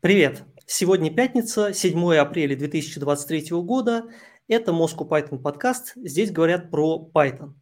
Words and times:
Привет! 0.00 0.44
Сегодня 0.64 1.14
пятница, 1.14 1.74
7 1.74 2.14
апреля 2.14 2.56
2023 2.56 3.50
года. 3.50 4.04
Это 4.48 4.72
Moscow 4.72 5.06
Python 5.06 5.38
подкаст. 5.38 5.92
Здесь 5.96 6.30
говорят 6.30 6.70
про 6.70 7.10
Python. 7.14 7.52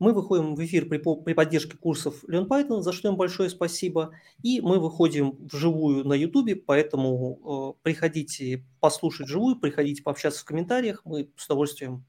Мы 0.00 0.12
выходим 0.12 0.56
в 0.56 0.64
эфир 0.64 0.88
при, 0.88 0.98
при 0.98 1.34
поддержке 1.34 1.76
курсов 1.76 2.24
Learn 2.28 2.48
Python, 2.48 2.80
за 2.80 2.92
что 2.92 3.10
им 3.10 3.16
большое 3.16 3.48
спасибо. 3.48 4.10
И 4.42 4.60
мы 4.60 4.80
выходим 4.80 5.38
вживую 5.46 6.04
на 6.04 6.14
YouTube, 6.14 6.64
поэтому 6.66 7.76
э, 7.78 7.80
приходите 7.84 8.64
послушать 8.80 9.28
живую, 9.28 9.60
приходите 9.60 10.02
пообщаться 10.02 10.40
в 10.40 10.44
комментариях. 10.44 11.02
Мы 11.04 11.30
с 11.36 11.44
удовольствием 11.44 12.04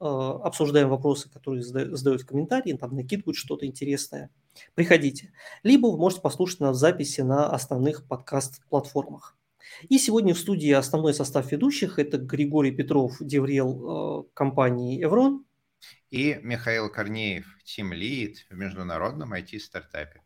э, 0.00 0.04
обсуждаем 0.04 0.90
вопросы, 0.90 1.28
которые 1.28 1.64
задают 1.64 2.22
в 2.22 2.26
комментарии, 2.26 2.72
там 2.74 2.94
накидывают 2.94 3.36
что-то 3.36 3.66
интересное 3.66 4.30
приходите. 4.74 5.32
Либо 5.62 5.88
вы 5.88 5.98
можете 5.98 6.22
послушать 6.22 6.60
нас 6.60 6.76
в 6.76 6.80
записи 6.80 7.20
на 7.22 7.48
основных 7.48 8.06
подкаст-платформах. 8.06 9.36
И 9.88 9.98
сегодня 9.98 10.34
в 10.34 10.38
студии 10.38 10.70
основной 10.70 11.14
состав 11.14 11.50
ведущих– 11.50 11.98
это 12.00 12.18
Григорий 12.18 12.70
Петров, 12.70 13.16
деврел 13.20 14.22
э, 14.22 14.24
компании 14.34 15.02
«Эврон». 15.02 15.44
И 16.10 16.38
Михаил 16.42 16.90
Корнеев, 16.90 17.46
Team 17.64 17.90
Lead 17.92 18.34
в 18.48 18.54
международном 18.54 19.34
IT-стартапе. 19.34 20.22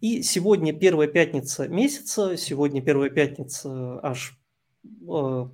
И 0.00 0.22
сегодня 0.22 0.74
первая 0.78 1.08
пятница 1.08 1.66
месяца, 1.68 2.36
сегодня 2.36 2.82
первая 2.82 3.08
пятница 3.08 4.00
аж 4.02 4.38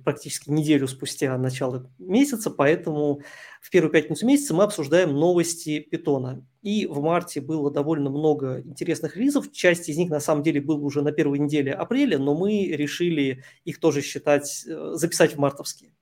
практически 0.03 0.49
неделю 0.49 0.87
спустя 0.87 1.37
начала 1.37 1.89
месяца, 1.99 2.49
поэтому 2.49 3.21
в 3.61 3.69
первую 3.69 3.91
пятницу 3.91 4.25
месяца 4.25 4.53
мы 4.53 4.63
обсуждаем 4.63 5.13
новости 5.13 5.79
питона. 5.79 6.45
И 6.61 6.85
в 6.85 7.01
марте 7.01 7.41
было 7.41 7.71
довольно 7.71 8.09
много 8.09 8.61
интересных 8.61 9.17
релизов. 9.17 9.51
Часть 9.51 9.89
из 9.89 9.97
них 9.97 10.09
на 10.09 10.19
самом 10.19 10.43
деле 10.43 10.61
была 10.61 10.79
уже 10.79 11.01
на 11.01 11.11
первой 11.11 11.39
неделе 11.39 11.73
апреля, 11.73 12.17
но 12.17 12.35
мы 12.35 12.67
решили 12.67 13.43
их 13.65 13.79
тоже 13.79 14.01
считать, 14.01 14.65
э, 14.67 14.91
записать 14.93 15.35
в 15.35 15.39
мартовские. 15.39 15.93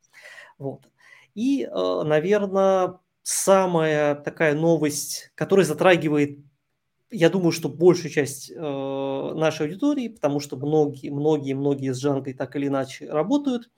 Вот. 0.57 0.89
И, 1.33 1.63
э, 1.63 2.03
наверное, 2.03 2.99
самая 3.23 4.15
такая 4.15 4.53
новость, 4.53 5.31
которая 5.35 5.65
затрагивает 5.65 6.39
я 7.11 7.29
думаю, 7.29 7.51
что 7.51 7.69
большую 7.69 8.11
часть 8.11 8.51
э, 8.51 8.55
нашей 8.55 9.67
аудитории, 9.67 10.09
потому 10.09 10.39
что 10.39 10.57
многие, 10.57 11.09
многие, 11.09 11.53
многие 11.53 11.93
с 11.93 12.03
Django 12.03 12.33
так 12.33 12.55
или 12.55 12.67
иначе 12.67 13.09
работают, 13.09 13.69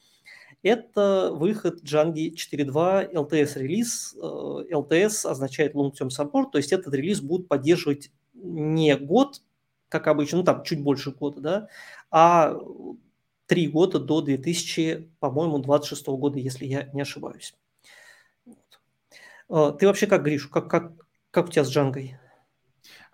это 0.63 1.31
выход 1.33 1.81
Django 1.83 2.33
4.2 2.33 3.13
LTS 3.13 3.59
релиз. 3.59 4.15
Э, 4.21 4.65
LTS 4.71 5.29
означает 5.29 5.75
Long 5.75 5.91
Term 5.91 6.09
Support, 6.09 6.51
то 6.51 6.57
есть 6.57 6.71
этот 6.71 6.93
релиз 6.93 7.21
будет 7.21 7.47
поддерживать 7.47 8.11
не 8.33 8.95
год, 8.97 9.41
как 9.89 10.07
обычно, 10.07 10.39
ну 10.39 10.43
там 10.43 10.63
чуть 10.63 10.81
больше 10.81 11.11
года, 11.11 11.41
да, 11.41 11.67
а 12.09 12.57
три 13.45 13.67
года 13.67 13.99
до 13.99 14.21
2000, 14.21 15.09
по-моему, 15.19 15.59
26 15.59 16.07
года, 16.07 16.39
если 16.39 16.65
я 16.65 16.89
не 16.93 17.01
ошибаюсь. 17.01 17.55
Вот. 18.45 19.73
Э, 19.73 19.77
ты 19.77 19.87
вообще 19.87 20.07
как, 20.07 20.23
Гришу, 20.23 20.49
как, 20.49 20.69
как, 20.69 20.93
как 21.31 21.47
у 21.47 21.51
тебя 21.51 21.63
с 21.63 21.69
Джангой? 21.69 22.17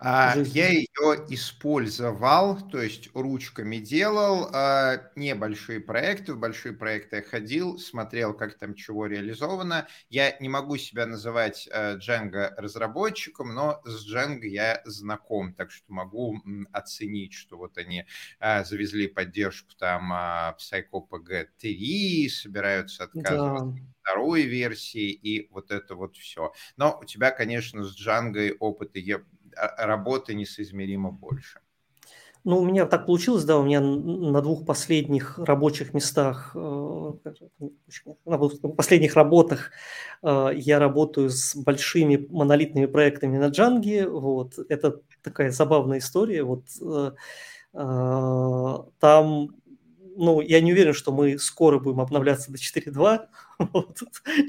А, 0.00 0.36
я 0.36 0.68
ее 0.68 0.86
использовал, 1.28 2.56
то 2.68 2.80
есть 2.80 3.10
ручками 3.14 3.78
делал 3.78 4.48
а, 4.52 5.10
небольшие 5.16 5.80
проекты, 5.80 6.34
в 6.34 6.38
большие 6.38 6.72
проекты 6.72 7.16
я 7.16 7.22
ходил, 7.22 7.78
смотрел, 7.78 8.32
как 8.32 8.56
там 8.58 8.74
чего 8.74 9.06
реализовано. 9.06 9.88
Я 10.08 10.36
не 10.38 10.48
могу 10.48 10.76
себя 10.76 11.04
называть 11.06 11.68
а, 11.72 11.96
Django 11.96 12.54
разработчиком, 12.56 13.52
но 13.52 13.80
с 13.84 14.08
Django 14.08 14.46
я 14.46 14.82
знаком, 14.84 15.52
так 15.52 15.72
что 15.72 15.92
могу 15.92 16.40
оценить, 16.72 17.32
что 17.32 17.56
вот 17.56 17.76
они 17.76 18.04
завезли 18.40 19.08
поддержку 19.08 19.74
там 19.76 20.12
PsychoPG 20.12 21.46
3, 21.58 22.28
собираются 22.28 23.04
отказываться 23.04 23.64
да 23.64 23.88
второй 24.08 24.42
версии 24.42 25.10
и 25.10 25.48
вот 25.50 25.70
это 25.70 25.94
вот 25.94 26.16
все. 26.16 26.52
Но 26.76 26.98
у 27.00 27.04
тебя, 27.04 27.30
конечно, 27.30 27.84
с 27.84 27.94
Django 28.00 28.56
опыта 28.58 28.98
а, 28.98 29.22
работы 29.76 30.34
несоизмеримо 30.34 31.10
больше. 31.10 31.60
Ну, 32.44 32.58
у 32.60 32.64
меня 32.64 32.86
так 32.86 33.06
получилось, 33.06 33.44
да, 33.44 33.58
у 33.58 33.64
меня 33.64 33.80
на 33.80 34.40
двух 34.40 34.64
последних 34.64 35.38
рабочих 35.38 35.92
местах, 35.92 36.52
э, 36.54 37.12
на 38.24 38.38
последних 38.76 39.16
работах 39.16 39.72
э, 40.22 40.50
я 40.54 40.78
работаю 40.78 41.30
с 41.30 41.56
большими 41.56 42.26
монолитными 42.30 42.86
проектами 42.86 43.38
на 43.38 43.48
Джанге, 43.48 44.08
вот, 44.08 44.58
это 44.68 45.00
такая 45.22 45.50
забавная 45.50 45.98
история, 45.98 46.42
вот, 46.44 46.64
э, 46.80 47.10
там, 47.72 49.50
ну, 50.18 50.40
я 50.40 50.60
не 50.60 50.72
уверен, 50.72 50.92
что 50.92 51.12
мы 51.12 51.38
скоро 51.38 51.78
будем 51.78 52.00
обновляться 52.00 52.50
до 52.50 52.58
4.2, 52.58 53.28
вот, 53.72 53.98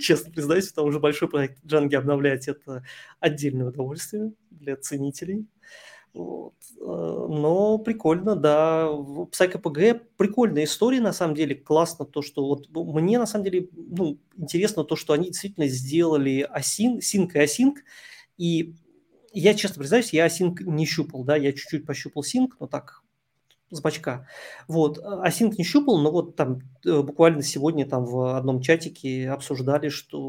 честно 0.02 0.32
признаюсь, 0.32 0.70
потому 0.70 0.92
что 0.92 1.00
большой 1.00 1.30
проект 1.30 1.64
Джанги 1.66 1.96
обновлять– 1.96 2.48
это 2.48 2.84
отдельное 3.20 3.68
удовольствие 3.68 4.34
для 4.50 4.76
ценителей. 4.76 5.46
Вот. 6.14 6.56
Э, 6.82 7.28
но 7.30 7.78
прикольно, 7.78 8.36
да. 8.36 8.88
PsychoPG 8.88 10.02
прикольная 10.18 10.64
история, 10.64 11.02
на 11.02 11.14
самом 11.14 11.36
деле. 11.36 11.54
Классно 11.56 12.04
то, 12.06 12.24
что 12.24 12.46
вот 12.48 12.68
мне 12.74 13.20
на 13.20 13.28
самом 13.28 13.46
деле 13.46 13.70
ну, 13.72 14.18
интересно 14.36 14.84
то, 14.84 14.96
что 14.96 15.14
они 15.14 15.28
действительно 15.28 15.68
сделали 15.68 16.50
async, 16.52 17.00
sync 17.00 17.30
и 17.36 17.40
async. 17.40 17.76
И 18.38 18.74
я 19.34 19.54
честно 19.54 19.80
признаюсь, 19.80 20.14
я 20.14 20.26
async 20.26 20.64
не 20.64 20.86
щупал, 20.86 21.24
да, 21.24 21.36
я 21.36 21.54
чуть-чуть 21.54 21.86
пощупал 21.86 22.24
sync, 22.24 22.50
но 22.60 22.66
так 22.66 22.99
с 23.72 23.82
бачка. 23.82 24.28
Вот. 24.68 24.98
Async 24.98 25.54
не 25.58 25.64
щупал, 25.64 26.00
но 26.00 26.12
вот 26.12 26.36
там 26.36 26.60
э, 26.86 27.02
буквально 27.02 27.44
сегодня 27.44 27.88
там 27.88 28.06
в 28.06 28.36
одном 28.36 28.62
чатике 28.62 29.30
обсуждали, 29.30 29.90
что 29.90 30.20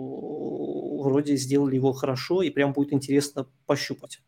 вроде 1.03 1.37
сделали 1.37 1.77
его 1.77 1.93
хорошо, 1.93 2.43
и 2.43 2.51
прям 2.51 2.73
будет 2.73 2.93
интересно 2.93 3.47
пощупать. 3.67 4.21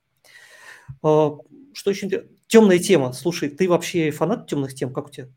А, 1.02 1.36
что 1.72 1.90
еще? 1.90 2.28
Темная 2.46 2.78
тема. 2.78 3.12
Слушай, 3.12 3.48
ты 3.50 3.68
вообще 3.68 4.10
фанат 4.10 4.46
темных 4.46 4.74
тем? 4.74 4.92
Как 4.92 5.06
у 5.06 5.10
тебя? 5.10 5.28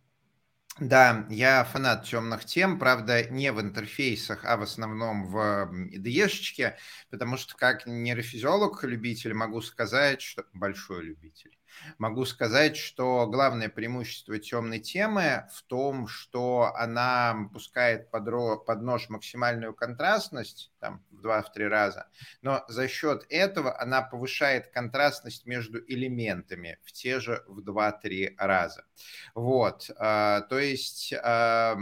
Да, 0.78 1.25
я 1.30 1.64
фанат 1.64 2.03
темных 2.03 2.44
тем, 2.44 2.78
правда, 2.78 3.24
не 3.30 3.53
в 3.53 3.62
интерфейсах, 3.62 4.44
а 4.44 4.58
в 4.58 4.62
основном 4.62 5.25
в 5.25 5.72
IDE-шечке, 5.94 6.75
потому 7.09 7.38
что 7.38 7.56
как 7.56 7.88
нейрофизиолог-любитель 7.88 9.34
могу 9.34 9.62
сказать, 9.62 10.22
что 10.22 10.44
большой 10.52 11.06
любитель, 11.06 11.58
Могу 11.97 12.25
сказать, 12.25 12.78
что 12.78 13.28
главное 13.28 13.69
преимущество 13.69 14.38
темной 14.40 14.80
темы 14.80 15.47
в 15.53 15.63
том, 15.63 16.08
что 16.08 16.74
она 16.75 17.50
пускает 17.53 18.12
под, 18.12 18.81
нож 18.81 19.09
максимальную 19.09 19.74
контрастность, 19.74 20.72
там, 20.80 21.03
в 21.12 21.25
2-3 21.25 21.68
раза, 21.68 22.08
но 22.41 22.64
за 22.68 22.88
счет 22.88 23.25
этого 23.30 23.80
она 23.80 24.02
повышает 24.02 24.68
контрастность 24.68 25.46
между 25.46 25.80
элементами 25.80 26.80
в 26.84 26.91
те 26.91 27.19
же 27.19 27.44
в 27.47 27.59
2-3 27.59 28.35
раза. 28.38 28.85
Вот, 29.34 29.90
а, 29.97 30.41
то 30.41 30.59
есть 30.59 31.14
а, 31.14 31.78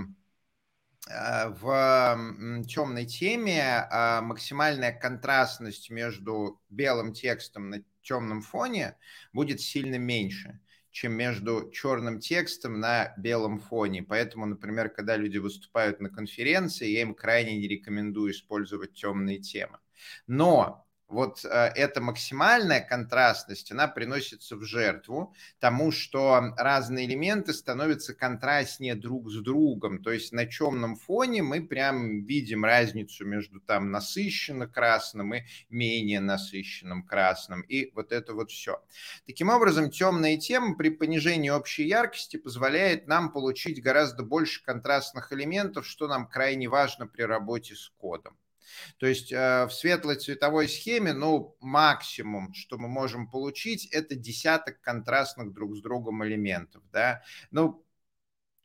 а, 1.09 1.49
в 1.49 2.63
темной 2.67 3.05
теме 3.05 3.87
максимальная 4.21 4.91
контрастность 4.91 5.89
между 5.89 6.61
белым 6.69 7.13
текстом 7.13 7.69
темном 8.03 8.41
фоне 8.41 8.95
будет 9.33 9.59
сильно 9.61 9.95
меньше, 9.95 10.59
чем 10.91 11.13
между 11.13 11.71
черным 11.71 12.19
текстом 12.19 12.79
на 12.79 13.13
белом 13.17 13.59
фоне. 13.59 14.03
Поэтому, 14.03 14.45
например, 14.45 14.89
когда 14.89 15.17
люди 15.17 15.37
выступают 15.37 15.99
на 15.99 16.09
конференции, 16.09 16.87
я 16.87 17.01
им 17.01 17.15
крайне 17.15 17.57
не 17.57 17.67
рекомендую 17.67 18.31
использовать 18.31 18.93
темные 18.93 19.39
темы. 19.39 19.79
Но 20.27 20.85
вот 21.07 21.45
э, 21.45 21.47
эта 21.75 22.01
максимальная 22.01 22.81
контрастность, 22.81 23.71
она 23.71 23.87
приносится 23.87 24.55
в 24.55 24.63
жертву 24.63 25.33
тому, 25.59 25.91
что 25.91 26.53
разные 26.57 27.05
элементы 27.05 27.53
становятся 27.53 28.13
контрастнее 28.13 28.95
друг 28.95 29.29
с 29.29 29.41
другом. 29.41 30.01
То 30.01 30.11
есть 30.11 30.31
на 30.31 30.45
темном 30.45 30.95
фоне 30.95 31.43
мы 31.43 31.65
прям 31.65 32.23
видим 32.23 32.65
разницу 32.65 33.25
между 33.25 33.59
там 33.59 33.91
насыщенно 33.91 34.67
красным 34.67 35.35
и 35.35 35.41
менее 35.69 36.19
насыщенным 36.19 37.03
красным. 37.03 37.61
И 37.61 37.91
вот 37.93 38.11
это 38.11 38.33
вот 38.33 38.51
все. 38.51 38.83
Таким 39.25 39.49
образом, 39.49 39.89
темная 39.91 40.37
тема 40.37 40.75
при 40.75 40.89
понижении 40.89 41.49
общей 41.49 41.85
яркости 41.85 42.37
позволяет 42.37 43.07
нам 43.07 43.31
получить 43.31 43.81
гораздо 43.83 44.23
больше 44.23 44.63
контрастных 44.63 45.31
элементов, 45.31 45.85
что 45.85 46.07
нам 46.07 46.27
крайне 46.27 46.67
важно 46.67 47.07
при 47.07 47.23
работе 47.23 47.75
с 47.75 47.89
кодом. 47.97 48.37
То 48.97 49.07
есть 49.07 49.31
э, 49.31 49.65
в 49.65 49.71
светлой 49.71 50.15
цветовой 50.15 50.67
схеме, 50.67 51.13
ну, 51.13 51.55
максимум, 51.59 52.53
что 52.53 52.77
мы 52.77 52.87
можем 52.87 53.29
получить, 53.29 53.87
это 53.87 54.15
десяток 54.15 54.81
контрастных 54.81 55.53
друг 55.53 55.75
с 55.75 55.81
другом 55.81 56.23
элементов, 56.25 56.83
да. 56.91 57.21
Ну, 57.51 57.85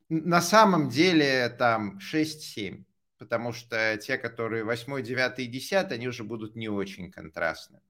на 0.09 0.41
самом 0.41 0.89
деле 0.89 1.49
там 1.50 1.99
6-7, 1.99 2.85
потому 3.19 3.53
что 3.53 3.97
те, 3.99 4.17
которые 4.17 4.65
8, 4.65 5.03
9 5.03 5.39
и 5.39 5.47
10, 5.47 5.93
они 5.93 6.09
уже 6.09 6.25
будут 6.25 6.56
не 6.56 6.69
очень 6.69 7.11
контрастны. 7.11 7.81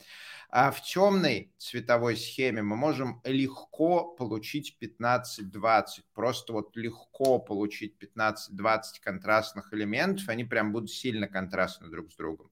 А 0.50 0.70
в 0.70 0.82
темной 0.82 1.52
цветовой 1.58 2.16
схеме 2.16 2.62
мы 2.62 2.74
можем 2.74 3.20
легко 3.24 4.14
получить 4.14 4.78
15-20. 4.80 5.84
Просто 6.14 6.54
вот 6.54 6.74
легко 6.74 7.38
получить 7.38 7.96
15-20 8.00 8.80
контрастных 9.02 9.74
элементов. 9.74 10.26
Они 10.28 10.44
прям 10.44 10.72
будут 10.72 10.90
сильно 10.90 11.28
контрастны 11.28 11.88
друг 11.88 12.10
с 12.10 12.16
другом. 12.16 12.50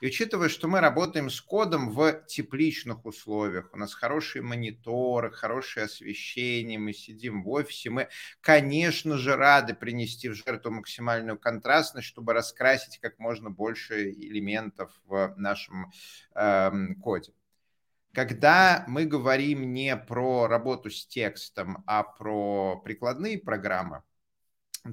И 0.00 0.06
учитывая, 0.08 0.48
что 0.48 0.68
мы 0.68 0.80
работаем 0.80 1.30
с 1.30 1.40
кодом 1.40 1.90
в 1.90 2.12
тепличных 2.26 3.06
условиях, 3.06 3.70
у 3.72 3.78
нас 3.78 3.94
хорошие 3.94 4.42
мониторы, 4.42 5.30
хорошее 5.30 5.86
освещение, 5.86 6.78
мы 6.78 6.92
сидим 6.92 7.42
в 7.42 7.48
офисе, 7.48 7.88
мы, 7.88 8.08
конечно 8.42 9.16
же, 9.16 9.36
рады 9.36 9.72
принести 9.72 10.28
в 10.28 10.34
жертву 10.34 10.70
максимальную 10.70 11.38
контрастность, 11.38 12.08
чтобы 12.08 12.34
раскрасить 12.34 12.98
как 12.98 13.18
можно 13.18 13.50
больше 13.50 14.10
элементов 14.10 14.92
в 15.06 15.32
нашем 15.36 15.90
э, 16.34 16.70
коде. 17.02 17.32
Когда 18.16 18.82
мы 18.88 19.04
говорим 19.04 19.74
не 19.74 19.94
про 19.94 20.46
работу 20.46 20.88
с 20.88 21.06
текстом, 21.06 21.84
а 21.86 22.02
про 22.02 22.80
прикладные 22.82 23.38
программы, 23.38 24.04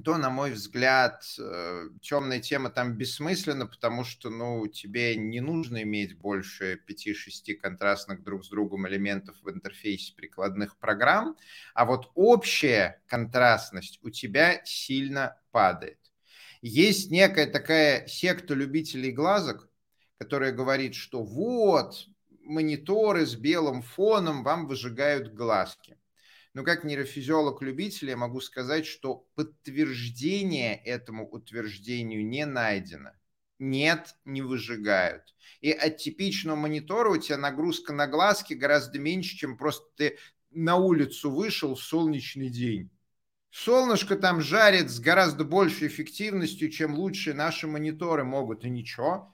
то, 0.04 0.18
на 0.18 0.28
мой 0.28 0.50
взгляд, 0.50 1.24
э, 1.38 1.84
темная 2.02 2.40
тема 2.40 2.68
там 2.68 2.98
бессмысленна, 2.98 3.66
потому 3.66 4.04
что, 4.04 4.28
ну, 4.28 4.66
тебе 4.66 5.16
не 5.16 5.40
нужно 5.40 5.84
иметь 5.84 6.18
больше 6.18 6.78
5-6 6.86 7.54
контрастных 7.54 8.22
друг 8.22 8.44
с 8.44 8.50
другом 8.50 8.86
элементов 8.88 9.36
в 9.40 9.48
интерфейсе 9.48 10.14
прикладных 10.14 10.76
программ, 10.76 11.34
а 11.72 11.86
вот 11.86 12.10
общая 12.14 13.00
контрастность 13.06 14.00
у 14.02 14.10
тебя 14.10 14.60
сильно 14.66 15.40
падает. 15.50 15.98
Есть 16.60 17.10
некая 17.10 17.46
такая 17.46 18.06
секта 18.06 18.52
любителей 18.52 19.12
глазок, 19.12 19.70
которая 20.18 20.52
говорит, 20.52 20.94
что 20.94 21.24
вот, 21.24 22.06
мониторы 22.44 23.26
с 23.26 23.34
белым 23.34 23.82
фоном 23.82 24.42
вам 24.42 24.66
выжигают 24.66 25.34
глазки. 25.34 25.98
Но 26.54 26.62
как 26.62 26.84
нейрофизиолог-любитель 26.84 28.10
я 28.10 28.16
могу 28.16 28.40
сказать, 28.40 28.86
что 28.86 29.26
подтверждение 29.34 30.76
этому 30.76 31.28
утверждению 31.28 32.24
не 32.26 32.46
найдено. 32.46 33.10
Нет, 33.58 34.14
не 34.24 34.42
выжигают. 34.42 35.34
И 35.60 35.70
от 35.72 35.96
типичного 35.96 36.56
монитора 36.56 37.10
у 37.10 37.16
тебя 37.16 37.38
нагрузка 37.38 37.92
на 37.92 38.06
глазки 38.06 38.54
гораздо 38.54 38.98
меньше, 38.98 39.36
чем 39.36 39.56
просто 39.56 39.86
ты 39.96 40.18
на 40.50 40.76
улицу 40.76 41.30
вышел 41.30 41.74
в 41.74 41.82
солнечный 41.82 42.50
день. 42.50 42.90
Солнышко 43.50 44.16
там 44.16 44.40
жарит 44.40 44.90
с 44.90 44.98
гораздо 44.98 45.44
большей 45.44 45.88
эффективностью, 45.88 46.70
чем 46.70 46.94
лучшие 46.94 47.34
наши 47.34 47.66
мониторы 47.66 48.24
могут. 48.24 48.64
И 48.64 48.70
ничего, 48.70 49.33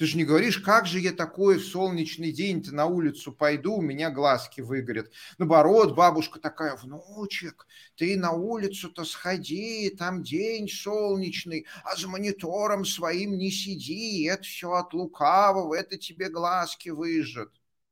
ты 0.00 0.06
же 0.06 0.16
не 0.16 0.24
говоришь, 0.24 0.56
как 0.56 0.86
же 0.86 0.98
я 0.98 1.12
такой 1.12 1.58
в 1.58 1.66
солнечный 1.66 2.32
день-то 2.32 2.74
на 2.74 2.86
улицу 2.86 3.32
пойду, 3.32 3.74
у 3.74 3.82
меня 3.82 4.08
глазки 4.08 4.62
выгорят. 4.62 5.12
Наоборот, 5.36 5.94
бабушка 5.94 6.40
такая, 6.40 6.74
внучек, 6.74 7.66
ты 7.96 8.16
на 8.16 8.30
улицу-то 8.30 9.04
сходи, 9.04 9.90
там 9.90 10.22
день 10.22 10.70
солнечный, 10.70 11.66
а 11.84 11.96
за 11.96 12.08
монитором 12.08 12.86
своим 12.86 13.36
не 13.36 13.50
сиди, 13.50 14.24
это 14.24 14.42
все 14.42 14.72
от 14.72 14.94
лукавого, 14.94 15.74
это 15.74 15.98
тебе 15.98 16.30
глазки 16.30 16.88
выжжет. 16.88 17.50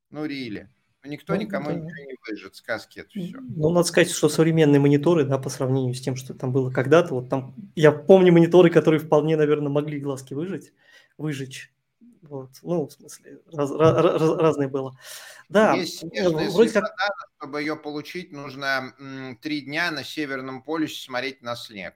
Ну, 0.09 0.25
Рили. 0.25 0.67
Ну, 1.03 1.11
никто 1.11 1.35
ну, 1.35 1.41
никому 1.41 1.67
да. 1.67 1.75
ничего 1.75 2.05
не 2.07 2.17
выжжет, 2.27 2.55
сказки 2.55 3.01
это 3.01 3.09
все. 3.09 3.37
Ну, 3.39 3.69
надо 3.69 3.87
сказать, 3.87 4.09
что 4.09 4.29
современные 4.29 4.79
мониторы, 4.79 5.25
да, 5.25 5.37
по 5.37 5.49
сравнению 5.49 5.93
с 5.93 6.01
тем, 6.01 6.15
что 6.15 6.33
там 6.33 6.53
было 6.53 6.71
когда-то, 6.71 7.13
вот 7.13 7.29
там, 7.29 7.53
я 7.75 7.91
помню 7.91 8.33
мониторы, 8.33 8.71
которые 8.71 8.99
вполне, 8.99 9.37
наверное, 9.37 9.69
могли 9.69 9.99
глазки 9.99 10.33
выжить, 10.33 10.73
выжечь. 11.15 11.71
Вот. 12.21 12.51
Ну, 12.61 12.87
в 12.87 12.91
смысле, 12.91 13.41
раз, 13.51 13.71
раз, 13.71 14.21
разное 14.21 14.67
было. 14.67 14.97
Да, 15.47 15.73
Есть 15.73 15.99
снежная 15.99 16.49
вроде 16.49 16.71
как... 16.71 16.93
чтобы 17.37 17.61
ее 17.61 17.75
получить, 17.75 18.31
нужно 18.31 18.93
три 19.41 19.61
дня 19.61 19.91
на 19.91 20.03
Северном 20.03 20.61
полюсе 20.61 21.01
смотреть 21.01 21.41
на 21.41 21.55
снег. 21.55 21.95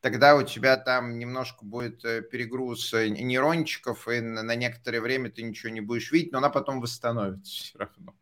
Тогда 0.00 0.36
у 0.36 0.42
тебя 0.42 0.76
там 0.76 1.18
немножко 1.18 1.64
будет 1.64 2.04
э, 2.04 2.20
перегруз 2.20 2.92
э, 2.92 3.08
нейрончиков, 3.08 4.06
и 4.06 4.20
на 4.20 4.54
некоторое 4.54 5.00
время 5.00 5.30
ты 5.30 5.42
ничего 5.42 5.72
не 5.72 5.80
будешь 5.80 6.12
видеть, 6.12 6.32
но 6.32 6.38
она 6.38 6.50
потом 6.50 6.82
восстановится 6.82 7.50
все 7.50 7.78
равно. 7.78 8.14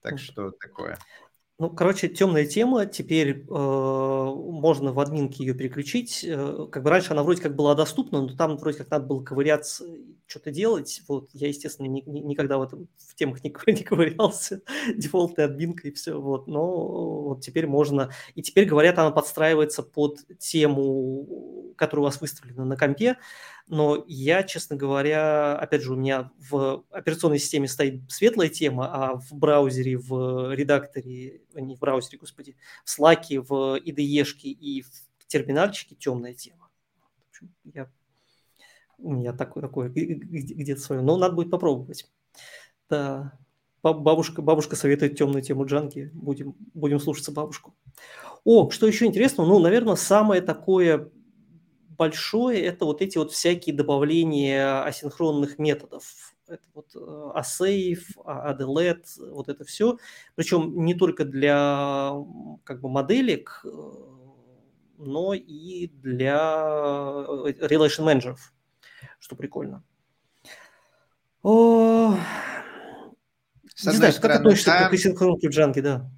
Так 0.00 0.18
что 0.18 0.52
такое. 0.52 0.98
Ну, 1.60 1.70
короче, 1.70 2.08
темная 2.08 2.46
тема. 2.46 2.86
Теперь 2.86 3.30
э, 3.30 3.42
можно 3.48 4.92
в 4.92 5.00
админке 5.00 5.44
ее 5.44 5.54
переключить. 5.54 6.24
Э, 6.24 6.68
как 6.70 6.84
бы 6.84 6.90
раньше 6.90 7.10
она 7.12 7.24
вроде 7.24 7.42
как 7.42 7.56
была 7.56 7.74
доступна, 7.74 8.22
но 8.22 8.36
там 8.36 8.56
вроде 8.58 8.78
как 8.78 8.90
надо 8.92 9.06
было 9.06 9.24
ковыряться, 9.24 9.84
что-то 10.28 10.52
делать. 10.52 11.02
Вот 11.08 11.30
я, 11.32 11.48
естественно, 11.48 11.88
ни, 11.88 12.00
ни, 12.06 12.20
никогда 12.20 12.58
в 12.58 12.62
этом 12.62 12.86
в 12.96 13.14
темах 13.16 13.42
не, 13.42 13.52
не 13.72 13.82
ковырялся. 13.82 14.62
Дефолтная 14.94 15.46
админка 15.46 15.88
и 15.88 15.90
все. 15.90 16.20
Вот. 16.20 16.46
Но 16.46 17.22
вот 17.22 17.40
теперь 17.40 17.66
можно. 17.66 18.12
И 18.36 18.42
теперь, 18.42 18.64
говорят, 18.64 18.96
она 19.00 19.10
подстраивается 19.10 19.82
под 19.82 20.20
тему, 20.38 21.74
которая 21.76 22.02
у 22.02 22.04
вас 22.04 22.20
выставлена 22.20 22.64
на 22.66 22.76
компе 22.76 23.16
но 23.68 24.02
я, 24.06 24.42
честно 24.42 24.76
говоря, 24.76 25.56
опять 25.56 25.82
же, 25.82 25.92
у 25.92 25.96
меня 25.96 26.30
в 26.50 26.84
операционной 26.90 27.38
системе 27.38 27.68
стоит 27.68 28.00
светлая 28.10 28.48
тема, 28.48 28.88
а 28.90 29.16
в 29.16 29.32
браузере, 29.32 29.98
в 29.98 30.54
редакторе, 30.54 31.42
не 31.60 31.76
в 31.76 31.80
браузере, 31.80 32.18
господи, 32.18 32.56
в 32.84 32.98
Slack, 32.98 33.40
в 33.40 33.78
IDE 33.78 34.24
и 34.42 34.82
в 34.82 35.26
терминальчике 35.26 35.94
темная 35.94 36.34
тема. 36.34 36.68
Я, 37.64 37.90
у 38.98 39.12
меня 39.12 39.32
такое, 39.32 39.62
такое 39.62 39.88
где-то 39.88 40.80
свое. 40.80 41.02
Но 41.02 41.16
надо 41.16 41.34
будет 41.34 41.50
попробовать. 41.50 42.10
Да. 42.88 43.38
Бабушка, 43.82 44.42
бабушка 44.42 44.74
советует 44.74 45.16
темную 45.16 45.42
тему 45.42 45.64
джанки. 45.64 46.10
Будем, 46.12 46.56
будем 46.74 46.98
слушаться 46.98 47.30
бабушку. 47.30 47.74
О, 48.44 48.70
что 48.70 48.86
еще 48.86 49.06
интересно, 49.06 49.44
ну, 49.46 49.58
наверное, 49.60 49.94
самое 49.94 50.42
такое 50.42 51.10
большое– 51.90 52.60
это 52.64 52.84
вот 52.84 53.02
эти 53.02 53.18
вот 53.18 53.32
всякие 53.32 53.74
добавления 53.74 54.82
асинхронных 54.82 55.58
методов. 55.58 56.34
Это 56.48 56.64
вот 56.72 56.94
asave, 57.36 58.00
э, 58.16 58.52
adelete, 58.52 59.04
вот 59.32 59.48
это 59.48 59.64
все. 59.64 59.98
Причем 60.34 60.84
не 60.84 60.94
только 60.94 61.24
для 61.24 62.12
как 62.64 62.80
бы 62.80 62.88
моделек, 62.88 63.60
э, 63.64 63.68
но 64.96 65.34
и 65.34 65.88
для 65.88 66.36
э, 66.36 67.52
relation 67.60 68.04
менеджеров, 68.04 68.52
что 69.18 69.36
прикольно. 69.36 69.84
О... 71.42 72.16
С 73.74 73.84
не 73.84 73.92
знаю, 73.92 74.12
стороны, 74.12 74.38
как 74.38 74.40
относишься 74.40 74.70
да, 74.70 74.88
к 74.88 74.92
асинхронке 74.92 75.48
в 75.50 75.52
Django, 75.52 75.82
да? 75.82 76.10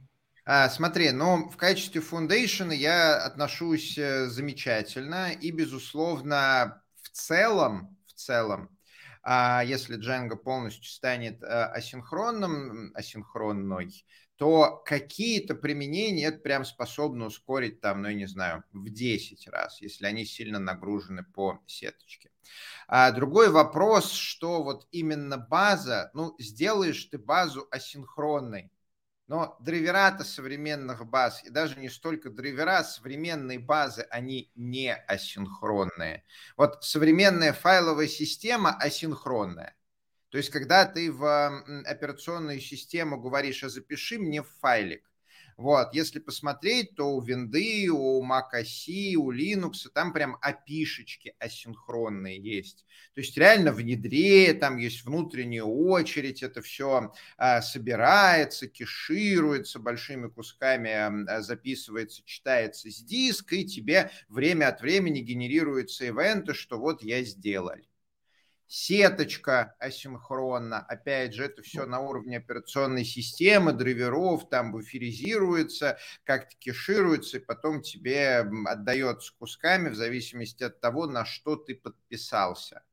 А, 0.46 0.70
смотри, 0.70 1.10
ну, 1.10 1.50
в 1.50 1.56
качестве 1.56 2.00
фундейшена 2.00 2.72
я 2.72 3.16
отношусь 3.16 3.96
замечательно 3.96 5.32
и, 5.32 5.50
безусловно, 5.50 6.82
в 7.02 7.10
целом, 7.10 7.98
в 8.06 8.14
целом, 8.14 8.70
а 9.22 9.62
если 9.62 9.98
Django 9.98 10.36
полностью 10.36 10.90
станет 10.90 11.42
а, 11.42 11.66
асинхронным, 11.66 12.92
асинхронной, 12.94 14.04
то 14.36 14.82
какие-то 14.86 15.54
применения 15.54 16.26
это 16.26 16.38
прям 16.38 16.64
способно 16.64 17.26
ускорить 17.26 17.82
там, 17.82 18.00
ну, 18.00 18.08
я 18.08 18.14
не 18.14 18.26
знаю, 18.26 18.64
в 18.72 18.88
10 18.88 19.46
раз, 19.48 19.82
если 19.82 20.06
они 20.06 20.24
сильно 20.24 20.58
нагружены 20.58 21.24
по 21.24 21.60
сеточке. 21.66 22.30
А 22.88 23.10
другой 23.10 23.50
вопрос, 23.50 24.12
что 24.12 24.62
вот 24.62 24.88
именно 24.92 25.36
база, 25.36 26.10
ну, 26.14 26.34
сделаешь 26.38 27.04
ты 27.04 27.18
базу 27.18 27.68
асинхронной, 27.70 28.72
но 29.30 29.56
драйвера 29.60 30.18
современных 30.24 31.06
баз, 31.06 31.44
и 31.44 31.50
даже 31.50 31.78
не 31.78 31.88
столько 31.88 32.30
драйвера, 32.30 32.82
современные 32.82 33.60
базы, 33.60 34.04
они 34.10 34.50
не 34.56 34.92
асинхронные. 34.92 36.24
Вот 36.56 36.82
современная 36.82 37.52
файловая 37.52 38.08
система 38.08 38.76
асинхронная. 38.76 39.76
То 40.30 40.38
есть, 40.38 40.50
когда 40.50 40.84
ты 40.84 41.12
в 41.12 41.62
операционную 41.86 42.60
систему 42.60 43.20
говоришь, 43.20 43.62
а 43.62 43.68
запиши 43.68 44.18
мне 44.18 44.42
файлик, 44.42 45.08
вот, 45.60 45.92
если 45.92 46.20
посмотреть, 46.20 46.94
то 46.94 47.04
у 47.04 47.20
винды, 47.20 47.90
у 47.90 48.24
Mac 48.24 48.54
OS, 48.54 49.14
у 49.16 49.30
Linux 49.30 49.90
там 49.92 50.14
прям 50.14 50.38
опишечки 50.40 51.34
асинхронные 51.38 52.40
есть. 52.40 52.86
То 53.14 53.20
есть 53.20 53.36
реально 53.36 53.72
в 53.72 53.80
там 54.58 54.78
есть 54.78 55.04
внутренняя 55.04 55.64
очередь, 55.64 56.42
это 56.42 56.62
все 56.62 57.12
а, 57.36 57.60
собирается, 57.60 58.68
кешируется 58.68 59.78
большими 59.78 60.28
кусками, 60.28 60.90
а, 60.90 61.42
записывается, 61.42 62.22
читается 62.24 62.90
с 62.90 63.02
диска, 63.02 63.56
и 63.56 63.66
тебе 63.66 64.10
время 64.30 64.68
от 64.68 64.80
времени 64.80 65.20
генерируются 65.20 66.06
ивенты, 66.06 66.54
что 66.54 66.78
вот 66.78 67.02
я 67.02 67.22
сделал 67.22 67.89
сеточка 68.70 69.74
асинхронно, 69.80 70.78
опять 70.78 71.34
же, 71.34 71.44
это 71.44 71.60
все 71.62 71.86
на 71.86 71.98
уровне 71.98 72.36
операционной 72.36 73.04
системы, 73.04 73.72
драйверов, 73.72 74.48
там 74.48 74.70
буферизируется, 74.70 75.98
как-то 76.22 76.54
кешируется, 76.56 77.38
и 77.38 77.44
потом 77.44 77.82
тебе 77.82 78.48
отдается 78.66 79.32
кусками 79.36 79.88
в 79.88 79.96
зависимости 79.96 80.62
от 80.62 80.80
того, 80.80 81.06
на 81.06 81.24
что 81.24 81.56
ты 81.56 81.74
подписался. 81.74 82.84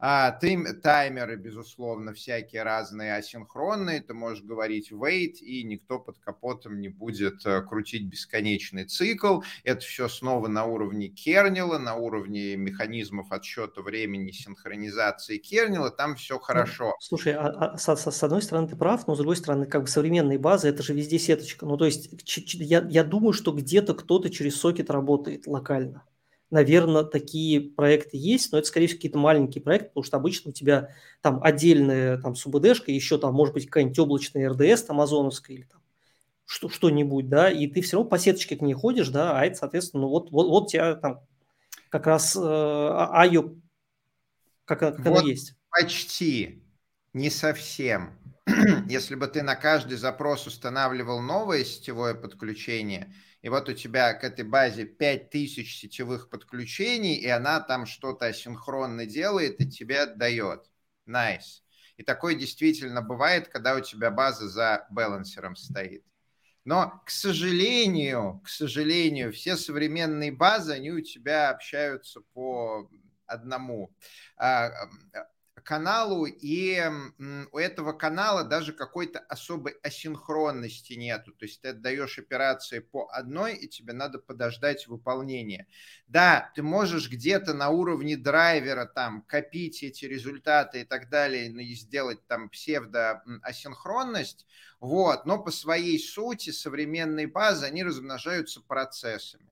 А, 0.00 0.30
ты, 0.30 0.56
таймеры, 0.74 1.34
безусловно, 1.36 2.12
всякие 2.12 2.62
разные 2.62 3.16
асинхронные, 3.16 4.00
ты 4.00 4.14
можешь 4.14 4.44
говорить 4.44 4.92
wait, 4.92 5.38
и 5.40 5.64
никто 5.64 5.98
под 5.98 6.18
капотом 6.18 6.80
не 6.80 6.88
будет 6.88 7.44
э, 7.44 7.62
крутить 7.62 8.06
бесконечный 8.06 8.84
цикл. 8.84 9.40
Это 9.64 9.80
все 9.80 10.08
снова 10.08 10.46
на 10.46 10.66
уровне 10.66 11.08
кернела, 11.08 11.78
на 11.78 11.96
уровне 11.96 12.56
механизмов 12.56 13.32
отсчета 13.32 13.82
времени, 13.82 14.30
синхронизации 14.30 15.38
кернела, 15.38 15.90
там 15.90 16.14
все 16.14 16.34
ну, 16.34 16.40
хорошо. 16.40 16.94
Слушай, 17.00 17.32
а, 17.32 17.48
а, 17.48 17.76
с, 17.76 17.88
с 17.88 18.22
одной 18.22 18.42
стороны 18.42 18.68
ты 18.68 18.76
прав, 18.76 19.08
но 19.08 19.16
с 19.16 19.18
другой 19.18 19.36
стороны, 19.36 19.66
как 19.66 19.82
бы 19.82 19.88
современные 19.88 20.38
базы, 20.38 20.68
это 20.68 20.84
же 20.84 20.94
везде 20.94 21.18
сеточка. 21.18 21.66
Ну, 21.66 21.76
то 21.76 21.86
есть 21.86 22.10
я, 22.54 22.86
я 22.88 23.02
думаю, 23.02 23.32
что 23.32 23.50
где-то 23.50 23.94
кто-то 23.94 24.30
через 24.30 24.60
сокет 24.60 24.90
работает 24.90 25.48
локально 25.48 26.04
наверное, 26.50 27.04
такие 27.04 27.60
проекты 27.60 28.16
есть, 28.16 28.52
но 28.52 28.58
это, 28.58 28.66
скорее 28.66 28.86
всего, 28.86 28.98
какие-то 28.98 29.18
маленькие 29.18 29.62
проекты, 29.62 29.88
потому 29.88 30.04
что 30.04 30.16
обычно 30.16 30.50
у 30.50 30.52
тебя 30.52 30.94
там 31.20 31.42
отдельная 31.42 32.18
там 32.18 32.34
СУБДшка, 32.34 32.90
еще 32.90 33.18
там, 33.18 33.34
может 33.34 33.54
быть, 33.54 33.66
какая-нибудь 33.66 33.98
облачная 33.98 34.48
РДС, 34.50 34.84
там, 34.84 34.96
амазоновская 34.96 35.56
или 35.56 35.64
там 35.64 35.80
что, 36.44 36.70
что-нибудь, 36.70 37.28
да, 37.28 37.50
и 37.50 37.66
ты 37.66 37.82
все 37.82 37.96
равно 37.96 38.08
по 38.08 38.18
сеточке 38.18 38.56
к 38.56 38.62
ней 38.62 38.72
ходишь, 38.72 39.08
да, 39.08 39.38
а 39.38 39.44
это, 39.44 39.56
соответственно, 39.56 40.02
ну 40.02 40.08
вот, 40.08 40.30
вот, 40.30 40.48
вот 40.48 40.64
у 40.64 40.68
тебя 40.68 40.94
там 40.94 41.20
как 41.90 42.06
раз 42.06 42.34
э, 42.34 42.40
IO, 42.40 43.60
как, 44.64 44.80
как 44.80 44.98
вот 44.98 45.18
оно 45.18 45.28
есть. 45.28 45.54
почти, 45.68 46.64
не 47.12 47.28
совсем. 47.28 48.18
Если 48.88 49.14
бы 49.14 49.26
ты 49.26 49.42
на 49.42 49.56
каждый 49.56 49.98
запрос 49.98 50.46
устанавливал 50.46 51.20
новое 51.20 51.64
сетевое 51.64 52.14
подключение– 52.14 53.14
и 53.40 53.48
вот 53.48 53.68
у 53.68 53.72
тебя 53.72 54.14
к 54.14 54.24
этой 54.24 54.44
базе 54.44 54.84
5000 54.84 55.80
сетевых 55.80 56.28
подключений, 56.28 57.14
и 57.14 57.28
она 57.28 57.60
там 57.60 57.86
что-то 57.86 58.26
асинхронно 58.26 59.06
делает 59.06 59.60
и 59.60 59.70
тебе 59.70 60.00
отдает. 60.00 60.70
Nice. 61.06 61.62
И 61.96 62.02
такое 62.02 62.34
действительно 62.34 63.02
бывает, 63.02 63.48
когда 63.48 63.74
у 63.74 63.80
тебя 63.80 64.10
база 64.10 64.48
за 64.48 64.86
балансером 64.90 65.56
стоит. 65.56 66.04
Но, 66.64 67.02
к 67.06 67.10
сожалению, 67.10 68.40
к 68.44 68.48
сожалению, 68.48 69.32
все 69.32 69.56
современные 69.56 70.32
базы, 70.32 70.72
они 70.72 70.90
у 70.90 71.00
тебя 71.00 71.50
общаются 71.50 72.20
по 72.34 72.90
одному 73.26 73.94
а, 74.36 74.70
каналу, 75.68 76.24
и 76.24 76.82
у 77.52 77.58
этого 77.58 77.92
канала 77.92 78.42
даже 78.42 78.72
какой-то 78.72 79.18
особой 79.18 79.74
асинхронности 79.82 80.94
нету. 80.94 81.32
То 81.32 81.44
есть 81.44 81.60
ты 81.60 81.68
отдаешь 81.68 82.18
операции 82.18 82.78
по 82.78 83.06
одной, 83.12 83.54
и 83.54 83.68
тебе 83.68 83.92
надо 83.92 84.18
подождать 84.18 84.86
выполнения. 84.86 85.66
Да, 86.06 86.50
ты 86.54 86.62
можешь 86.62 87.10
где-то 87.10 87.52
на 87.52 87.68
уровне 87.68 88.16
драйвера 88.16 88.86
там 88.86 89.20
копить 89.20 89.82
эти 89.82 90.06
результаты 90.06 90.80
и 90.80 90.84
так 90.84 91.10
далее, 91.10 91.50
ну 91.50 91.58
и 91.58 91.74
сделать 91.74 92.26
там 92.26 92.48
псевдоасинхронность, 92.48 94.46
вот, 94.80 95.26
но 95.26 95.38
по 95.38 95.50
своей 95.50 95.98
сути 95.98 96.48
современные 96.48 97.26
базы, 97.26 97.66
они 97.66 97.84
размножаются 97.84 98.62
процессами. 98.62 99.44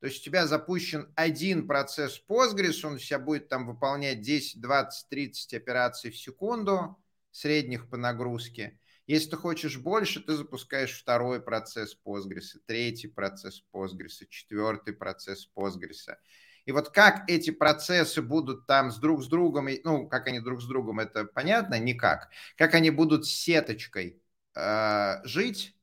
То 0.00 0.06
есть 0.06 0.20
у 0.20 0.24
тебя 0.24 0.46
запущен 0.46 1.12
один 1.16 1.66
процесс 1.66 2.22
Postgres, 2.28 2.84
он 2.84 2.98
себя 2.98 3.18
будет 3.18 3.48
там 3.48 3.66
выполнять 3.66 4.20
10, 4.20 4.60
20, 4.60 5.08
30 5.08 5.54
операций 5.54 6.10
в 6.10 6.18
секунду, 6.18 6.98
средних 7.30 7.88
по 7.88 7.96
нагрузке. 7.96 8.78
Если 9.06 9.30
ты 9.30 9.36
хочешь 9.36 9.78
больше, 9.78 10.20
ты 10.20 10.34
запускаешь 10.34 10.98
второй 10.98 11.40
процесс 11.40 11.96
Postgres, 12.04 12.58
третий 12.66 13.06
процесс 13.06 13.62
Postgres, 13.72 14.26
четвертый 14.28 14.94
процесс 14.94 15.48
Postgres. 15.56 16.16
И 16.64 16.72
вот 16.72 16.90
как 16.90 17.30
эти 17.30 17.50
процессы 17.50 18.20
будут 18.20 18.66
там 18.66 18.90
с 18.90 18.98
друг 18.98 19.22
с 19.22 19.28
другом, 19.28 19.68
ну, 19.84 20.08
как 20.08 20.26
они 20.26 20.40
друг 20.40 20.60
с 20.60 20.66
другом, 20.66 20.98
это 20.98 21.24
понятно? 21.24 21.78
Никак. 21.78 22.28
Как 22.56 22.74
они 22.74 22.90
будут 22.90 23.26
сеточкой 23.26 24.20
э, 24.56 25.24
жить, 25.24 25.75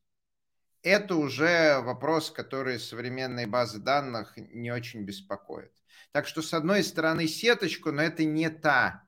это 0.84 1.16
уже 1.16 1.80
вопрос, 1.80 2.30
который 2.30 2.80
современные 2.80 3.48
базы 3.48 3.80
данных 3.80 4.34
не 4.36 4.72
очень 4.72 5.04
беспокоит. 5.04 5.72
Так 6.12 6.28
что, 6.28 6.42
с 6.42 6.54
одной 6.54 6.84
стороны, 6.84 7.28
сеточку, 7.28 7.92
но 7.92 8.04
это 8.04 8.25
не 8.25 8.50
та 8.50 9.04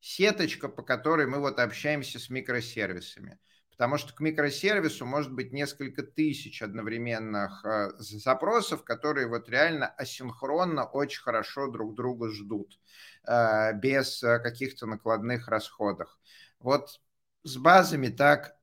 сеточка, 0.00 0.68
по 0.68 0.82
которой 0.82 1.26
мы 1.26 1.38
вот 1.38 1.60
общаемся 1.60 2.18
с 2.18 2.30
микросервисами. 2.30 3.38
Потому 3.70 3.96
что 3.96 4.12
к 4.12 4.20
микросервису 4.20 5.06
может 5.06 5.32
быть 5.32 5.52
несколько 5.52 6.02
тысяч 6.02 6.60
одновременных 6.60 7.64
э, 7.64 7.92
запросов, 7.98 8.84
которые 8.84 9.26
вот 9.26 9.48
реально 9.48 9.86
асинхронно 9.86 10.84
очень 10.84 11.22
хорошо 11.22 11.70
друг 11.70 11.94
друга 11.94 12.28
ждут, 12.28 12.78
э, 13.26 13.72
без 13.74 14.22
э, 14.22 14.38
каких-то 14.40 14.86
накладных 14.86 15.48
расходов. 15.48 16.18
Вот 16.58 17.00
с 17.42 17.56
базами 17.56 18.08
так 18.08 18.54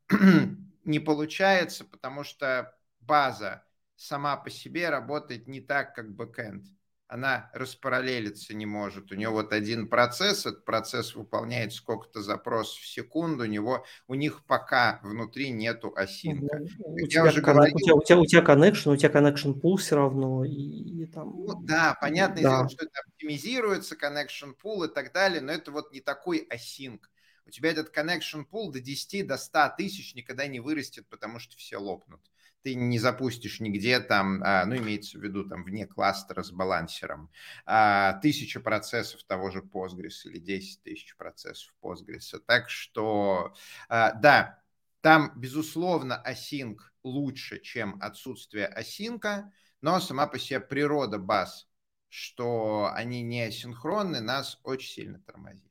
не 0.88 1.00
получается, 1.00 1.86
потому 1.86 2.24
что 2.24 2.74
база 3.00 3.64
сама 3.96 4.38
по 4.38 4.50
себе 4.50 4.90
работает 4.90 5.48
не 5.48 5.62
так, 5.62 5.94
как 5.94 6.16
бэкэнд. 6.16 6.66
Она 7.10 7.50
распараллелиться 7.54 8.54
не 8.54 8.66
может. 8.66 9.14
У 9.14 9.16
него 9.16 9.32
вот 9.36 9.54
один 9.54 9.88
процесс, 9.88 10.46
этот 10.46 10.66
процесс 10.66 11.16
выполняет 11.16 11.72
сколько-то 11.72 12.22
запросов 12.22 12.82
в 12.82 12.88
секунду, 12.88 13.44
у 13.44 13.48
него, 13.48 13.86
у 14.10 14.16
них 14.16 14.44
пока 14.46 15.00
внутри 15.04 15.52
нету 15.52 15.94
осинка. 15.96 16.60
Ну, 16.60 16.96
у, 16.96 17.08
тебя, 17.08 17.24
уже 17.24 17.42
говорил... 17.42 17.76
у, 17.76 17.80
тебя, 17.80 17.96
у, 17.96 18.04
тебя, 18.04 18.20
у 18.20 18.26
тебя 18.26 18.42
connection, 18.42 18.92
у 18.92 18.98
тебя 18.98 19.10
connection 19.10 19.54
pool 19.54 19.78
все 19.78 19.96
равно. 19.96 20.44
И, 20.44 20.52
и 20.52 21.06
там... 21.06 21.30
ну, 21.30 21.62
да, 21.62 21.98
понятное 22.02 22.44
да. 22.44 22.50
дело, 22.50 22.70
что 22.70 22.86
это 22.86 23.00
оптимизируется, 23.08 23.96
connection 23.96 24.54
pool 24.62 24.90
и 24.90 24.94
так 24.94 25.14
далее, 25.14 25.40
но 25.40 25.54
это 25.54 25.72
вот 25.72 25.94
не 25.94 26.02
такой 26.02 26.40
осинк 26.50 27.10
у 27.48 27.50
тебя 27.50 27.72
этот 27.72 27.96
connection 27.96 28.46
pool 28.46 28.72
до 28.72 28.82
10, 28.82 29.26
до 29.26 29.38
100 29.38 29.76
тысяч 29.78 30.14
никогда 30.16 30.48
не 30.48 30.60
вырастет, 30.60 31.08
потому 31.08 31.40
что 31.40 31.56
все 31.56 31.78
лопнут. 31.78 32.22
Ты 32.64 32.76
не 32.76 33.00
запустишь 33.00 33.62
нигде 33.62 34.02
там, 34.02 34.42
а, 34.44 34.66
ну, 34.66 34.76
имеется 34.76 35.18
в 35.18 35.24
виду 35.24 35.48
там 35.48 35.64
вне 35.64 35.88
кластера 35.88 36.44
с 36.44 36.52
балансером, 36.52 37.32
а, 37.66 38.14
тысяча 38.22 38.60
процессов 38.60 39.24
того 39.24 39.50
же 39.52 39.60
Postgres 39.60 40.26
или 40.26 40.40
10 40.40 40.84
тысяч 40.84 41.16
процессов 41.16 41.74
Postgres. 41.82 42.38
Так 42.46 42.70
что, 42.70 43.54
а, 43.88 44.12
да, 44.12 44.62
там, 45.00 45.32
безусловно, 45.38 46.22
async 46.28 46.80
лучше, 47.04 47.60
чем 47.62 47.98
отсутствие 48.02 48.68
асинка, 48.68 49.54
но 49.80 50.02
сама 50.02 50.28
по 50.28 50.38
себе 50.38 50.60
природа 50.60 51.18
баз, 51.18 51.70
что 52.10 52.92
они 52.94 53.22
не 53.22 53.44
асинхронны, 53.44 54.20
нас 54.20 54.60
очень 54.64 54.90
сильно 54.90 55.20
тормозит. 55.20 55.67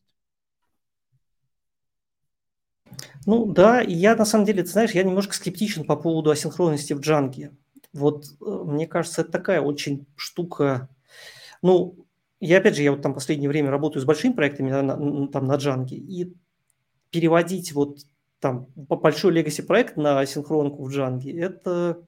Ну 3.26 3.46
да, 3.46 3.80
я 3.80 4.14
на 4.14 4.24
самом 4.24 4.44
деле, 4.44 4.62
ты 4.62 4.70
знаешь, 4.70 4.92
я 4.92 5.02
немножко 5.02 5.34
скептичен 5.34 5.84
по 5.84 5.96
поводу 5.96 6.30
асинхронности 6.30 6.92
в 6.92 7.00
джанге. 7.00 7.52
Вот 7.92 8.26
э, 8.40 8.44
мне 8.44 8.86
кажется, 8.86 9.22
это 9.22 9.32
такая 9.32 9.60
очень 9.60 10.06
штука. 10.16 10.88
Ну, 11.62 12.06
я 12.40 12.58
опять 12.58 12.76
же, 12.76 12.82
я 12.82 12.92
вот 12.92 13.02
там 13.02 13.14
последнее 13.14 13.48
время 13.48 13.70
работаю 13.70 14.02
с 14.02 14.06
большими 14.06 14.32
проектами 14.32 14.70
на, 14.70 14.82
на, 14.82 15.28
там 15.28 15.46
на 15.46 15.56
джанге, 15.56 15.96
и 15.96 16.34
переводить 17.10 17.72
вот 17.72 18.00
там 18.40 18.66
большой 18.76 19.34
legacy 19.34 19.62
проект 19.62 19.96
на 19.96 20.20
асинхронку 20.20 20.84
в 20.84 20.90
джанге, 20.90 21.36
это, 21.40 22.06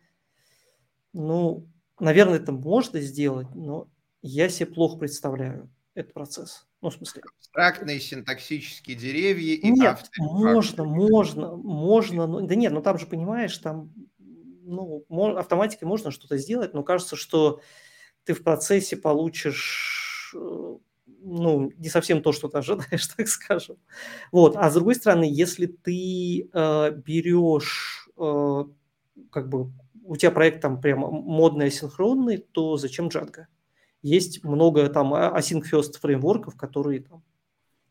ну, 1.13 1.67
наверное, 1.99 2.37
это 2.37 2.53
можно 2.53 3.01
сделать, 3.01 3.49
но 3.55 3.89
я 4.23 4.49
себе 4.49 4.67
плохо 4.67 4.99
представляю 4.99 5.71
этот 5.95 6.13
процесс. 6.13 6.68
Ну, 6.81 6.91
в 6.91 6.95
смысле. 6.95 7.23
Абстрактные 7.39 7.99
синтаксические 7.99 8.97
деревья 8.97 9.55
и 9.55 9.71
Нет, 9.71 10.11
можно, 10.19 10.85
можно, 10.85 11.57
можно. 11.57 12.27
Ну, 12.27 12.47
да 12.47 12.55
нет, 12.55 12.73
ну 12.73 12.81
там 12.83 12.99
же, 12.99 13.07
понимаешь, 13.07 13.57
там 13.59 13.93
ну, 14.69 15.05
автоматикой 15.37 15.89
можно 15.89 16.11
что-то 16.11 16.37
сделать, 16.37 16.75
но 16.75 16.83
кажется, 16.83 17.17
что 17.17 17.61
ты 18.25 18.35
в 18.35 18.43
процессе 18.45 18.97
получишь 18.97 20.35
э, 20.37 20.77
ну, 21.23 21.73
не 21.77 21.89
совсем 21.89 22.23
то, 22.23 22.33
что 22.33 22.49
ты 22.49 22.59
ожидаешь, 22.59 23.07
так 23.17 23.29
скажем. 23.29 23.77
Вот. 24.31 24.57
А 24.57 24.71
с 24.71 24.75
другой 24.75 24.95
стороны, 24.95 25.25
если 25.29 25.67
ты 25.67 26.49
э, 26.53 26.91
берешь, 26.91 28.09
э, 28.17 28.65
как 29.31 29.49
бы, 29.49 29.73
у 30.05 30.17
тебя 30.17 30.31
проект 30.31 30.63
там 30.63 30.81
прямо 30.81 31.11
модный, 31.11 31.67
асинхронный, 31.67 32.39
то 32.39 32.77
зачем 32.77 33.09
Django? 33.09 33.47
Есть 34.03 34.45
много 34.45 34.89
там 34.89 35.15
async 35.15 35.65
first 35.71 35.99
фреймворков, 35.99 36.57
которые 36.57 37.03
там 37.03 37.23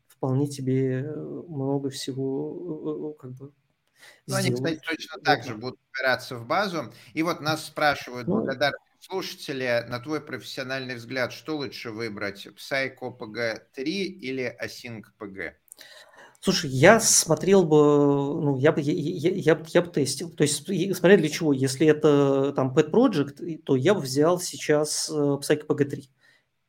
вполне 0.06 0.48
тебе 0.48 1.02
э, 1.02 1.42
много 1.48 1.90
всего 1.90 3.14
э, 3.14 3.14
э, 3.14 3.20
как 3.20 3.32
бы 3.32 3.52
ну, 4.26 4.36
они, 4.36 4.52
кстати, 4.52 4.80
точно 4.84 5.20
так 5.20 5.44
же 5.44 5.54
будут 5.54 5.78
опираться 5.92 6.36
в 6.36 6.46
базу. 6.46 6.92
И 7.14 7.22
вот 7.22 7.40
нас 7.40 7.66
спрашивают, 7.66 8.28
ну, 8.28 8.42
благодарные 8.42 8.78
слушатели, 9.00 9.84
на 9.88 9.98
твой 10.00 10.20
профессиональный 10.20 10.94
взгляд, 10.94 11.32
что 11.32 11.56
лучше 11.56 11.90
выбрать, 11.90 12.46
Psycho 12.46 13.16
PG3 13.18 13.82
или 13.84 14.56
Async 14.62 15.04
PG? 15.18 15.52
Слушай, 16.40 16.70
я 16.70 17.00
смотрел 17.00 17.64
бы, 17.64 17.76
ну, 17.76 18.56
я 18.58 18.70
бы, 18.70 18.80
я, 18.80 18.92
я, 18.92 19.30
я, 19.30 19.64
я 19.66 19.82
бы 19.82 19.90
тестил. 19.90 20.30
То 20.30 20.42
есть, 20.42 20.56
смотря 20.96 21.16
для 21.16 21.28
чего. 21.28 21.52
Если 21.52 21.86
это 21.86 22.52
там 22.54 22.72
Pet 22.76 22.90
Project, 22.90 23.58
то 23.64 23.74
я 23.74 23.92
бы 23.94 24.00
взял 24.00 24.38
сейчас 24.38 25.10
Psycho 25.10 25.66
PG3. 25.66 26.04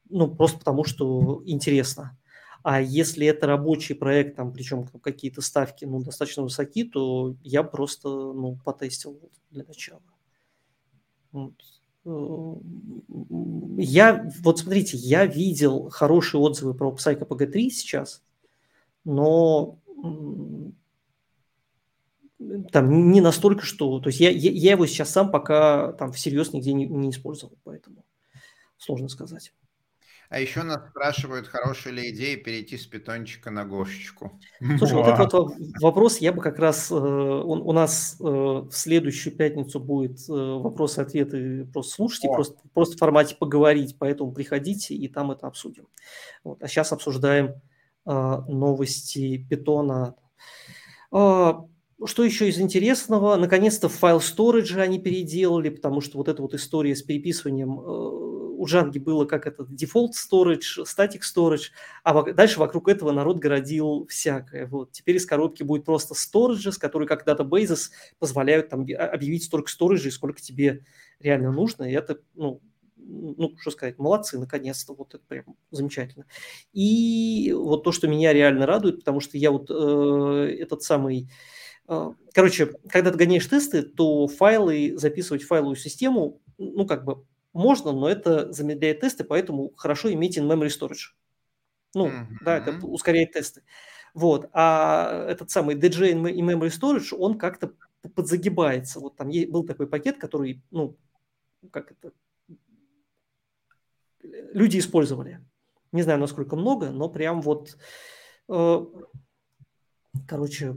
Ну, 0.10 0.36
просто 0.36 0.58
потому 0.58 0.84
что 0.84 1.44
интересно. 1.46 2.18
А 2.64 2.82
если 2.82 3.28
это 3.28 3.48
рабочий 3.48 3.94
проект, 3.94 4.36
там, 4.36 4.52
причем 4.52 4.88
какие-то 4.88 5.42
ставки 5.42 5.86
ну, 5.86 6.02
достаточно 6.02 6.44
высоки, 6.44 6.84
то 6.84 7.36
я 7.44 7.64
просто 7.64 8.10
ну, 8.10 8.60
потестил 8.66 9.20
для 9.52 9.64
начала. 9.66 10.02
Вот. 11.32 11.54
Я, 13.78 14.30
вот 14.42 14.60
смотрите, 14.60 14.98
я 14.98 15.26
видел 15.26 15.90
хорошие 15.90 16.42
отзывы 16.42 16.74
про 16.74 16.92
Psycho 16.92 17.28
PG3 17.28 17.70
сейчас, 17.70 18.24
но 19.03 19.79
там 22.72 23.12
не 23.12 23.22
настолько, 23.22 23.65
что... 23.65 24.00
То 24.00 24.10
есть 24.10 24.20
я, 24.20 24.29
я, 24.29 24.51
я 24.51 24.72
его 24.72 24.86
сейчас 24.86 25.10
сам 25.10 25.32
пока 25.32 25.94
там 25.94 26.12
всерьез 26.12 26.53
нигде 26.53 26.74
не, 26.74 26.86
не 26.88 27.10
использовал, 27.10 27.58
поэтому 27.63 28.06
сложно 28.77 29.10
сказать. 29.10 29.53
А 30.29 30.39
еще 30.39 30.62
нас 30.62 30.88
спрашивают, 30.89 31.48
хорошая 31.48 31.91
ли 31.91 32.12
идея 32.12 32.38
перейти 32.38 32.77
с 32.77 32.86
питончика 32.86 33.50
на 33.50 33.65
гошечку. 33.65 34.39
Слушай, 34.77 34.94
вот 34.94 35.08
этот 35.08 35.34
вот 35.34 35.53
вопрос 35.82 36.20
я 36.20 36.32
бы 36.32 36.39
как 36.39 36.60
раз... 36.60 36.91
Э, 36.91 36.94
он, 36.94 37.62
у 37.62 37.72
нас 37.72 38.15
э, 38.20 38.24
в 38.24 38.72
следующую 38.72 39.36
пятницу 39.36 39.79
будет 39.79 40.20
э, 40.29 40.32
вопросы-ответы 40.32 41.65
просто 41.74 41.94
слушайте, 41.94 42.27
просто, 42.27 42.60
просто 42.75 42.96
в 42.96 43.00
формате 43.00 43.38
поговорить, 43.39 43.96
поэтому 43.98 44.32
приходите 44.32 44.94
и 44.94 45.08
там 45.08 45.32
это 45.32 45.48
обсудим. 45.48 45.88
Вот. 46.44 46.62
А 46.62 46.68
сейчас 46.68 46.94
обсуждаем 46.94 47.56
новости 48.10 49.46
питона. 49.50 50.16
Что 52.06 52.24
еще 52.24 52.48
из 52.48 52.60
интересного? 52.62 53.36
Наконец-то 53.36 53.89
файл 53.89 54.20
storage 54.20 54.80
они 54.80 55.00
переделали, 55.00 55.70
потому 55.70 56.00
что 56.00 56.18
вот 56.18 56.30
эта 56.30 56.42
вот 56.42 56.54
история 56.54 56.96
с 56.96 57.01
переписыванием 57.01 57.78
э, 57.78 57.84
у 58.60 58.66
Джанги 58.66 59.00
было 59.00 59.25
как 59.25 59.46
это 59.46 59.63
default 59.63 60.12
storage, 60.12 60.84
static 60.86 61.22
storage, 61.24 61.72
а 62.06 62.22
дальше 62.34 62.60
вокруг 62.60 62.88
этого 62.88 63.12
народ 63.12 63.39
городил 63.39 64.06
всякое. 64.10 64.66
Вот. 64.68 64.94
Теперь 64.94 65.18
из 65.18 65.25
коробки 65.25 65.63
будет 65.63 65.84
просто 65.84 66.13
storage, 66.13 66.72
который 66.80 67.06
как 67.06 67.28
databases 67.28 67.89
позволяют 68.18 68.70
там 68.70 68.82
объявить 68.82 69.44
столько 69.44 69.70
storage, 69.70 70.10
сколько 70.12 70.42
тебе 70.42 70.86
реально 71.20 71.51
нужно, 71.51 71.84
и 71.84 71.92
это, 71.92 72.20
ну, 72.34 72.62
ну, 73.10 73.56
что 73.58 73.72
сказать, 73.72 73.98
молодцы, 73.98 74.38
наконец-то, 74.38 74.94
вот 74.94 75.16
это 75.16 75.24
прям 75.28 75.56
замечательно. 75.72 76.25
И 76.74 77.54
вот 77.56 77.84
то, 77.84 77.92
что 77.92 78.08
меня 78.08 78.34
реально 78.34 78.66
радует, 78.66 79.00
потому 79.00 79.20
что 79.20 79.38
я 79.38 79.51
вот 79.51 79.70
э, 79.70 80.56
этот 80.60 80.84
самый 80.84 81.30
а, 81.88 82.13
короче, 82.34 82.68
когда 82.88 83.12
ты 83.12 83.18
гоняешь 83.18 83.48
тесты, 83.48 83.82
то 83.82 84.28
файлы, 84.28 84.94
записывать 84.96 85.42
в 85.42 85.48
файловую 85.48 85.75
систему, 85.75 86.39
ну, 86.60 86.86
как 86.86 87.04
бы 87.04 87.25
можно, 87.51 87.92
но 87.92 88.08
это 88.08 88.51
замедляет 88.51 89.00
тесты, 89.00 89.24
поэтому 89.24 89.74
хорошо 89.75 90.13
иметь 90.13 90.38
in-memory 90.38 90.68
storage. 90.68 91.16
Ну, 91.96 92.10
mm-hmm. 92.10 92.38
да, 92.42 92.58
это 92.58 92.86
ускоряет 92.86 93.32
тесты. 93.32 93.63
Вот. 94.13 94.50
А 94.54 95.25
этот 95.28 95.50
самый 95.50 95.75
DJ 95.75 96.12
in-memory 96.12 96.70
storage, 96.70 97.16
он 97.18 97.39
как-то 97.39 97.74
подзагибается. 98.16 99.00
Вот 99.00 99.16
там 99.16 99.32
был 99.50 99.66
такой 99.66 99.88
пакет, 99.88 100.20
который, 100.20 100.62
ну, 100.70 100.96
как 101.72 101.92
это, 101.92 102.13
люди 104.22 104.80
использовали. 104.80 105.40
Не 105.92 106.04
знаю, 106.04 106.20
насколько 106.20 106.56
много, 106.56 106.92
но 106.92 107.10
прям 107.10 107.42
вот, 107.42 107.78
э, 108.48 108.86
короче, 110.28 110.76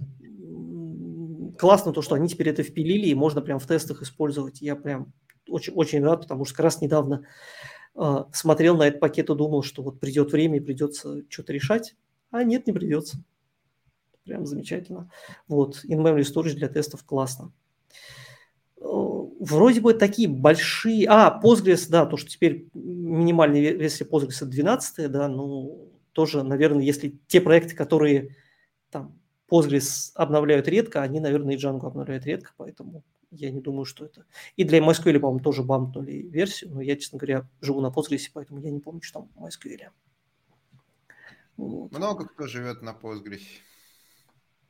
классно 1.58 1.92
то, 1.92 2.02
что 2.02 2.14
они 2.14 2.28
теперь 2.28 2.48
это 2.48 2.62
впилили, 2.62 3.08
и 3.08 3.14
можно 3.14 3.42
прям 3.42 3.58
в 3.58 3.66
тестах 3.66 4.02
использовать. 4.02 4.62
Я 4.62 4.76
прям 4.76 5.12
очень, 5.48 5.72
очень 5.74 6.02
рад, 6.02 6.22
потому 6.22 6.44
что 6.44 6.54
как 6.54 6.64
раз 6.64 6.80
недавно 6.80 7.26
э, 7.94 8.24
смотрел 8.32 8.76
на 8.76 8.84
этот 8.84 9.00
пакет 9.00 9.28
и 9.30 9.34
думал, 9.34 9.62
что 9.62 9.82
вот 9.82 10.00
придет 10.00 10.32
время 10.32 10.58
и 10.58 10.60
придется 10.60 11.22
что-то 11.28 11.52
решать. 11.52 11.94
А 12.30 12.42
нет, 12.44 12.66
не 12.66 12.72
придется. 12.72 13.22
Прям 14.24 14.46
замечательно. 14.46 15.10
Вот, 15.48 15.84
in-memory 15.84 16.22
storage 16.22 16.54
для 16.54 16.68
тестов 16.68 17.04
классно. 17.04 17.52
Вроде 19.42 19.80
бы 19.80 19.92
такие 19.92 20.28
большие... 20.28 21.04
А, 21.08 21.40
Postgres, 21.42 21.90
да, 21.90 22.06
то, 22.06 22.16
что 22.16 22.30
теперь 22.30 22.68
минимальная 22.74 23.72
версия 23.72 24.04
Postgres 24.04 24.44
12, 24.44 25.10
да, 25.10 25.26
ну, 25.26 25.90
тоже, 26.12 26.44
наверное, 26.44 26.84
если 26.84 27.18
те 27.26 27.40
проекты, 27.40 27.74
которые 27.74 28.36
там 28.88 29.18
Postgres 29.50 30.12
обновляют 30.14 30.68
редко, 30.68 31.02
они, 31.02 31.18
наверное, 31.18 31.56
и 31.56 31.58
Django 31.58 31.86
обновляют 31.86 32.24
редко, 32.24 32.52
поэтому 32.56 33.02
я 33.32 33.50
не 33.50 33.60
думаю, 33.60 33.84
что 33.84 34.04
это... 34.04 34.26
И 34.54 34.62
для 34.62 34.78
MySQL, 34.78 35.18
по-моему, 35.18 35.40
тоже 35.40 35.64
бампнули 35.64 36.22
версию, 36.28 36.74
но 36.74 36.80
я, 36.80 36.94
честно 36.94 37.18
говоря, 37.18 37.48
живу 37.60 37.80
на 37.80 37.88
Postgres, 37.88 38.30
поэтому 38.32 38.60
я 38.60 38.70
не 38.70 38.78
помню, 38.78 39.02
что 39.02 39.22
там 39.22 39.30
в 39.34 39.44
MySQL. 39.44 39.88
Вот. 41.56 41.90
Много 41.90 42.26
кто 42.26 42.46
живет 42.46 42.80
на 42.82 42.90
Postgres. 42.90 43.42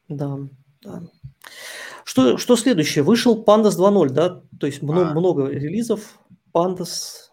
Да, 0.09 0.39
да. 0.83 1.03
Что, 2.05 2.37
что 2.37 2.57
следующее? 2.57 3.05
Вышел 3.05 3.43
Pandas 3.45 3.79
2.0, 3.79 4.09
да? 4.11 4.43
То 4.59 4.67
есть 4.67 4.83
много, 4.83 5.11
а. 5.11 5.15
много 5.15 5.49
релизов. 5.49 6.19
Pandas. 6.53 7.31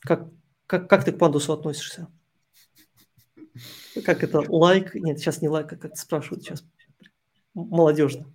Как, 0.00 0.28
как, 0.66 0.88
как 0.88 1.04
ты 1.04 1.12
к 1.12 1.16
Pandas 1.16 1.52
относишься? 1.52 2.08
Как 4.04 4.22
это? 4.22 4.42
Лайк? 4.48 4.94
Нет, 4.94 5.18
сейчас 5.18 5.40
не 5.40 5.48
лайк, 5.48 5.72
а 5.72 5.76
как 5.76 5.96
спрашивают 5.96 6.44
сейчас. 6.44 6.64
Молодежно. 7.54 8.26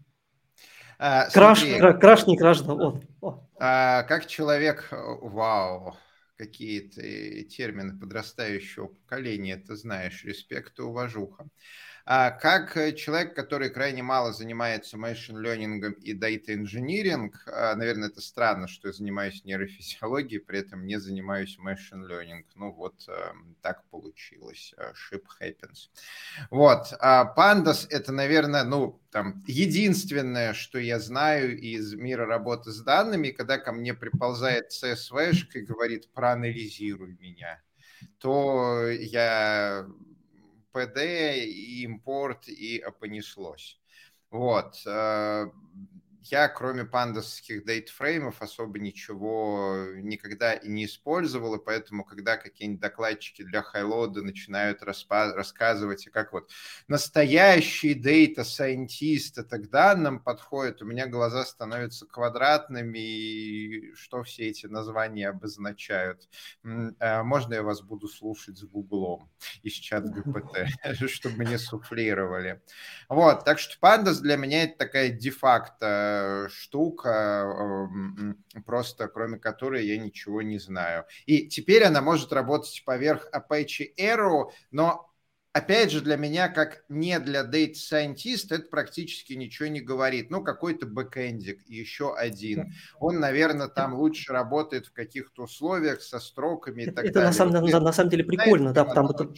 А, 0.97 1.29
краш, 1.29 1.63
краш, 1.99 2.27
не 2.27 2.37
краш, 2.37 2.61
да, 2.61 2.75
вот. 2.75 3.03
А, 3.59 4.03
как 4.03 4.27
человек, 4.27 4.87
вау, 4.91 5.95
какие-то 6.37 7.01
термины 7.49 7.99
подрастающего 7.99 8.87
поколения, 8.87 9.57
ты 9.57 9.75
знаешь, 9.75 10.23
респект 10.23 10.79
и 10.79 10.83
уважуха. 10.83 11.47
А 12.05 12.31
как 12.31 12.75
э, 12.77 12.93
человек, 12.93 13.35
который 13.35 13.69
крайне 13.69 14.03
мало 14.03 14.33
занимается 14.33 14.97
machine 14.97 15.41
learning 15.41 15.93
и 16.01 16.13
data 16.13 16.47
engineering, 16.47 17.31
а, 17.45 17.75
наверное, 17.75 18.09
это 18.09 18.21
странно, 18.21 18.67
что 18.67 18.87
я 18.87 18.93
занимаюсь 18.93 19.43
нейрофизиологией, 19.45 20.41
при 20.41 20.59
этом 20.59 20.85
не 20.85 20.99
занимаюсь 20.99 21.57
machine 21.59 22.07
learning. 22.07 22.45
Ну 22.55 22.71
вот 22.71 23.07
эм, 23.07 23.55
так 23.61 23.83
получилось. 23.89 24.73
Э, 24.77 24.93
ship 24.93 25.23
happens. 25.39 25.89
Вот. 26.49 26.93
А 26.99 27.33
Pandas 27.35 27.87
это, 27.89 28.11
наверное, 28.11 28.63
ну, 28.63 28.99
там, 29.11 29.43
единственное, 29.45 30.53
что 30.53 30.79
я 30.79 30.99
знаю 30.99 31.57
из 31.59 31.93
мира 31.93 32.25
работы 32.25 32.71
с 32.71 32.81
данными, 32.81 33.29
когда 33.29 33.57
ко 33.57 33.71
мне 33.71 33.93
приползает 33.93 34.71
CSV 34.71 35.33
и 35.53 35.61
говорит, 35.61 36.09
проанализируй 36.13 37.17
меня, 37.19 37.61
то 38.19 38.87
я 38.89 39.85
PD, 40.73 41.45
и 41.45 41.83
импорт, 41.83 42.47
и 42.47 42.83
понеслось. 42.99 43.79
Вот. 44.29 44.81
Я, 46.23 46.47
кроме 46.49 46.85
пандасских 46.85 47.65
дейтфреймов, 47.65 48.43
особо 48.43 48.77
ничего 48.77 49.87
никогда 49.95 50.53
и 50.53 50.67
не 50.67 50.85
использовал, 50.85 51.55
и 51.55 51.63
поэтому, 51.63 52.03
когда 52.03 52.37
какие-нибудь 52.37 52.79
докладчики 52.79 53.41
для 53.41 53.63
хайлода 53.63 54.21
начинают 54.21 54.83
рассказывать, 54.83 56.07
как 56.13 56.31
вот 56.31 56.51
настоящий 56.87 57.95
дейта-сайентист 57.95 59.39
это 59.39 59.57
к 59.57 59.71
данным 59.71 60.19
подходит, 60.19 60.83
у 60.83 60.85
меня 60.85 61.07
глаза 61.07 61.43
становятся 61.43 62.05
квадратными, 62.05 62.99
и 62.99 63.93
что 63.95 64.21
все 64.21 64.49
эти 64.49 64.67
названия 64.67 65.29
обозначают. 65.29 66.29
Э, 66.63 67.23
можно 67.23 67.55
я 67.55 67.63
вас 67.63 67.81
буду 67.81 68.07
слушать 68.07 68.59
с 68.59 68.63
Гуглом 68.63 69.31
из 69.63 69.73
чат 69.73 70.05
ГПТ, 70.05 70.67
чтобы 71.09 71.45
не 71.45 71.57
суфлировали. 71.57 72.61
Вот, 73.09 73.43
так 73.43 73.57
что 73.57 73.79
пандас 73.79 74.19
для 74.19 74.37
меня 74.37 74.65
это 74.65 74.77
такая 74.77 75.09
де-факто 75.09 76.09
штука, 76.49 77.89
просто 78.65 79.07
кроме 79.07 79.39
которой 79.39 79.85
я 79.85 79.97
ничего 79.97 80.41
не 80.41 80.59
знаю. 80.59 81.05
И 81.25 81.47
теперь 81.47 81.83
она 81.83 82.01
может 82.01 82.33
работать 82.33 82.83
поверх 82.85 83.27
Apache 83.33 83.87
Arrow, 83.99 84.51
но 84.71 85.11
опять 85.53 85.91
же, 85.91 86.01
для 86.01 86.17
меня, 86.17 86.49
как 86.49 86.83
не 86.89 87.19
для 87.19 87.43
Data 87.43 87.73
Scientist, 87.73 88.47
это 88.49 88.69
практически 88.69 89.33
ничего 89.33 89.67
не 89.67 89.81
говорит. 89.81 90.29
Ну, 90.29 90.43
какой-то 90.43 90.85
бэкэндик, 90.85 91.61
еще 91.67 92.15
один. 92.15 92.73
Он, 92.99 93.19
наверное, 93.19 93.67
там 93.67 93.93
лучше 93.95 94.31
работает 94.31 94.87
в 94.87 94.93
каких-то 94.93 95.43
условиях 95.43 96.01
со 96.01 96.19
строками 96.19 96.83
и 96.83 96.85
это, 96.85 96.95
так 96.95 97.05
это 97.05 97.13
далее. 97.15 97.27
На 97.29 97.33
самом, 97.33 97.53
на, 97.53 97.79
на 97.79 97.93
самом 97.93 98.09
деле 98.09 98.23
прикольно, 98.23 98.73
да, 98.73 98.85
потому 98.85 99.09
что 99.09 99.33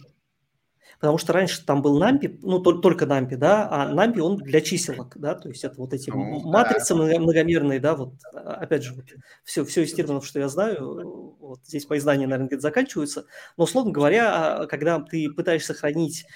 Потому 1.00 1.18
что 1.18 1.32
раньше 1.32 1.64
там 1.64 1.82
был 1.82 2.02
NumPy, 2.02 2.38
ну 2.42 2.60
только 2.60 3.04
NumPy, 3.04 3.36
да, 3.36 3.68
а 3.70 3.92
NumPy 3.92 4.20
он 4.20 4.36
для 4.36 4.60
чиселок, 4.60 5.12
да, 5.16 5.34
то 5.34 5.48
есть 5.48 5.64
это 5.64 5.76
вот 5.76 5.92
эти 5.92 6.10
ну, 6.10 6.40
матрицы 6.50 6.94
да. 6.94 7.18
многомерные, 7.18 7.80
да, 7.80 7.94
вот 7.94 8.14
а, 8.32 8.54
опять 8.54 8.84
же, 8.84 8.94
вот, 8.94 9.04
все, 9.44 9.64
все 9.64 9.82
из 9.82 9.92
терминов, 9.92 10.26
что 10.26 10.38
я 10.38 10.48
знаю, 10.48 11.36
вот 11.38 11.60
здесь 11.64 11.84
поиздания, 11.84 12.26
наверное, 12.26 12.46
где-то 12.46 12.62
заканчиваются, 12.62 13.26
но, 13.56 13.64
условно 13.64 13.92
говоря, 13.92 14.62
а, 14.62 14.66
когда 14.66 15.00
ты 15.00 15.28
пытаешься 15.30 15.74
хранить 15.74 16.26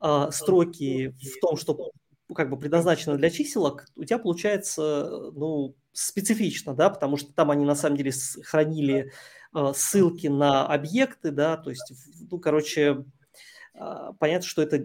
а, 0.00 0.30
строки 0.30 1.14
в 1.20 1.40
том, 1.40 1.56
что 1.56 1.90
как 2.34 2.48
бы 2.48 2.58
предназначено 2.58 3.16
для 3.16 3.30
чиселок, 3.30 3.84
у 3.96 4.04
тебя 4.04 4.18
получается, 4.18 5.30
ну, 5.34 5.74
специфично, 5.92 6.74
да, 6.74 6.88
потому 6.88 7.16
что 7.16 7.32
там 7.32 7.50
они 7.50 7.64
на 7.64 7.74
самом 7.74 7.96
деле 7.96 8.12
хранили 8.42 9.12
ссылки 9.74 10.26
на 10.26 10.66
объекты, 10.66 11.30
да, 11.30 11.56
то 11.56 11.70
есть, 11.70 11.92
ну, 12.28 12.40
короче, 12.40 13.04
понятно, 14.18 14.46
что 14.46 14.62
это 14.62 14.78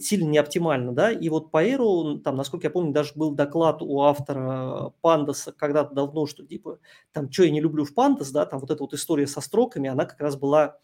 сильно 0.00 0.28
не 0.28 0.38
оптимально, 0.38 0.92
да, 0.92 1.12
и 1.12 1.28
вот 1.28 1.50
по 1.50 1.64
Эру, 1.64 2.18
там, 2.18 2.36
насколько 2.36 2.66
я 2.66 2.70
помню, 2.70 2.92
даже 2.92 3.12
был 3.14 3.30
доклад 3.32 3.82
у 3.82 4.00
автора 4.02 4.92
Пандаса 5.00 5.52
когда-то 5.52 5.94
давно, 5.94 6.26
что 6.26 6.44
типа, 6.44 6.78
там, 7.12 7.30
что 7.30 7.44
я 7.44 7.50
не 7.50 7.60
люблю 7.60 7.84
в 7.84 7.94
Пандас, 7.94 8.30
да, 8.32 8.44
там 8.46 8.58
вот 8.60 8.70
эта 8.70 8.82
вот 8.82 8.94
история 8.94 9.26
со 9.26 9.40
строками, 9.40 9.88
она 9.88 10.04
как 10.06 10.20
раз 10.20 10.36
была, 10.36 10.76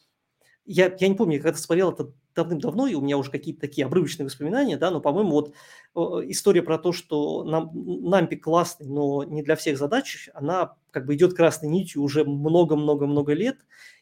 я, 0.66 0.94
я 1.00 1.08
не 1.08 1.14
помню, 1.14 1.36
я 1.36 1.42
когда 1.42 1.58
смотрел 1.58 1.92
это 1.92 2.12
давным-давно, 2.34 2.86
и 2.86 2.94
у 2.94 3.00
меня 3.00 3.18
уже 3.18 3.30
какие-то 3.30 3.60
такие 3.60 3.86
обрывочные 3.86 4.26
воспоминания, 4.26 4.76
да, 4.76 4.90
но, 4.90 5.00
по-моему, 5.00 5.32
вот 5.32 5.54
история 6.30 6.62
про 6.62 6.78
то, 6.78 6.92
что 6.92 7.44
нам, 7.44 7.70
нампи 7.74 8.36
классный, 8.36 8.86
но 8.86 9.24
не 9.24 9.42
для 9.42 9.56
всех 9.56 9.78
задач, 9.78 10.28
она 10.34 10.76
как 10.92 11.06
бы 11.06 11.14
идет 11.16 11.34
красной 11.34 11.68
нитью 11.68 12.02
уже 12.02 12.24
много-много-много 12.24 13.32
лет, 13.32 13.58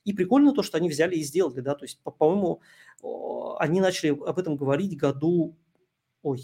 и 0.07 0.12
прикольно 0.12 0.53
то, 0.53 0.62
что 0.62 0.79
они 0.79 0.88
взяли 0.88 1.16
и 1.16 1.23
сделали, 1.25 1.61
да, 1.61 1.75
то 1.75 1.85
есть, 1.85 2.01
по-моему, 2.01 2.61
они 3.59 3.81
начали 3.81 4.11
об 4.11 4.38
этом 4.38 4.57
говорить 4.57 4.97
году, 4.97 5.57
ой, 6.23 6.42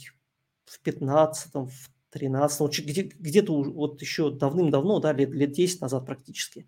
в 0.65 0.81
15-м, 0.85 1.69
в 1.69 1.91
13-м, 2.13 2.85
где, 2.85 3.03
где-то 3.03 3.63
вот 3.63 4.03
еще 4.03 4.33
давным-давно, 4.33 4.99
да, 4.99 5.13
лет, 5.13 5.31
лет 5.31 5.53
10 5.53 5.81
назад 5.81 6.05
практически. 6.05 6.67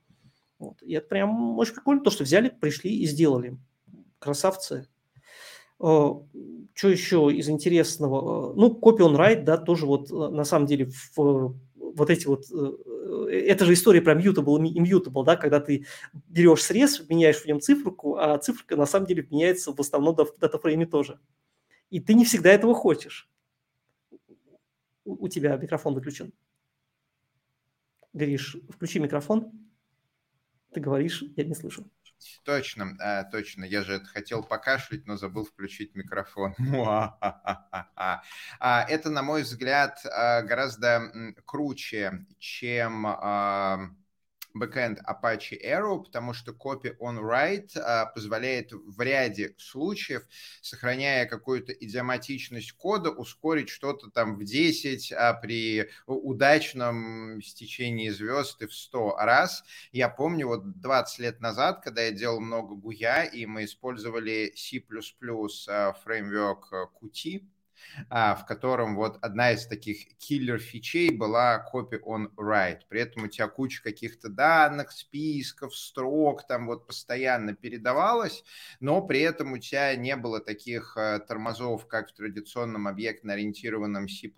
Вот. 0.61 0.81
И 0.83 0.93
это 0.95 1.09
прям 1.09 1.59
очень 1.59 1.75
прикольно, 1.75 2.03
то, 2.03 2.11
что 2.11 2.23
взяли, 2.23 2.49
пришли 2.49 2.97
и 2.97 3.07
сделали. 3.07 3.59
Красавцы. 4.21 4.87
Что 5.79 6.29
еще 6.85 7.29
из 7.33 7.49
интересного? 7.51 8.55
Ну, 8.55 8.79
copy 8.81 9.01
on 9.01 9.17
write, 9.17 9.43
да, 9.43 9.59
тоже 9.59 9.87
вот 9.87 10.11
на 10.11 10.45
самом 10.45 10.67
деле 10.67 10.91
в 11.17 11.57
вот 11.75 12.11
эти 12.11 12.27
вот... 12.27 12.45
Это 13.41 13.65
же 13.65 13.73
история 13.73 14.01
про 14.01 14.15
mutable 14.15 14.67
и 14.67 14.81
immutable, 14.81 15.25
да, 15.25 15.37
когда 15.37 15.61
ты 15.61 15.87
берешь 16.13 16.63
срез, 16.63 17.07
меняешь 17.09 17.41
в 17.43 17.47
нем 17.47 17.61
циферку, 17.61 18.17
а 18.17 18.39
циферка 18.39 18.77
на 18.77 18.87
самом 18.87 19.07
деле 19.07 19.27
меняется 19.31 19.73
в 19.73 19.81
основном 19.81 20.15
в 20.17 20.39
датафрейме 20.39 20.87
тоже. 20.87 21.21
И 21.91 22.01
ты 22.01 22.15
не 22.15 22.25
всегда 22.25 22.51
этого 22.51 22.75
хочешь. 22.75 23.29
У 25.05 25.29
тебя 25.29 25.57
микрофон 25.57 25.95
выключен. 25.95 26.33
Гриш, 28.13 28.57
включи 28.71 28.99
микрофон. 28.99 29.53
Ты 30.73 30.81
говоришь, 30.81 31.25
я 31.37 31.45
не 31.45 31.55
слышу. 31.55 31.85
Точно, 32.45 32.97
э, 33.01 33.25
точно. 33.31 33.65
Я 33.65 33.83
же 33.83 34.01
хотел 34.05 34.43
покашлять, 34.43 35.07
но 35.07 35.17
забыл 35.17 35.45
включить 35.45 35.95
микрофон. 35.95 36.55
А, 38.61 38.85
это, 38.89 39.11
на 39.11 39.23
мой 39.23 39.43
взгляд, 39.43 39.99
э, 40.05 40.43
гораздо 40.43 41.35
круче, 41.45 42.27
чем 42.39 43.07
бэкэнд 44.55 45.01
Apache 45.01 45.59
Arrow, 45.63 46.03
потому 46.03 46.33
что 46.33 46.53
copy 46.53 46.97
on 47.01 47.19
write 47.19 47.77
а, 47.77 48.07
позволяет 48.07 48.73
в 48.73 49.01
ряде 49.01 49.55
случаев, 49.59 50.23
сохраняя 50.63 51.27
какую-то 51.27 51.73
идиоматичность 51.73 52.73
кода, 52.73 53.11
ускорить 53.11 53.69
что-то 53.69 54.11
там 54.11 54.37
в 54.37 54.45
10, 54.45 55.13
а 55.13 55.35
при 55.35 55.91
удачном 56.07 57.43
стечении 57.43 58.09
звезд 58.11 58.63
и 58.63 58.67
в 58.67 58.75
100 58.75 59.17
раз. 59.19 59.65
Я 59.93 60.09
помню 60.09 60.47
вот 60.47 60.81
20 60.81 61.19
лет 61.19 61.41
назад, 61.41 61.83
когда 61.83 62.03
я 62.03 62.13
делал 62.13 62.41
много 62.41 62.75
гуя, 62.77 63.25
и 63.25 63.47
мы 63.47 63.65
использовали 63.65 64.53
C++ 64.57 64.83
а, 65.69 65.93
фреймворк 65.93 66.73
Qt, 66.73 67.41
а, 67.43 67.54
в 68.11 68.45
котором 68.47 68.97
вот 68.97 69.19
одна 69.23 69.53
из 69.53 69.67
таких 69.67 70.17
киллер-фичей 70.19 71.11
была 71.11 71.65
copy 71.73 72.01
on 72.01 72.29
write. 72.37 72.81
При 72.89 73.01
этом 73.01 73.25
у 73.25 73.29
тебя 73.29 73.49
куча 73.49 73.83
каких-то 73.83 74.29
данных, 74.29 74.93
списков, 74.93 75.75
строк 75.77 76.47
там 76.47 76.67
вот 76.67 76.87
постоянно 76.87 77.55
передавалось, 77.55 78.45
но 78.81 79.03
при 79.03 79.21
этом 79.21 79.53
у 79.53 79.59
тебя 79.59 79.95
не 79.97 80.17
было 80.17 80.41
таких 80.41 80.97
э, 80.97 81.21
тормозов, 81.21 81.87
как 81.87 82.11
в 82.11 82.15
традиционном 82.15 82.89
объектно-ориентированном 82.89 84.09
C++, 84.09 84.31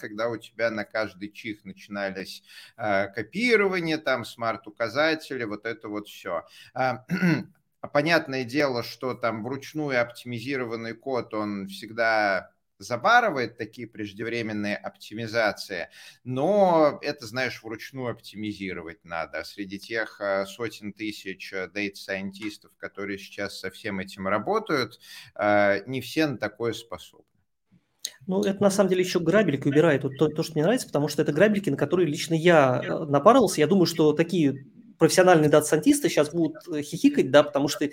когда 0.00 0.28
у 0.28 0.36
тебя 0.36 0.70
на 0.70 0.84
каждый 0.84 1.30
чих 1.30 1.64
начинались 1.64 2.42
э, 2.76 3.08
копирование, 3.08 3.98
там 3.98 4.24
смарт-указатели, 4.24 5.44
вот 5.44 5.66
это 5.66 5.88
вот 5.88 6.08
все. 6.08 6.46
А, 6.74 7.04
понятное 7.92 8.44
дело, 8.44 8.82
что 8.82 9.14
там 9.14 9.42
вручную 9.44 10.00
оптимизированный 10.00 10.94
код, 10.94 11.34
он 11.34 11.68
всегда 11.68 12.53
забарывает 12.78 13.56
такие 13.56 13.86
преждевременные 13.86 14.76
оптимизации, 14.76 15.88
но 16.24 16.98
это, 17.02 17.26
знаешь, 17.26 17.62
вручную 17.62 18.10
оптимизировать 18.12 19.04
надо. 19.04 19.44
Среди 19.44 19.78
тех 19.78 20.20
э, 20.20 20.46
сотен 20.46 20.92
тысяч 20.92 21.52
дейт-сайентистов, 21.74 22.72
э, 22.72 22.74
которые 22.78 23.18
сейчас 23.18 23.58
со 23.58 23.70
всем 23.70 24.00
этим 24.00 24.28
работают, 24.28 25.00
э, 25.36 25.82
не 25.86 26.00
все 26.00 26.26
на 26.26 26.36
такое 26.36 26.72
способны. 26.72 27.26
Ну, 28.26 28.42
это 28.42 28.62
на 28.62 28.70
самом 28.70 28.90
деле 28.90 29.02
еще 29.02 29.20
грабельки 29.20 29.68
убирает. 29.68 30.04
Вот 30.04 30.16
то, 30.18 30.28
то, 30.28 30.42
что 30.42 30.54
мне 30.54 30.62
нравится, 30.62 30.86
потому 30.86 31.08
что 31.08 31.22
это 31.22 31.32
грабельки, 31.32 31.70
на 31.70 31.76
которые 31.76 32.06
лично 32.06 32.34
я 32.34 32.82
напарывался. 33.06 33.60
Я 33.60 33.66
думаю, 33.66 33.86
что 33.86 34.12
такие 34.12 34.66
профессиональные 34.98 35.50
дата-сайентисты 35.50 36.08
сейчас 36.08 36.30
будут 36.30 36.56
э, 36.68 36.82
хихикать, 36.82 37.30
да, 37.30 37.42
потому 37.42 37.68
что 37.68 37.88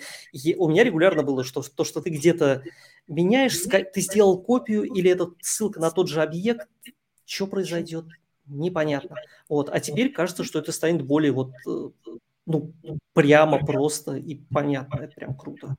у 0.56 0.68
меня 0.68 0.84
регулярно 0.84 1.22
было, 1.22 1.44
что 1.44 1.62
то, 1.62 1.84
что 1.84 2.00
ты 2.00 2.10
где-то 2.10 2.62
меняешь, 3.08 3.58
ты 3.58 4.00
сделал 4.00 4.40
копию 4.40 4.84
или 4.84 5.10
это 5.10 5.30
ссылка 5.40 5.80
на 5.80 5.90
тот 5.90 6.08
же 6.08 6.22
объект, 6.22 6.68
что 7.24 7.46
произойдет, 7.46 8.06
непонятно. 8.46 9.16
Вот, 9.48 9.70
а 9.70 9.80
теперь 9.80 10.12
кажется, 10.12 10.44
что 10.44 10.58
это 10.58 10.72
станет 10.72 11.02
более 11.02 11.32
вот, 11.32 11.52
э, 11.66 11.90
ну, 12.46 12.72
прямо 13.12 13.64
просто 13.64 14.16
и 14.16 14.36
понятно, 14.50 15.00
это 15.00 15.14
прям 15.14 15.36
круто. 15.36 15.76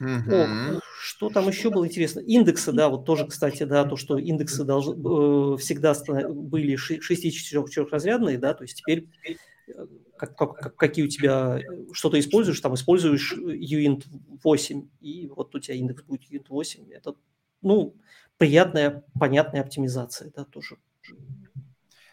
О, 0.00 0.80
что 1.00 1.30
там 1.30 1.48
еще 1.48 1.70
было 1.70 1.86
интересно? 1.86 2.20
Индексы, 2.20 2.72
да, 2.72 2.88
вот 2.88 3.04
тоже, 3.04 3.26
кстати, 3.26 3.62
да, 3.62 3.84
то, 3.84 3.96
что 3.96 4.18
индексы 4.18 4.64
должны, 4.64 4.94
э, 4.94 5.56
всегда 5.58 5.94
были 6.28 6.76
64-разрядные, 6.76 8.38
да, 8.38 8.54
то 8.54 8.64
есть 8.64 8.78
теперь 8.78 9.08
как, 10.18 10.36
как, 10.36 10.76
какие 10.76 11.04
у 11.04 11.08
тебя, 11.08 11.60
что 11.92 12.10
ты 12.10 12.18
используешь, 12.18 12.60
там 12.60 12.74
используешь 12.74 13.34
uint 13.34 14.04
8, 14.42 14.88
и 15.00 15.28
вот 15.28 15.54
у 15.54 15.58
тебя 15.58 15.76
индекс 15.76 16.02
будет 16.02 16.22
uint 16.30 16.46
8. 16.48 16.92
Это, 16.92 17.14
ну, 17.62 17.94
приятная, 18.38 19.04
понятная 19.18 19.62
оптимизация, 19.62 20.32
да, 20.34 20.44
тоже. 20.44 20.78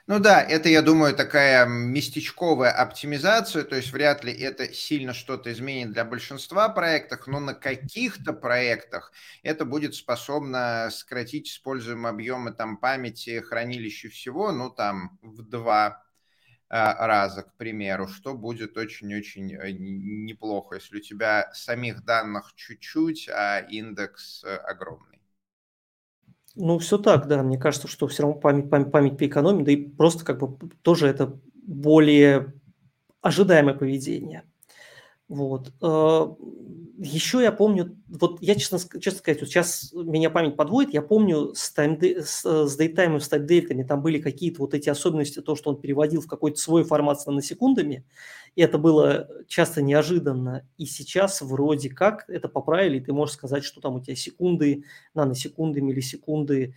Ну 0.05 0.19
да, 0.19 0.41
это, 0.41 0.67
я 0.67 0.81
думаю, 0.81 1.15
такая 1.15 1.65
местечковая 1.65 2.71
оптимизация, 2.71 3.63
то 3.63 3.77
есть 3.77 3.93
вряд 3.93 4.25
ли 4.25 4.33
это 4.33 4.73
сильно 4.73 5.13
что-то 5.13 5.49
изменит 5.53 5.93
для 5.93 6.03
большинства 6.03 6.67
проектов, 6.67 7.25
но 7.25 7.39
на 7.39 7.53
каких-то 7.53 8.33
проектах 8.33 9.13
это 9.43 9.63
будет 9.63 9.95
способно 9.95 10.89
сократить 10.91 11.47
используемые 11.49 12.09
объемы 12.09 12.51
там 12.51 12.75
памяти, 12.75 13.39
хранилища 13.39 14.09
всего, 14.09 14.51
ну 14.51 14.69
там 14.69 15.17
в 15.21 15.41
два 15.41 16.03
раза, 16.73 17.43
к 17.43 17.53
примеру, 17.57 18.07
что 18.07 18.33
будет 18.33 18.77
очень-очень 18.77 19.53
э, 19.53 19.71
неплохо, 19.71 20.75
если 20.75 20.97
у 20.97 21.01
тебя 21.01 21.51
самих 21.53 22.03
данных 22.03 22.53
чуть-чуть, 22.55 23.29
а 23.29 23.59
индекс 23.59 24.43
э, 24.43 24.55
огромный. 24.55 25.19
Ну, 26.55 26.79
все 26.79 26.97
так, 26.97 27.27
да. 27.27 27.43
Мне 27.43 27.59
кажется, 27.59 27.87
что 27.87 28.07
все 28.07 28.23
равно 28.23 28.39
память, 28.39 28.69
память, 28.69 28.91
память 28.91 29.17
по 29.17 29.27
экономии, 29.27 29.63
да 29.63 29.71
и 29.71 29.87
просто 29.87 30.25
как 30.25 30.39
бы 30.39 30.57
тоже 30.81 31.07
это 31.07 31.39
более 31.53 32.53
ожидаемое 33.21 33.75
поведение. 33.75 34.43
Вот. 35.33 35.73
Э, 35.81 36.27
Еще 36.99 37.41
я 37.41 37.51
помню, 37.51 37.97
вот 38.07 38.39
я 38.39 38.53
честно, 38.53 38.77
честно 38.99 39.19
сказать, 39.19 39.41
вот 39.41 39.49
сейчас 39.49 39.91
меня 39.93 40.29
память 40.29 40.55
подводит, 40.55 40.93
я 40.93 41.01
помню 41.01 41.55
с, 41.55 41.71
таймде, 41.73 42.21
с, 42.21 42.43
с 42.67 42.75
дейтаймом, 42.77 43.19
с 43.19 43.27
таймдейтами, 43.27 43.81
там 43.83 44.03
были 44.03 44.21
какие-то 44.21 44.61
вот 44.61 44.75
эти 44.75 44.89
особенности, 44.89 45.41
то, 45.41 45.55
что 45.55 45.71
он 45.71 45.81
переводил 45.81 46.21
в 46.21 46.27
какой-то 46.27 46.57
свой 46.59 46.83
формат 46.83 47.19
с 47.19 47.25
наносекундами, 47.25 48.05
и 48.55 48.61
это 48.61 48.77
было 48.77 49.27
часто 49.47 49.81
неожиданно. 49.81 50.67
И 50.77 50.85
сейчас 50.85 51.41
вроде 51.41 51.89
как 51.89 52.29
это 52.29 52.47
поправили, 52.47 52.99
ты 52.99 53.11
можешь 53.11 53.33
сказать, 53.35 53.63
что 53.63 53.81
там 53.81 53.95
у 53.95 53.99
тебя 54.01 54.15
секунды, 54.15 54.83
наносекунды, 55.15 55.81
миллисекунды, 55.81 56.75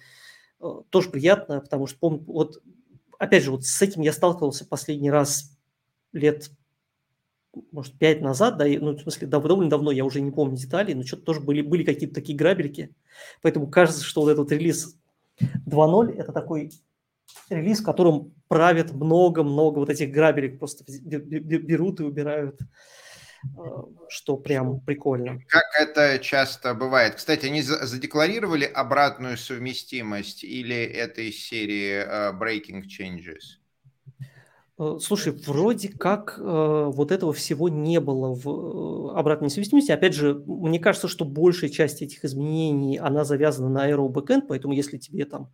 э, 0.60 0.66
тоже 0.90 1.10
приятно, 1.10 1.60
потому 1.60 1.86
что, 1.86 1.98
помню, 1.98 2.24
вот 2.26 2.62
опять 3.18 3.44
же, 3.44 3.50
вот 3.50 3.64
с 3.64 3.82
этим 3.82 4.02
я 4.02 4.12
сталкивался 4.12 4.66
последний 4.66 5.10
раз 5.10 5.52
лет 6.12 6.50
может, 7.72 7.98
пять 7.98 8.20
назад, 8.20 8.56
да, 8.56 8.66
ну, 8.66 8.92
в 8.92 9.00
смысле, 9.00 9.26
довольно 9.26 9.70
давно, 9.70 9.90
я 9.90 10.04
уже 10.04 10.20
не 10.20 10.30
помню 10.30 10.56
деталей, 10.56 10.94
но 10.94 11.02
что-то 11.02 11.22
тоже 11.22 11.40
были, 11.40 11.62
были 11.62 11.84
какие-то 11.84 12.14
такие 12.14 12.36
грабельки. 12.36 12.94
Поэтому 13.42 13.68
кажется, 13.68 14.04
что 14.04 14.22
вот 14.22 14.30
этот 14.30 14.52
релиз 14.52 14.96
2.0– 15.40 16.12
это 16.18 16.32
такой 16.32 16.70
релиз, 17.50 17.80
в 17.80 17.84
котором 17.84 18.34
правят 18.48 18.92
много-много 18.92 19.78
вот 19.78 19.90
этих 19.90 20.10
грабелек, 20.10 20.58
просто 20.58 20.84
берут 20.86 22.00
и 22.00 22.04
убирают, 22.04 22.60
э, 22.60 23.46
что 24.08 24.36
прям 24.36 24.80
прикольно. 24.80 25.40
Как 25.48 25.64
это 25.78 26.18
часто 26.18 26.74
бывает? 26.74 27.16
Кстати, 27.16 27.46
они 27.46 27.62
задекларировали 27.62 28.64
обратную 28.64 29.36
совместимость 29.36 30.44
или 30.44 30.76
это 30.76 31.22
из 31.22 31.36
серии 31.38 32.04
uh, 32.06 32.38
Breaking 32.38 32.84
Changes? 32.84 33.65
Э, 34.78 34.98
слушай, 35.00 35.32
вроде 35.32 35.88
как 35.88 36.38
э, 36.38 36.42
вот 36.92 37.10
этого 37.10 37.32
всего 37.32 37.68
не 37.68 38.00
было 38.00 38.34
в 38.34 38.48
э, 38.48 39.18
обратной 39.18 39.50
совместимости. 39.50 39.92
Опять 39.92 40.14
же, 40.14 40.42
мне 40.46 40.78
кажется, 40.78 41.08
что 41.08 41.24
большая 41.24 41.70
часть 41.70 42.02
этих 42.02 42.24
изменений, 42.24 42.98
она 42.98 43.24
завязана 43.24 43.68
на 43.68 43.90
Aero 43.90 44.08
Backend, 44.08 44.42
поэтому 44.48 44.74
если 44.74 44.98
тебе 44.98 45.24
там 45.24 45.52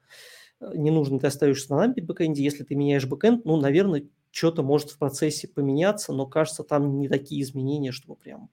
э, 0.61 0.73
не 0.75 0.91
нужно, 0.91 1.21
ты 1.21 1.29
остаешься 1.29 1.71
на 1.71 1.77
лампе 1.79 2.03
бэкэнде, 2.03 2.43
если 2.43 2.65
ты 2.65 2.75
меняешь 2.75 3.07
бэкэнд, 3.07 3.45
ну, 3.45 3.57
наверное, 3.57 4.05
что-то 4.33 4.63
может 4.63 4.91
в 4.91 4.99
процессе 4.99 5.47
поменяться, 5.47 6.13
но 6.13 6.27
кажется, 6.27 6.65
там 6.65 6.99
не 6.99 7.09
такие 7.09 7.43
изменения, 7.43 7.93
чтобы 7.93 8.17
прям, 8.17 8.51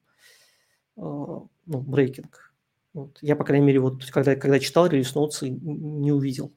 э, 0.97 1.01
ну, 1.01 1.49
брейкинг. 1.65 2.53
Вот. 2.93 3.17
Я, 3.21 3.35
по 3.35 3.43
крайней 3.43 3.65
мере, 3.65 3.79
вот 3.79 4.05
когда, 4.05 4.35
когда 4.35 4.59
читал 4.59 4.87
релиз 4.87 5.13
ноутс, 5.15 5.41
не 5.43 6.11
увидел. 6.11 6.51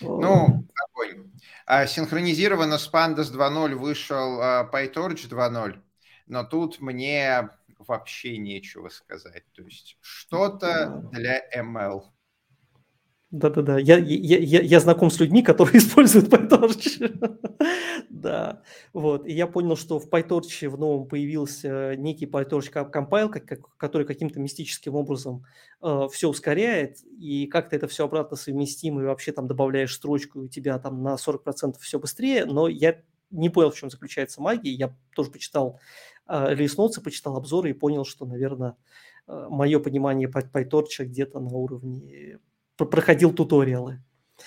Ну, 0.00 0.66
огонь. 0.74 1.30
А, 1.66 1.86
синхронизировано 1.86 2.78
с 2.78 2.90
Pandas 2.92 3.32
2.0 3.32 3.74
вышел 3.74 4.40
а, 4.40 4.70
PyTorch 4.70 5.28
2.0, 5.28 5.80
но 6.26 6.44
тут 6.44 6.80
мне 6.80 7.50
вообще 7.78 8.38
нечего 8.38 8.88
сказать. 8.88 9.44
То 9.52 9.62
есть 9.62 9.96
что-то 10.00 11.08
для 11.12 11.40
ML. 11.54 12.02
Да-да-да, 13.34 13.80
я, 13.80 13.98
я, 13.98 14.38
я, 14.38 14.60
я 14.60 14.78
знаком 14.78 15.10
с 15.10 15.18
людьми, 15.18 15.42
которые 15.42 15.78
используют 15.78 16.28
PyTorch. 16.28 17.34
да, 18.08 18.62
вот. 18.92 19.26
И 19.26 19.32
я 19.32 19.48
понял, 19.48 19.74
что 19.74 19.98
в 19.98 20.08
PyTorch 20.08 20.68
в 20.68 20.78
новом 20.78 21.08
появился 21.08 21.96
некий 21.96 22.26
PyTorch 22.26 22.70
как, 22.70 22.92
который 23.76 24.06
каким-то 24.06 24.38
мистическим 24.38 24.94
образом 24.94 25.46
э, 25.82 26.06
все 26.12 26.28
ускоряет, 26.28 26.98
и 27.02 27.48
как-то 27.48 27.74
это 27.74 27.88
все 27.88 28.04
обратно 28.04 28.36
совместимо, 28.36 29.02
и 29.02 29.06
вообще 29.06 29.32
там 29.32 29.48
добавляешь 29.48 29.94
строчку, 29.94 30.40
и 30.42 30.44
у 30.44 30.48
тебя 30.48 30.78
там 30.78 31.02
на 31.02 31.16
40% 31.16 31.74
все 31.80 31.98
быстрее, 31.98 32.44
но 32.44 32.68
я 32.68 33.02
не 33.32 33.48
понял, 33.48 33.72
в 33.72 33.76
чем 33.76 33.90
заключается 33.90 34.42
магия. 34.42 34.70
Я 34.70 34.96
тоже 35.16 35.32
почитал 35.32 35.80
э, 36.28 36.54
релиз 36.54 36.76
почитал 37.02 37.36
обзоры 37.36 37.70
и 37.70 37.72
понял, 37.72 38.04
что, 38.04 38.26
наверное, 38.26 38.76
э, 39.26 39.46
мое 39.50 39.80
понимание 39.80 40.28
PyTorch 40.28 41.02
где-то 41.06 41.40
на 41.40 41.50
уровне 41.50 42.38
проходил 42.76 43.32
туториалы. 43.32 44.02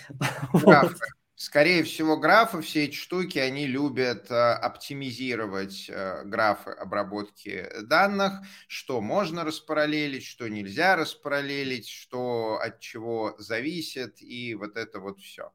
Графы. 0.53 0.95
Скорее 1.39 1.83
всего, 1.83 2.17
графы, 2.17 2.61
все 2.63 2.85
эти 2.85 2.95
штуки, 2.95 3.37
они 3.37 3.67
любят 3.67 4.31
э, 4.31 4.53
оптимизировать 4.53 5.85
э, 5.87 6.23
графы 6.25 6.71
обработки 6.71 7.69
данных, 7.83 8.41
что 8.67 9.01
можно 9.01 9.43
распараллелить, 9.43 10.25
что 10.25 10.47
нельзя 10.47 10.95
распараллелить, 10.95 11.87
что 11.87 12.59
от 12.59 12.79
чего 12.79 13.35
зависит, 13.37 14.19
и 14.19 14.55
вот 14.55 14.77
это 14.77 14.99
вот 14.99 15.19
все. 15.19 15.51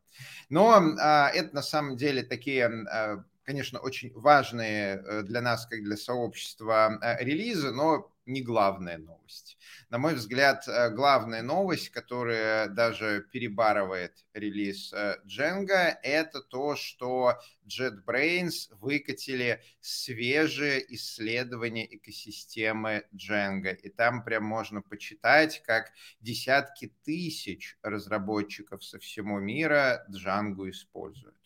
Но 0.48 0.80
а, 1.00 1.28
это 1.30 1.52
на 1.52 1.62
самом 1.62 1.96
деле 1.96 2.22
такие 2.22 2.66
а, 2.66 3.24
конечно, 3.42 3.80
очень 3.80 4.12
важные 4.14 5.02
э, 5.04 5.22
для 5.22 5.40
нас, 5.40 5.66
как 5.66 5.82
для 5.82 5.96
сообщества, 5.96 6.96
релизы, 7.18 7.72
но 7.72 8.12
не 8.24 8.40
главная 8.40 8.98
новость. 8.98 9.58
На 9.92 9.98
мой 9.98 10.14
взгляд, 10.14 10.66
э, 10.68 10.88
главная 10.88 11.42
новость, 11.42 11.90
которая 11.90 12.66
даже 12.66 13.26
перебарывает 13.30 14.24
релиз 14.32 14.90
э, 14.94 15.18
Django, 15.26 15.94
это 16.02 16.40
то, 16.40 16.76
что 16.76 17.38
JetBrains 17.66 18.74
выкатили 18.80 19.60
свежие 19.82 20.82
исследования 20.94 21.84
экосистемы 21.94 23.04
Django. 23.12 23.74
И 23.74 23.90
там 23.90 24.24
прям 24.24 24.44
можно 24.44 24.80
почитать, 24.80 25.62
как 25.66 25.92
десятки 26.20 26.90
тысяч 27.04 27.76
разработчиков 27.82 28.82
со 28.82 28.98
всего 28.98 29.40
мира 29.40 30.06
Django 30.08 30.70
используют. 30.70 31.41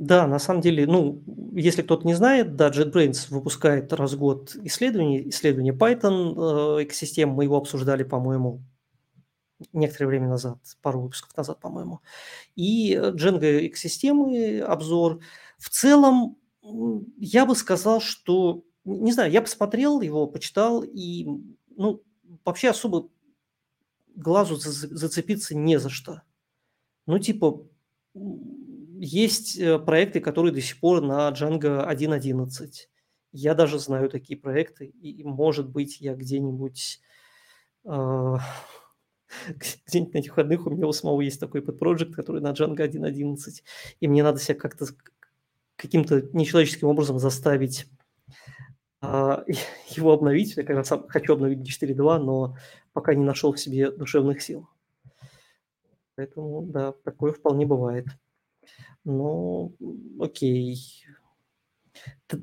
Да, 0.00 0.26
на 0.26 0.38
самом 0.38 0.62
деле, 0.62 0.86
ну, 0.86 1.22
если 1.52 1.82
кто-то 1.82 2.06
не 2.06 2.14
знает, 2.14 2.56
да, 2.56 2.70
JetBrains 2.70 3.26
выпускает 3.28 3.92
раз 3.92 4.14
в 4.14 4.18
год 4.18 4.56
исследования, 4.62 5.28
исследования 5.28 5.72
Python 5.72 6.78
э, 6.78 6.84
экосистем. 6.84 7.28
Мы 7.28 7.44
его 7.44 7.58
обсуждали, 7.58 8.02
по-моему, 8.02 8.62
некоторое 9.74 10.06
время 10.06 10.28
назад, 10.28 10.56
пару 10.80 11.02
выпусков 11.02 11.36
назад, 11.36 11.60
по-моему. 11.60 12.00
И 12.56 12.94
Django 12.94 13.66
экосистемы, 13.66 14.60
обзор. 14.60 15.20
В 15.58 15.68
целом, 15.68 16.38
я 17.18 17.44
бы 17.44 17.54
сказал, 17.54 18.00
что, 18.00 18.64
не 18.86 19.12
знаю, 19.12 19.30
я 19.30 19.42
посмотрел 19.42 20.00
его, 20.00 20.26
почитал, 20.26 20.82
и, 20.82 21.28
ну, 21.76 22.02
вообще 22.46 22.70
особо 22.70 23.10
глазу 24.16 24.56
зацепиться 24.56 25.54
не 25.54 25.78
за 25.78 25.90
что. 25.90 26.22
Ну, 27.04 27.18
типа, 27.18 27.66
есть 29.00 29.58
э, 29.58 29.78
проекты, 29.78 30.20
которые 30.20 30.52
до 30.52 30.60
сих 30.60 30.78
пор 30.78 31.00
на 31.00 31.30
Django 31.30 31.88
1.11. 31.88 32.88
Я 33.32 33.54
даже 33.54 33.78
знаю 33.78 34.10
такие 34.10 34.38
проекты, 34.38 34.86
и, 34.86 35.24
может 35.24 35.70
быть, 35.70 36.00
я 36.00 36.14
где-нибудь 36.14 37.00
э, 37.84 38.36
где-нибудь 39.86 40.14
на 40.14 40.18
этих 40.18 40.32
выходных 40.32 40.66
у 40.66 40.70
меня 40.70 40.86
у 40.86 40.92
самого 40.92 41.22
есть 41.22 41.40
такой 41.40 41.62
подпроект, 41.62 42.14
который 42.14 42.42
на 42.42 42.52
Django 42.52 42.86
1.11, 42.86 43.62
и 44.00 44.08
мне 44.08 44.22
надо 44.22 44.38
себя 44.38 44.58
как-то 44.58 44.86
каким-то 45.76 46.20
нечеловеческим 46.34 46.88
образом 46.88 47.18
заставить 47.18 47.86
а, 49.00 49.44
его 49.88 50.12
обновить. 50.12 50.56
Я 50.56 50.64
как 50.64 50.76
раз 50.76 50.92
хочу 51.08 51.32
обновить 51.32 51.60
4.2, 51.60 52.18
но 52.18 52.56
пока 52.92 53.14
не 53.14 53.24
нашел 53.24 53.52
в 53.52 53.60
себе 53.60 53.90
душевных 53.90 54.42
сил. 54.42 54.68
Поэтому, 56.16 56.62
да, 56.66 56.92
такое 57.02 57.32
вполне 57.32 57.64
бывает. 57.64 58.04
Ну, 59.04 59.74
окей. 60.20 60.76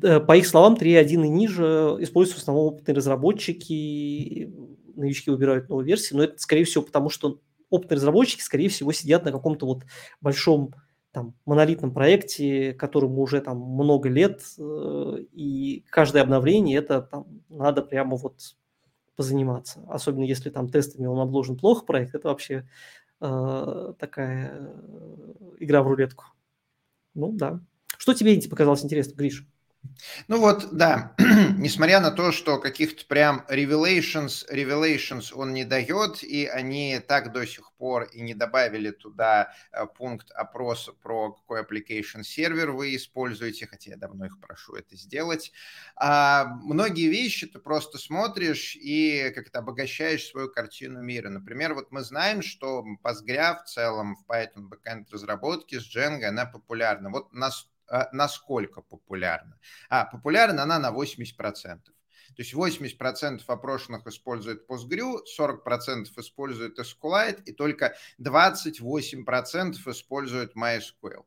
Э, 0.04 0.20
по 0.20 0.36
их 0.36 0.48
словам, 0.48 0.76
3.1 0.76 1.26
и 1.26 1.30
ниже 1.30 1.98
используются 2.00 2.40
в 2.40 2.42
основном 2.44 2.74
опытные 2.74 2.96
разработчики, 2.96 4.52
новички 4.96 5.30
выбирают 5.30 5.70
новую 5.70 5.86
версию, 5.86 6.18
но 6.18 6.24
это, 6.26 6.38
скорее 6.40 6.66
всего, 6.66 6.84
потому 6.84 7.10
что 7.10 7.40
опытные 7.70 7.98
разработчики, 7.98 8.42
скорее 8.42 8.70
всего, 8.70 8.92
сидят 8.92 9.26
на 9.26 9.32
каком-то 9.32 9.66
вот 9.66 9.84
большом 10.22 10.74
там, 11.12 11.36
монолитном 11.46 11.94
проекте, 11.94 12.74
которому 12.74 13.22
уже 13.22 13.42
там 13.42 13.60
много 13.60 14.10
лет, 14.10 14.42
э, 14.60 15.18
и 15.32 15.84
каждое 15.90 16.22
обновление 16.22 16.78
это 16.78 17.02
там 17.02 17.26
надо 17.50 17.82
прямо 17.82 18.18
вот 18.18 18.36
позаниматься. 19.16 19.84
Особенно 19.90 20.24
если 20.24 20.50
там 20.50 20.70
тестами 20.70 21.08
он 21.08 21.20
обложен 21.20 21.58
плохо 21.58 21.86
проект, 21.86 22.14
это 22.14 22.28
вообще 22.28 22.68
э, 23.20 23.94
такая 23.98 24.52
э, 24.54 24.68
игра 25.60 25.82
в 25.82 25.88
рулетку. 25.88 26.26
Ну 27.18 27.32
да. 27.32 27.60
Что 27.98 28.14
тебе 28.14 28.32
показалось 28.48 28.84
интересным, 28.84 29.18
Гриш? 29.18 29.48
Ну 30.28 30.40
вот, 30.40 30.70
да, 30.72 31.16
несмотря 31.58 32.00
на 32.00 32.12
то, 32.12 32.32
что 32.32 32.60
каких-то 32.60 33.06
прям 33.06 33.46
revelations, 33.50 34.46
revelations 34.52 35.34
он 35.34 35.54
не 35.54 35.64
дает, 35.66 36.24
и 36.24 36.46
они 36.46 37.00
так 37.08 37.32
до 37.32 37.46
сих 37.46 37.72
пор 37.74 38.04
и 38.04 38.22
не 38.22 38.34
добавили 38.34 38.92
туда 38.92 39.54
э, 39.72 39.86
пункт 39.86 40.32
опроса 40.32 40.94
про 40.94 41.34
какой 41.34 41.62
application 41.62 42.24
сервер 42.24 42.72
вы 42.72 42.96
используете, 42.96 43.68
хотя 43.68 43.92
я 43.92 43.98
давно 43.98 44.26
их 44.26 44.40
прошу 44.40 44.74
это 44.76 44.96
сделать. 44.96 45.52
А 45.96 46.46
многие 46.46 47.08
вещи 47.08 47.48
ты 47.48 47.60
просто 47.60 47.98
смотришь 47.98 48.76
и 48.76 49.32
как-то 49.36 49.60
обогащаешь 49.60 50.26
свою 50.26 50.50
картину 50.50 51.02
мира. 51.02 51.30
Например, 51.30 51.74
вот 51.74 51.92
мы 51.92 52.02
знаем, 52.02 52.42
что 52.42 52.84
Postgre 53.04 53.64
в 53.64 53.66
целом 53.68 54.16
в 54.16 54.30
Python 54.30 54.70
backend 54.70 55.06
разработке 55.12 55.80
с 55.80 55.96
Django 55.96 56.26
она 56.26 56.46
популярна. 56.46 57.10
Вот 57.10 57.34
нас 57.34 57.70
насколько 58.12 58.82
популярна? 58.82 59.58
А, 59.90 60.06
популярна 60.06 60.64
она 60.64 60.80
на 60.80 60.92
80%. 60.92 61.94
То 62.36 62.44
есть 62.44 62.54
80% 62.54 63.42
опрошенных 63.48 64.06
используют 64.06 64.70
PostgreSQL, 64.70 65.22
40% 65.40 66.06
используют 66.18 66.80
SQLite 66.80 67.44
и 67.46 67.54
только 67.54 67.96
28% 68.22 69.74
используют 69.88 70.56
MySQL. 70.56 71.26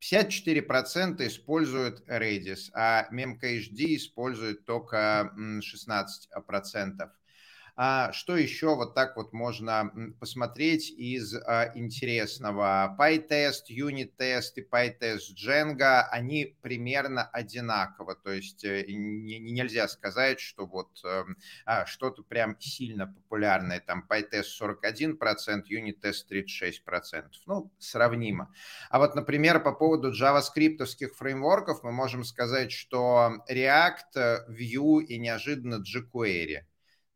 54% 0.00 1.26
используют 1.26 2.08
Redis, 2.08 2.70
а 2.72 3.08
MemCached 3.12 3.96
использует 3.96 4.64
только 4.64 5.32
16%. 5.36 7.10
А 7.80 8.10
что 8.10 8.36
еще 8.36 8.74
вот 8.74 8.96
так 8.96 9.14
вот 9.16 9.32
можно 9.32 9.92
посмотреть 10.18 10.90
из 10.90 11.32
а, 11.32 11.70
интересного? 11.76 12.96
PyTest, 12.98 13.70
UniTest 13.70 14.54
и 14.56 14.66
PyTest 14.68 15.36
Django, 15.36 16.02
они 16.10 16.56
примерно 16.60 17.22
одинаково, 17.22 18.16
то 18.16 18.32
есть 18.32 18.64
э, 18.64 18.84
не, 18.88 19.38
нельзя 19.38 19.86
сказать, 19.86 20.40
что 20.40 20.66
вот 20.66 20.88
эм, 21.04 21.36
а, 21.66 21.86
что-то 21.86 22.24
прям 22.24 22.58
сильно 22.58 23.06
популярное, 23.06 23.78
там 23.78 24.04
PyTest 24.10 24.60
41%, 24.60 25.16
UniTest 25.70 26.24
36%, 26.28 27.26
ну, 27.46 27.70
сравнимо. 27.78 28.52
А 28.90 28.98
вот, 28.98 29.14
например, 29.14 29.62
по 29.62 29.70
поводу 29.70 30.10
джаваскриптовских 30.10 31.14
фреймворков 31.14 31.84
мы 31.84 31.92
можем 31.92 32.24
сказать, 32.24 32.72
что 32.72 33.34
React, 33.48 34.48
Vue 34.48 35.04
и 35.04 35.16
неожиданно 35.20 35.76
jQuery– 35.76 36.62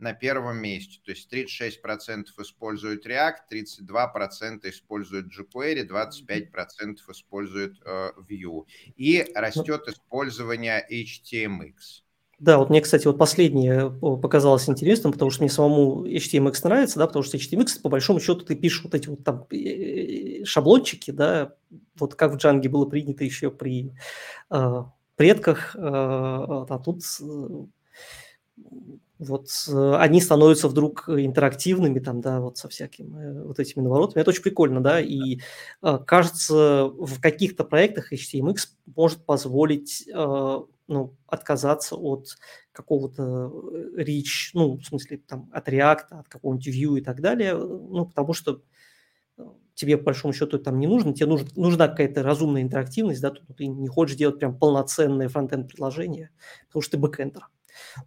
на 0.02 0.12
первом 0.12 0.58
месте. 0.58 0.98
То 1.04 1.12
есть 1.12 1.32
36% 1.32 2.24
используют 2.38 3.06
React, 3.06 3.36
32% 3.52 4.68
используют 4.68 5.26
jQuery, 5.28 5.88
25% 5.88 6.96
используют 7.10 7.80
э, 7.86 8.10
Vue. 8.28 8.64
И 8.96 9.24
растет 9.34 9.86
использование 9.86 10.84
HTMX. 10.90 12.02
Да, 12.40 12.58
вот 12.58 12.70
мне, 12.70 12.80
кстати, 12.80 13.06
вот 13.06 13.16
последнее 13.18 13.88
показалось 13.90 14.68
интересным, 14.68 15.12
потому 15.12 15.30
что 15.30 15.44
мне 15.44 15.50
самому 15.50 16.04
HTMX 16.04 16.58
нравится, 16.64 16.98
да, 16.98 17.06
потому 17.06 17.22
что 17.22 17.36
HTMX, 17.36 17.80
по 17.80 17.88
большому 17.88 18.18
счету, 18.18 18.44
ты 18.44 18.56
пишешь 18.56 18.82
вот 18.82 18.96
эти 18.96 19.06
вот 19.06 19.22
там 19.22 19.46
э, 19.50 19.56
э, 19.56 20.44
шаблончики, 20.44 21.12
да, 21.12 21.54
вот 21.96 22.16
как 22.16 22.32
в 22.32 22.36
Django 22.38 22.68
было 22.68 22.86
принято 22.86 23.22
еще 23.22 23.52
при 23.52 23.92
э, 24.50 24.82
предках, 25.14 25.76
э, 25.76 25.80
а 25.80 26.82
тут 26.84 27.02
э, 27.20 27.66
вот 29.22 29.48
э, 29.68 29.94
они 29.96 30.20
становятся 30.20 30.68
вдруг 30.68 31.08
интерактивными 31.08 31.98
там, 31.98 32.20
да, 32.20 32.40
вот 32.40 32.58
со 32.58 32.68
всякими 32.68 33.42
вот 33.44 33.58
этими 33.58 33.82
наворотами. 33.82 34.20
Это 34.20 34.30
очень 34.30 34.42
прикольно, 34.42 34.80
да, 34.80 35.00
и 35.00 35.40
кажется, 36.06 36.86
в 36.86 37.20
каких-то 37.20 37.64
проектах 37.64 38.12
HTMX 38.12 38.56
может 38.94 39.24
позволить 39.24 40.08
ну, 40.88 41.14
отказаться 41.26 41.96
от 41.96 42.36
какого-то 42.72 43.50
reach, 43.96 44.50
ну, 44.54 44.76
в 44.76 44.84
смысле, 44.84 45.18
там, 45.26 45.48
от 45.52 45.68
React, 45.68 46.06
от 46.10 46.28
какого-нибудь 46.28 46.68
Vue 46.68 46.98
и 46.98 47.00
так 47.02 47.20
далее, 47.20 47.56
ну, 47.56 48.06
потому 48.06 48.34
что 48.34 48.62
тебе, 49.74 49.96
по 49.96 50.04
большому 50.04 50.32
счету, 50.32 50.58
там 50.58 50.78
не 50.78 50.86
нужно, 50.86 51.14
тебе 51.14 51.26
нужна, 51.26 51.48
нужна 51.56 51.88
какая-то 51.88 52.22
разумная 52.22 52.62
интерактивность, 52.62 53.20
да, 53.20 53.32
ты 53.56 53.66
не 53.66 53.88
хочешь 53.88 54.16
делать 54.16 54.38
прям 54.38 54.58
полноценное 54.58 55.28
frontend 55.28 55.68
приложение, 55.68 56.30
потому 56.68 56.82
что 56.82 56.92
ты 56.92 56.98
бэкэндер. 56.98 57.48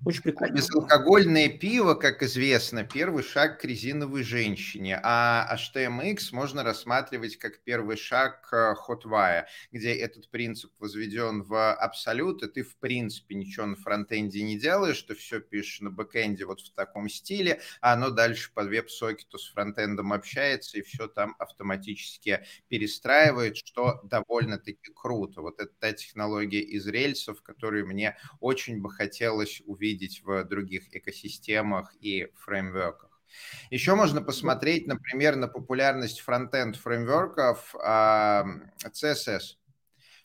Очень 0.04 0.22
прикольно. 0.24 0.54
Безалкогольное 0.56 1.50
пиво, 1.50 1.94
как 1.96 2.22
известно, 2.24 2.84
первый 2.84 3.24
шаг 3.24 3.60
к 3.62 3.66
резиновой 3.66 4.24
женщине, 4.24 5.00
а 5.04 5.48
HTMX 5.56 6.30
можно 6.32 6.64
рассматривать 6.64 7.38
как 7.38 7.64
первый 7.64 7.98
шаг 7.98 8.42
к 8.48 8.78
Hotwire, 8.88 9.46
где 9.72 9.94
этот 9.96 10.30
принцип 10.30 10.72
возведен 10.80 11.44
в 11.44 11.74
абсолют, 11.74 12.44
и 12.44 12.48
ты 12.48 12.64
в 12.64 12.78
принципе 12.78 13.36
ничего 13.36 13.66
на 13.66 13.76
frontend 13.76 14.36
е 14.36 14.44
не 14.44 14.58
делаешь, 14.60 15.02
ты 15.02 15.16
все 15.16 15.40
пишешь 15.40 15.82
на 15.82 15.90
backend 15.92 16.39
е 16.39 16.46
вот 16.46 16.62
в 16.62 16.72
таком 16.74 17.10
стиле, 17.10 17.62
а 17.82 17.94
оно 17.94 18.10
дальше 18.10 18.52
по 18.54 18.64
WebSocket 18.64 19.30
у 19.30 19.38
с 19.38 19.52
frontend 19.52 20.01
ом 20.01 20.14
общается, 20.14 20.78
и 20.78 20.82
все 20.82 21.08
там 21.08 21.36
автоматически 21.40 22.46
перестраивает, 22.68 23.58
что 23.58 24.00
довольно-таки 24.04 24.92
круто. 24.94 25.42
Вот 25.42 25.60
это 25.60 25.72
та 25.80 25.94
технология 25.94 26.62
из 26.62 26.88
рельсов, 26.88 27.42
которую 27.42 27.88
мне 27.88 28.18
очень 28.40 28.82
бы 28.82 28.92
хотелось 28.92 29.55
увидеть 29.66 30.22
в 30.24 30.44
других 30.46 30.96
экосистемах 30.96 31.94
и 32.02 32.32
фреймворках. 32.36 33.22
Еще 33.70 33.96
можно 33.96 34.22
посмотреть, 34.22 34.88
например, 34.88 35.36
на 35.36 35.48
популярность 35.48 36.22
фронтенд 36.22 36.76
фреймворков 36.76 37.76
CSS. 37.76 39.58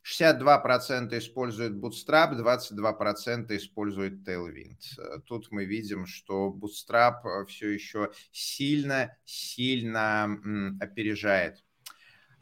62% 0.03 1.19
используют 1.19 1.75
Bootstrap, 1.75 2.35
22% 2.35 3.57
используют 3.57 4.27
Tailwind. 4.27 5.21
Тут 5.27 5.51
мы 5.51 5.67
видим, 5.67 6.07
что 6.07 6.49
Bootstrap 6.49 7.45
все 7.47 7.69
еще 7.69 8.11
сильно-сильно 8.33 10.39
опережает 10.81 11.63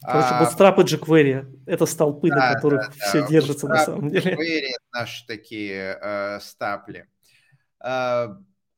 Короче, 0.00 0.28
Bootstrap 0.34 0.80
и 0.80 0.84
jQuery– 0.84 1.62
это 1.66 1.86
столпы, 1.86 2.28
да, 2.28 2.36
на 2.36 2.54
которых 2.54 2.86
да, 2.86 3.06
все 3.08 3.20
да. 3.22 3.26
держится 3.28 3.66
Bootstrap 3.66 3.70
на 3.70 3.84
самом 3.84 4.08
деле. 4.10 4.34
jQuery– 4.34 4.70
наши 4.92 5.26
такие 5.26 5.98
э, 6.00 6.40
стапли. 6.40 7.08
Э, 7.84 8.28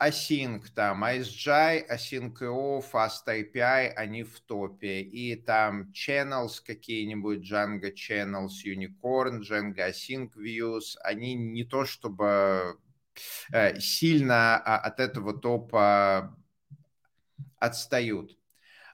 Async 0.01 0.63
там, 0.75 1.05
ASGI, 1.05 1.87
Async.io, 1.91 2.83
Fast 2.91 3.27
API, 3.29 3.89
они 3.89 4.23
в 4.23 4.41
топе. 4.41 5.03
И 5.03 5.37
там 5.37 5.93
channels 5.93 6.63
какие-нибудь, 6.65 7.41
Django 7.41 7.93
Channels, 7.93 8.65
Unicorn, 8.65 9.41
Django 9.43 9.91
Async 9.91 10.31
Views, 10.37 10.97
они 11.03 11.35
не 11.35 11.65
то 11.65 11.85
чтобы 11.85 12.79
э, 13.53 13.79
сильно 13.79 14.57
а, 14.57 14.79
от 14.79 15.01
этого 15.01 15.39
топа 15.39 16.35
отстают. 17.59 18.39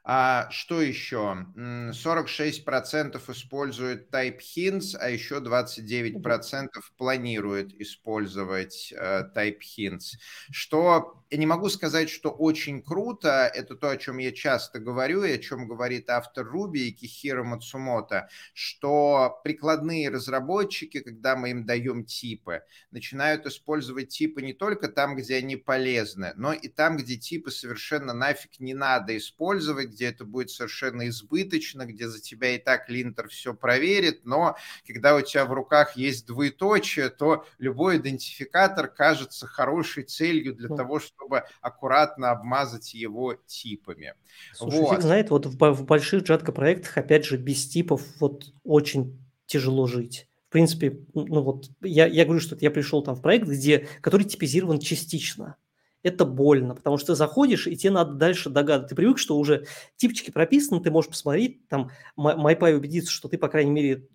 А 0.09 0.49
что 0.51 0.81
еще? 0.81 1.49
46% 1.57 3.21
используют 3.33 4.09
Type 4.15 4.39
Hints, 4.39 4.97
а 4.97 5.11
еще 5.11 5.39
29% 5.39 6.69
планируют 6.97 7.75
использовать 7.75 8.93
э, 8.97 9.25
Type 9.35 9.59
Hints. 9.77 10.13
Что 10.53 11.25
я 11.29 11.39
не 11.39 11.47
могу 11.47 11.69
сказать, 11.69 12.09
что 12.09 12.31
очень 12.31 12.83
круто, 12.83 13.51
это 13.53 13.75
то, 13.75 13.91
о 13.91 13.97
чем 13.97 14.19
я 14.19 14.31
часто 14.31 14.79
говорю, 14.79 15.25
и 15.25 15.33
о 15.33 15.39
чем 15.39 15.67
говорит 15.67 16.09
автор 16.09 16.47
Руби 16.47 16.89
и 16.89 16.93
Кихира 16.93 17.43
Мацумото, 17.43 18.29
что 18.55 19.41
прикладные 19.43 20.09
разработчики, 20.09 21.01
когда 21.01 21.35
мы 21.35 21.51
им 21.51 21.67
даем 21.67 22.05
типы, 22.05 22.63
начинают 22.93 23.45
использовать 23.47 24.11
типы 24.11 24.41
не 24.41 24.53
только 24.53 24.87
там, 24.87 25.17
где 25.17 25.37
они 25.37 25.57
полезны, 25.57 26.33
но 26.37 26.53
и 26.53 26.69
там, 26.69 26.97
где 26.97 27.17
типы 27.17 27.51
совершенно 27.51 28.13
нафиг 28.13 28.61
не 28.61 28.75
надо 28.75 29.17
использовать, 29.17 29.96
где 29.97 30.07
это 30.09 30.25
будет 30.25 30.51
совершенно 30.51 31.09
избыточно, 31.09 31.87
где 31.87 32.07
за 32.07 32.21
тебя 32.21 32.55
и 32.55 32.59
так 32.59 32.91
линтер 32.91 33.29
все 33.29 33.55
проверит, 33.55 34.25
но 34.25 34.57
когда 34.87 35.17
у 35.17 35.23
тебя 35.23 35.47
в 35.47 35.53
руках 35.53 35.97
есть 35.97 36.27
двоеточие, 36.27 37.09
то 37.09 37.47
любой 37.59 37.97
идентификатор 37.97 38.89
кажется 38.89 39.47
хорошей 39.47 40.05
целью 40.05 40.55
для 40.55 40.69
того, 40.69 41.01
чтобы 41.01 41.45
аккуратно 41.63 42.31
обмазать 42.31 42.93
его 42.93 43.35
типами. 43.47 44.15
Слушай, 44.53 44.81
вот. 44.81 44.95
фиг 44.95 45.03
знает, 45.03 45.31
вот 45.31 45.47
в, 45.47 45.57
в 45.57 45.85
больших 45.85 46.23
Django 46.23 46.53
проектах, 46.53 46.99
опять 46.99 47.25
же, 47.25 47.39
без 47.39 47.67
типов 47.67 48.03
вот 48.21 48.53
очень 48.65 49.19
тяжело 49.47 49.87
жить. 49.87 50.29
В 50.49 50.53
принципе, 50.53 51.01
ну 51.15 51.43
вот 51.43 51.71
я, 51.83 52.07
я 52.07 52.25
говорю, 52.25 52.41
что 52.41 52.57
я 52.61 52.71
пришел 52.71 53.03
там 53.03 53.15
в 53.15 53.23
проект, 53.23 53.49
где, 53.49 53.89
который 54.01 54.25
типизирован 54.25 54.79
частично. 54.79 55.57
Это 56.03 56.25
больно, 56.25 56.75
потому 56.75 56.99
что 56.99 57.09
ты 57.09 57.15
заходишь, 57.17 57.67
и 57.67 57.77
тебе 57.77 57.91
надо 57.91 58.15
дальше 58.15 58.49
догадывать. 58.49 58.91
Ты 58.91 58.95
привык, 58.95 59.19
что 59.19 59.39
уже 59.39 59.67
типчики 59.97 60.31
прописаны, 60.31 60.81
ты 60.81 60.91
можешь 60.91 61.11
посмотреть, 61.11 61.67
там, 61.69 61.91
MyPy 62.17 62.75
убедиться, 62.75 63.11
что 63.11 63.29
ты, 63.29 63.39
по 63.39 63.49
крайней 63.49 63.73
мере, 63.73 64.09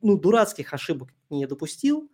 ну, 0.00 0.16
дурацких 0.16 0.72
ошибок 0.72 1.10
не 1.28 1.46
допустил, 1.46 2.10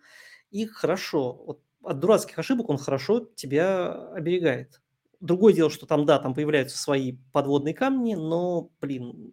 и 0.50 0.66
хорошо. 0.66 1.32
Вот 1.46 1.60
от 1.82 1.98
дурацких 1.98 2.38
ошибок 2.38 2.68
он 2.68 2.78
хорошо 2.78 3.28
тебя 3.34 3.92
оберегает. 4.12 4.80
Другое 5.20 5.52
дело, 5.52 5.70
что 5.70 5.86
там, 5.86 6.04
да, 6.04 6.18
там 6.18 6.34
появляются 6.34 6.78
свои 6.78 7.16
подводные 7.32 7.74
камни, 7.74 8.14
но, 8.14 8.70
блин, 8.80 9.32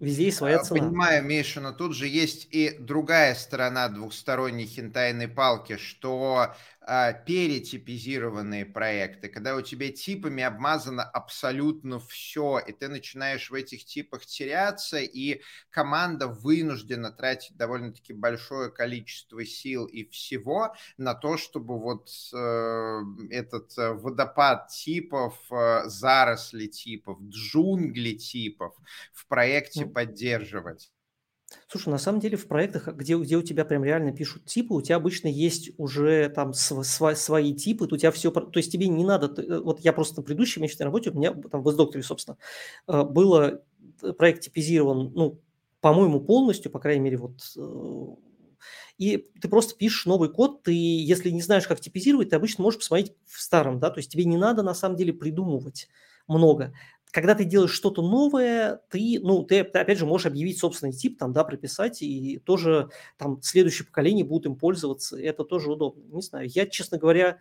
Везде 0.00 0.24
есть 0.24 0.38
своя 0.38 0.58
цена. 0.58 0.80
Понимаю, 0.80 1.24
Миша, 1.24 1.60
но 1.60 1.72
тут 1.72 1.94
же 1.94 2.06
есть 2.06 2.48
и 2.50 2.76
другая 2.78 3.34
сторона 3.34 3.88
двухсторонней 3.88 4.66
хентайной 4.66 5.28
палки, 5.28 5.76
что 5.76 6.36
а, 6.36 6.56
перетипизированные 6.84 8.66
проекты, 8.66 9.28
когда 9.28 9.56
у 9.56 9.62
тебя 9.62 9.90
типами 9.90 10.42
обмазано 10.42 11.02
абсолютно 11.02 11.98
все, 11.98 12.58
и 12.58 12.72
ты 12.72 12.88
начинаешь 12.88 13.50
в 13.50 13.54
этих 13.54 13.84
типах 13.84 14.26
теряться, 14.26 14.98
и 14.98 15.40
команда 15.70 16.28
вынуждена 16.28 17.10
тратить 17.10 17.56
довольно-таки 17.56 18.12
большое 18.12 18.70
количество 18.70 19.44
сил 19.44 19.86
и 19.86 20.08
всего 20.10 20.74
на 20.98 21.14
то, 21.14 21.38
чтобы 21.38 21.78
вот 21.78 22.10
э, 22.34 23.00
этот 23.30 23.76
э, 23.78 23.92
водопад 23.92 24.68
типов, 24.68 25.38
э, 25.50 25.84
заросли 25.86 26.66
типов, 26.66 27.18
джунгли 27.22 28.12
типов 28.12 28.74
в 29.12 29.26
проекте 29.26 29.86
поддерживать. 29.86 30.90
Слушай, 31.68 31.88
на 31.90 31.98
самом 31.98 32.20
деле 32.20 32.36
в 32.36 32.46
проектах, 32.46 32.88
где, 32.94 33.16
где 33.16 33.36
у 33.36 33.42
тебя 33.42 33.64
прям 33.64 33.84
реально 33.84 34.12
пишут 34.12 34.44
типы, 34.46 34.74
у 34.74 34.82
тебя 34.82 34.96
обычно 34.96 35.28
есть 35.28 35.70
уже 35.78 36.28
там 36.28 36.52
св- 36.54 37.16
свои 37.16 37.54
типы, 37.54 37.84
у 37.84 37.96
тебя 37.96 38.10
все, 38.10 38.30
то 38.30 38.50
есть 38.54 38.72
тебе 38.72 38.88
не 38.88 39.04
надо, 39.04 39.42
э, 39.42 39.60
вот 39.60 39.80
я 39.80 39.92
просто 39.92 40.16
на 40.16 40.22
предыдущей 40.22 40.60
месячной 40.60 40.86
работе, 40.86 41.10
у 41.10 41.14
меня 41.14 41.32
там 41.32 41.62
в 41.62 41.68
S-докторе, 41.68 42.02
собственно, 42.04 42.36
э, 42.88 43.02
было, 43.02 43.62
э, 44.02 44.12
проект 44.12 44.42
типизирован, 44.42 45.12
ну, 45.14 45.40
по-моему, 45.80 46.20
полностью, 46.20 46.70
по 46.70 46.78
крайней 46.78 47.02
мере, 47.02 47.16
вот 47.18 47.40
и 48.98 49.18
ты 49.40 49.48
просто 49.48 49.76
пишешь 49.76 50.06
новый 50.06 50.30
код, 50.30 50.62
ты, 50.62 50.72
если 50.72 51.30
не 51.30 51.42
знаешь, 51.42 51.66
как 51.66 51.80
типизировать, 51.80 52.30
ты 52.30 52.36
обычно 52.36 52.62
можешь 52.62 52.78
посмотреть 52.80 53.12
в 53.26 53.40
старом, 53.40 53.80
да, 53.80 53.90
то 53.90 53.98
есть 53.98 54.10
тебе 54.10 54.24
не 54.24 54.36
надо 54.36 54.62
на 54.62 54.74
самом 54.74 54.96
деле 54.96 55.12
придумывать 55.12 55.88
много 56.26 56.72
когда 57.14 57.36
ты 57.36 57.44
делаешь 57.44 57.70
что-то 57.70 58.02
новое, 58.02 58.80
ты, 58.90 59.20
ну, 59.22 59.44
ты, 59.44 59.60
опять 59.60 59.98
же, 59.98 60.04
можешь 60.04 60.26
объявить 60.26 60.58
собственный 60.58 60.92
тип, 60.92 61.16
там, 61.16 61.32
да, 61.32 61.44
прописать, 61.44 62.02
и 62.02 62.38
тоже 62.38 62.88
там 63.16 63.40
следующее 63.40 63.86
поколение 63.86 64.24
будут 64.24 64.46
им 64.46 64.56
пользоваться, 64.56 65.16
это 65.16 65.44
тоже 65.44 65.70
удобно. 65.70 66.02
Не 66.12 66.22
знаю, 66.22 66.48
я, 66.48 66.66
честно 66.66 66.98
говоря, 66.98 67.38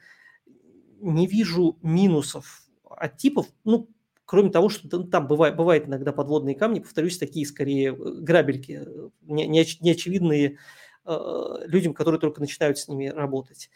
не 1.01 1.26
вижу 1.26 1.80
минусов 1.82 2.67
от 2.88 3.17
типов, 3.17 3.47
ну, 3.63 3.89
кроме 4.26 4.51
того, 4.51 4.69
что 4.69 4.88
там 5.05 5.26
бывает, 5.26 5.55
бывает 5.55 5.88
иногда 5.88 6.11
подводные 6.11 6.55
камни, 6.55 6.80
повторюсь, 6.80 7.17
такие 7.17 7.47
скорее 7.47 7.93
э, 7.93 7.95
грабельки, 7.95 8.84
э, 8.86 9.09
не, 9.24 9.47
не, 9.47 9.65
неочевидные 9.82 10.59
э, 11.03 11.55
людям, 11.65 11.95
которые 11.95 12.21
только 12.21 12.41
начинают 12.41 12.78
с 12.78 12.88
ними 12.88 13.07
работать. 13.07 13.71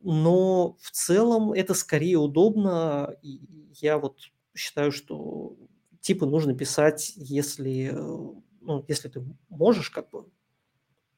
но 0.00 0.76
в 0.80 0.90
целом 0.90 1.52
это 1.52 1.74
скорее 1.74 2.16
удобно. 2.16 3.14
И 3.22 3.40
я 3.74 3.98
вот 3.98 4.16
считаю, 4.58 4.92
что 4.92 5.56
типы 6.00 6.26
нужно 6.26 6.54
писать, 6.54 7.12
если, 7.16 7.90
ну, 8.60 8.84
если 8.88 9.08
ты 9.08 9.24
можешь, 9.48 9.90
как 9.90 10.10
бы. 10.10 10.24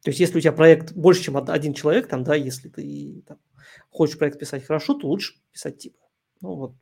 То 0.03 0.11
есть, 0.11 0.20
если 0.20 0.38
у 0.38 0.41
тебя 0.41 0.53
проект 0.53 0.93
больше, 0.93 1.22
чем 1.24 1.36
один 1.36 1.74
человек, 1.74 2.09
там, 2.09 2.24
да, 2.24 2.34
если 2.34 2.68
ты 2.68 3.22
там, 3.26 3.38
хочешь 3.91 4.18
проект 4.18 4.38
писать 4.38 4.64
хорошо, 4.64 4.95
то 4.95 5.09
лучше 5.09 5.34
писать 5.53 5.78
типы. 5.78 5.99
Ну 6.41 6.55
вот, 6.55 6.74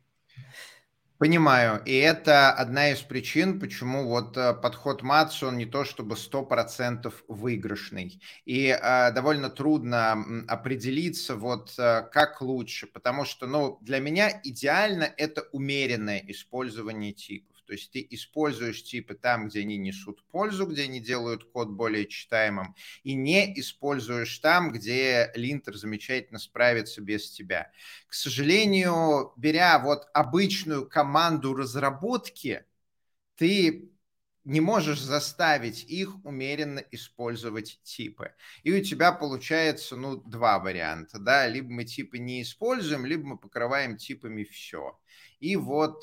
Понимаю. 1.19 1.83
И 1.85 1.97
это 1.97 2.53
одна 2.53 2.91
из 2.91 3.01
причин, 3.01 3.59
почему 3.59 4.07
вот 4.07 4.37
э, 4.37 4.55
подход 4.55 5.03
Матс, 5.03 5.43
он 5.43 5.57
не 5.59 5.67
то 5.67 5.85
чтобы 5.85 6.15
100% 6.17 7.25
выигрышный. 7.27 8.21
И 8.45 8.69
э, 8.69 9.11
довольно 9.13 9.51
трудно 9.51 10.45
определиться, 10.47 11.35
вот 11.35 11.75
э, 11.77 12.03
как 12.13 12.41
лучше, 12.41 12.87
потому 12.87 13.25
что, 13.25 13.49
ну, 13.49 13.79
для 13.81 13.99
меня 13.99 14.41
идеально 14.45 15.13
это 15.17 15.43
умеренное 15.51 16.23
использование 16.29 17.13
типов. 17.13 17.58
То 17.69 17.75
есть 17.75 17.91
ты 17.91 18.07
используешь 18.09 18.83
типы 18.83 19.15
там, 19.15 19.49
где 19.49 19.61
они 19.61 19.77
несут 19.77 20.25
пользу, 20.29 20.65
где 20.65 20.85
они 20.85 21.01
делают 21.01 21.45
код 21.45 21.69
более 21.69 22.07
читаемым, 22.07 22.75
и 23.03 23.13
не 23.13 23.53
используешь 23.61 24.39
там, 24.39 24.73
где 24.73 25.31
линтер 25.35 25.77
замечательно 25.77 26.39
справится 26.39 27.03
без 27.03 27.31
тебя. 27.31 27.71
К 28.07 28.15
сожалению, 28.15 29.35
беря 29.37 29.79
вот 29.81 30.09
обычную 30.15 30.89
команду 30.89 31.53
разработки, 31.53 32.65
ты 33.37 33.91
не 34.45 34.63
можешь 34.63 35.03
заставить 35.03 35.85
их 35.85 36.25
умеренно 36.25 36.83
использовать 36.91 37.81
типы. 37.83 38.33
И 38.63 38.73
у 38.73 38.83
тебя 38.83 39.13
получается, 39.13 39.95
ну, 39.95 40.17
два 40.17 40.59
варианта, 40.59 41.19
да, 41.19 41.47
либо 41.47 41.71
мы 41.71 41.85
типы 41.85 42.17
не 42.17 42.41
используем, 42.41 43.05
либо 43.05 43.27
мы 43.27 43.37
покрываем 43.37 43.99
типами 43.99 44.45
все. 44.45 44.99
И 45.41 45.55
вот, 45.55 46.03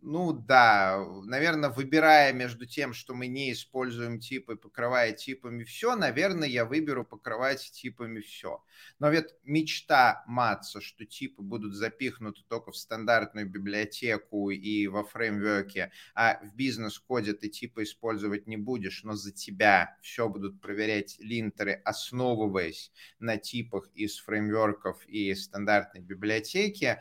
ну 0.00 0.32
да, 0.32 1.06
наверное, 1.24 1.70
выбирая 1.70 2.32
между 2.32 2.66
тем, 2.66 2.94
что 2.94 3.14
мы 3.14 3.28
не 3.28 3.52
используем 3.52 4.18
типы, 4.18 4.56
покрывая 4.56 5.12
типами 5.12 5.62
все, 5.62 5.94
наверное, 5.94 6.48
я 6.48 6.64
выберу 6.64 7.04
покрывать 7.04 7.70
типами 7.70 8.20
все. 8.20 8.62
Но 8.98 9.10
ведь 9.10 9.26
мечта 9.44 10.24
Матса, 10.26 10.80
что 10.80 11.04
типы 11.04 11.42
будут 11.42 11.74
запихнуты 11.74 12.42
только 12.48 12.72
в 12.72 12.76
стандартную 12.76 13.48
библиотеку 13.48 14.50
и 14.50 14.88
во 14.88 15.04
фреймворке, 15.04 15.92
а 16.14 16.40
в 16.42 16.52
бизнес-коде 16.56 17.34
ты 17.34 17.48
типы 17.48 17.84
использовать 17.84 18.48
не 18.48 18.56
будешь, 18.56 19.04
но 19.04 19.14
за 19.14 19.30
тебя 19.30 19.96
все 20.02 20.28
будут 20.28 20.60
проверять 20.60 21.16
линтеры, 21.20 21.80
основываясь 21.84 22.90
на 23.20 23.36
типах 23.36 23.88
из 23.94 24.18
фреймворков 24.18 25.06
и 25.06 25.32
стандартной 25.36 26.00
библиотеки, 26.00 27.00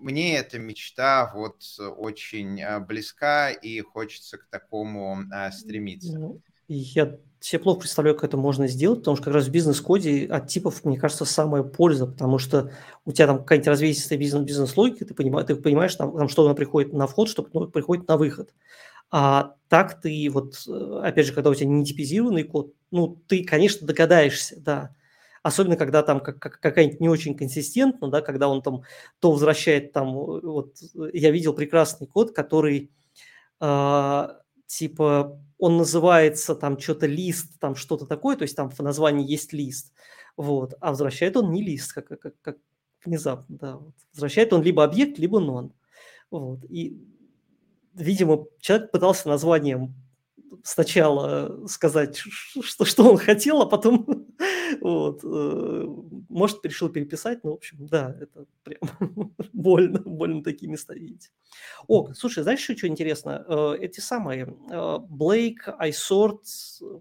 мне 0.00 0.36
эта 0.36 0.58
мечта 0.58 1.30
вот 1.34 1.62
очень 1.78 2.60
а, 2.62 2.80
близка 2.80 3.50
и 3.50 3.80
хочется 3.80 4.38
к 4.38 4.46
такому 4.48 5.18
а, 5.32 5.50
стремиться. 5.52 6.18
Ну, 6.18 6.40
я 6.68 7.18
себе 7.40 7.58
плохо 7.60 7.80
представляю, 7.80 8.14
как 8.14 8.24
это 8.24 8.36
можно 8.36 8.68
сделать, 8.68 9.00
потому 9.00 9.16
что 9.16 9.24
как 9.24 9.34
раз 9.34 9.46
в 9.46 9.50
бизнес-коде 9.50 10.26
от 10.26 10.48
типов, 10.48 10.84
мне 10.84 10.98
кажется, 10.98 11.24
самая 11.24 11.62
польза, 11.62 12.06
потому 12.06 12.38
что 12.38 12.72
у 13.04 13.12
тебя 13.12 13.26
там 13.26 13.38
какая-нибудь 13.38 13.68
развесистая 13.68 14.18
бизнес- 14.18 14.44
бизнес-логика, 14.44 15.04
ты, 15.04 15.14
понимаешь, 15.14 15.46
ты 15.46 15.56
понимаешь, 15.56 15.94
там, 15.94 16.16
там 16.16 16.28
что 16.28 16.52
приходит 16.54 16.92
на 16.92 17.06
вход, 17.06 17.28
что 17.28 17.42
приходит 17.42 18.08
на 18.08 18.16
выход. 18.16 18.54
А 19.10 19.54
так 19.68 20.00
ты 20.00 20.30
вот, 20.30 20.54
э, 20.68 21.00
опять 21.02 21.26
же, 21.26 21.32
когда 21.32 21.50
у 21.50 21.54
тебя 21.54 21.66
не 21.66 21.84
типизированный 21.84 22.44
код, 22.44 22.74
ну, 22.90 23.20
ты, 23.26 23.42
конечно, 23.42 23.86
догадаешься, 23.86 24.60
да, 24.60 24.94
особенно 25.42 25.76
когда 25.76 26.02
там 26.02 26.20
как, 26.20 26.38
как, 26.38 26.60
какая-нибудь 26.60 27.00
не 27.00 27.08
очень 27.08 27.36
консистентно, 27.36 28.08
да, 28.08 28.20
когда 28.20 28.48
он 28.48 28.62
там 28.62 28.82
то 29.20 29.32
возвращает 29.32 29.92
там, 29.92 30.12
вот 30.12 30.76
я 31.12 31.30
видел 31.30 31.54
прекрасный 31.54 32.06
код, 32.06 32.34
который 32.34 32.90
э, 33.60 34.28
типа 34.66 35.40
он 35.58 35.76
называется 35.76 36.54
там 36.54 36.78
что-то 36.78 37.06
лист, 37.06 37.58
там 37.58 37.74
что-то 37.74 38.06
такое, 38.06 38.36
то 38.36 38.42
есть 38.42 38.56
там 38.56 38.70
в 38.70 38.78
названии 38.80 39.30
есть 39.30 39.52
лист, 39.52 39.92
вот, 40.36 40.74
а 40.80 40.90
возвращает 40.90 41.36
он 41.36 41.52
не 41.52 41.62
лист, 41.62 41.92
как, 41.92 42.08
как, 42.08 42.34
как 42.40 42.56
внезапно, 43.04 43.56
да, 43.58 43.76
вот. 43.76 43.94
возвращает 44.12 44.52
он 44.52 44.62
либо 44.62 44.84
объект, 44.84 45.18
либо 45.18 45.40
нон, 45.40 45.72
вот, 46.30 46.64
и 46.68 46.98
видимо, 47.94 48.46
человек 48.60 48.90
пытался 48.90 49.28
названием 49.28 49.94
сначала 50.62 51.66
сказать, 51.66 52.16
что, 52.16 52.84
что 52.84 53.10
он 53.10 53.18
хотел, 53.18 53.62
а 53.62 53.66
потом 53.66 54.19
вот, 54.80 55.20
э, 55.24 55.84
может, 56.28 56.64
решил 56.64 56.88
переписать, 56.88 57.44
но, 57.44 57.50
в 57.52 57.54
общем, 57.54 57.86
да, 57.86 58.16
это 58.20 58.46
прям 58.62 58.80
больно, 59.52 60.00
больно 60.00 60.42
такие 60.42 60.70
места 60.70 60.94
видеть. 60.94 61.32
О, 61.88 62.12
слушай, 62.14 62.42
знаешь, 62.42 62.60
еще 62.60 62.76
что 62.76 62.88
интересно? 62.88 63.44
Э, 63.48 63.76
эти 63.80 64.00
самые 64.00 64.46
Blake, 64.46 65.66
iSort 65.80 66.40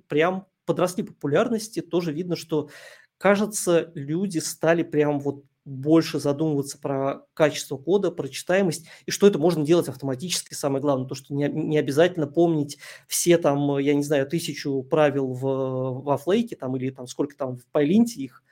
прям 0.07 0.47
подросли 0.65 1.03
популярности, 1.03 1.81
тоже 1.81 2.13
видно, 2.13 2.35
что 2.35 2.69
кажется, 3.17 3.91
люди 3.95 4.39
стали 4.39 4.83
прям 4.83 5.19
вот 5.19 5.43
больше 5.69 6.19
задумываться 6.19 6.77
про 6.79 7.25
качество 7.33 7.77
кода, 7.77 8.11
про 8.11 8.27
читаемость, 8.27 8.87
и 9.05 9.11
что 9.11 9.27
это 9.27 9.37
можно 9.39 9.65
делать 9.65 9.87
автоматически, 9.87 10.53
самое 10.53 10.81
главное, 10.81 11.07
то, 11.07 11.15
что 11.15 11.33
не, 11.33 11.47
не 11.47 11.77
обязательно 11.77 12.27
помнить 12.27 12.79
все 13.07 13.37
там, 13.37 13.77
я 13.77 13.93
не 13.93 14.03
знаю, 14.03 14.27
тысячу 14.27 14.83
правил 14.83 15.33
в, 15.33 16.01
во 16.01 16.17
флейке 16.17 16.55
там, 16.55 16.75
или 16.75 16.89
там 16.89 17.07
сколько 17.07 17.35
там 17.35 17.57
в 17.57 17.65
пайлинте 17.67 18.21
их, 18.21 18.43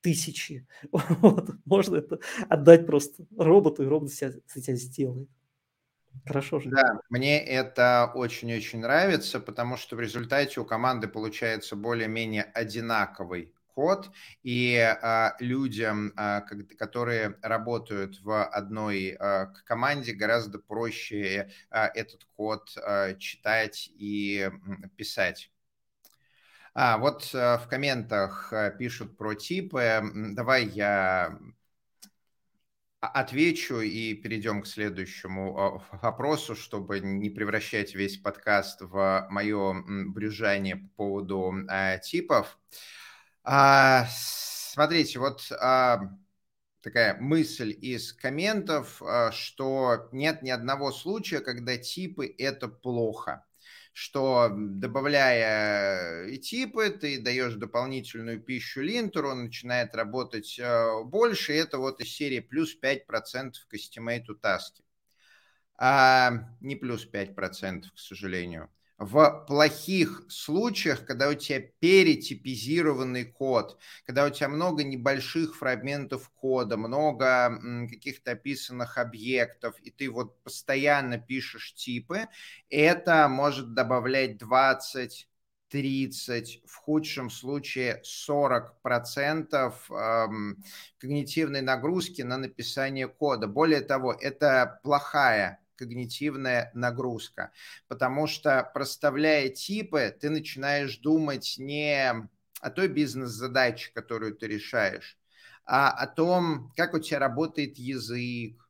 тысячи. 0.00 0.66
Вот. 0.92 1.50
Можно 1.64 1.96
это 1.96 2.18
отдать 2.48 2.86
просто 2.86 3.24
роботу, 3.38 3.82
и 3.82 3.86
робот 3.86 4.12
себя, 4.12 4.32
тебя 4.54 4.74
сделает. 4.76 5.28
Хорошо 6.26 6.60
же. 6.60 6.70
Да, 6.70 7.00
мне 7.10 7.40
это 7.40 8.10
очень-очень 8.14 8.80
нравится, 8.80 9.40
потому 9.40 9.76
что 9.76 9.96
в 9.96 10.00
результате 10.00 10.60
у 10.60 10.64
команды 10.64 11.08
получается 11.08 11.76
более-менее 11.76 12.44
одинаковый 12.44 13.53
код, 13.74 14.10
и 14.42 14.76
а, 14.76 15.34
людям, 15.40 16.12
а, 16.16 16.40
которые 16.78 17.38
работают 17.42 18.20
в 18.22 18.44
одной 18.44 19.16
а, 19.18 19.46
команде, 19.66 20.12
гораздо 20.12 20.58
проще 20.58 21.50
а, 21.70 21.88
этот 21.88 22.24
код 22.36 22.72
а, 22.76 23.14
читать 23.14 23.90
и 23.94 24.50
писать. 24.96 25.50
А, 26.74 26.98
вот 26.98 27.30
а, 27.34 27.58
в 27.58 27.68
комментах 27.68 28.52
а, 28.52 28.70
пишут 28.70 29.16
про 29.16 29.34
типы. 29.34 30.02
Давай 30.12 30.66
я 30.66 31.38
отвечу 33.00 33.80
и 33.80 34.14
перейдем 34.14 34.62
к 34.62 34.66
следующему 34.66 35.82
вопросу, 36.02 36.56
чтобы 36.56 37.00
не 37.00 37.28
превращать 37.30 37.94
весь 37.94 38.16
подкаст 38.16 38.80
в 38.80 39.26
мое 39.30 39.74
брюжание 40.06 40.76
по 40.76 40.88
поводу 40.96 41.54
типов. 42.02 42.58
А, 43.44 44.06
смотрите, 44.10 45.18
вот 45.18 45.52
а, 45.60 46.00
такая 46.80 47.20
мысль 47.20 47.70
из 47.78 48.12
комментов, 48.12 49.02
а, 49.02 49.32
что 49.32 50.08
нет 50.12 50.42
ни 50.42 50.50
одного 50.50 50.92
случая, 50.92 51.40
когда 51.40 51.76
типы 51.76 52.34
это 52.38 52.68
плохо 52.68 53.44
что 53.94 54.50
добавляя 54.52 56.36
типы, 56.38 56.90
ты 56.90 57.20
даешь 57.20 57.54
дополнительную 57.54 58.40
пищу 58.40 58.82
линтеру, 58.82 59.30
он 59.30 59.44
начинает 59.44 59.94
работать 59.94 60.58
э, 60.58 61.02
больше, 61.04 61.52
это 61.52 61.78
вот 61.78 62.00
из 62.00 62.08
серии 62.08 62.40
плюс 62.40 62.74
5% 62.74 63.64
к 63.68 63.74
estimate 63.74 64.34
таски. 64.42 64.82
А 65.76 66.48
не 66.60 66.74
плюс 66.74 67.06
5%, 67.06 67.92
к 67.94 67.98
сожалению 67.98 68.68
в 68.98 69.44
плохих 69.48 70.24
случаях, 70.28 71.04
когда 71.04 71.28
у 71.28 71.34
тебя 71.34 71.60
перетипизированный 71.80 73.24
код, 73.24 73.78
когда 74.06 74.24
у 74.24 74.30
тебя 74.30 74.48
много 74.48 74.84
небольших 74.84 75.56
фрагментов 75.56 76.30
кода, 76.30 76.76
много 76.76 77.58
каких-то 77.90 78.32
описанных 78.32 78.98
объектов, 78.98 79.78
и 79.80 79.90
ты 79.90 80.10
вот 80.10 80.42
постоянно 80.42 81.18
пишешь 81.18 81.74
типы, 81.74 82.28
это 82.70 83.28
может 83.28 83.74
добавлять 83.74 84.38
20 84.38 85.28
30, 85.70 86.62
в 86.66 86.76
худшем 86.76 87.30
случае 87.30 88.00
40% 88.04 89.74
эм, 89.90 90.62
когнитивной 90.98 91.62
нагрузки 91.62 92.22
на 92.22 92.36
написание 92.36 93.08
кода. 93.08 93.48
Более 93.48 93.80
того, 93.80 94.12
это 94.12 94.78
плохая 94.84 95.63
когнитивная 95.76 96.70
нагрузка, 96.74 97.52
потому 97.88 98.26
что 98.26 98.70
проставляя 98.74 99.48
типы, 99.48 100.16
ты 100.20 100.30
начинаешь 100.30 100.98
думать 100.98 101.56
не 101.58 102.28
о 102.60 102.70
той 102.70 102.88
бизнес-задаче, 102.88 103.90
которую 103.94 104.34
ты 104.34 104.46
решаешь, 104.46 105.18
а 105.66 105.90
о 105.90 106.06
том, 106.06 106.72
как 106.76 106.94
у 106.94 106.98
тебя 106.98 107.18
работает 107.18 107.78
язык, 107.78 108.63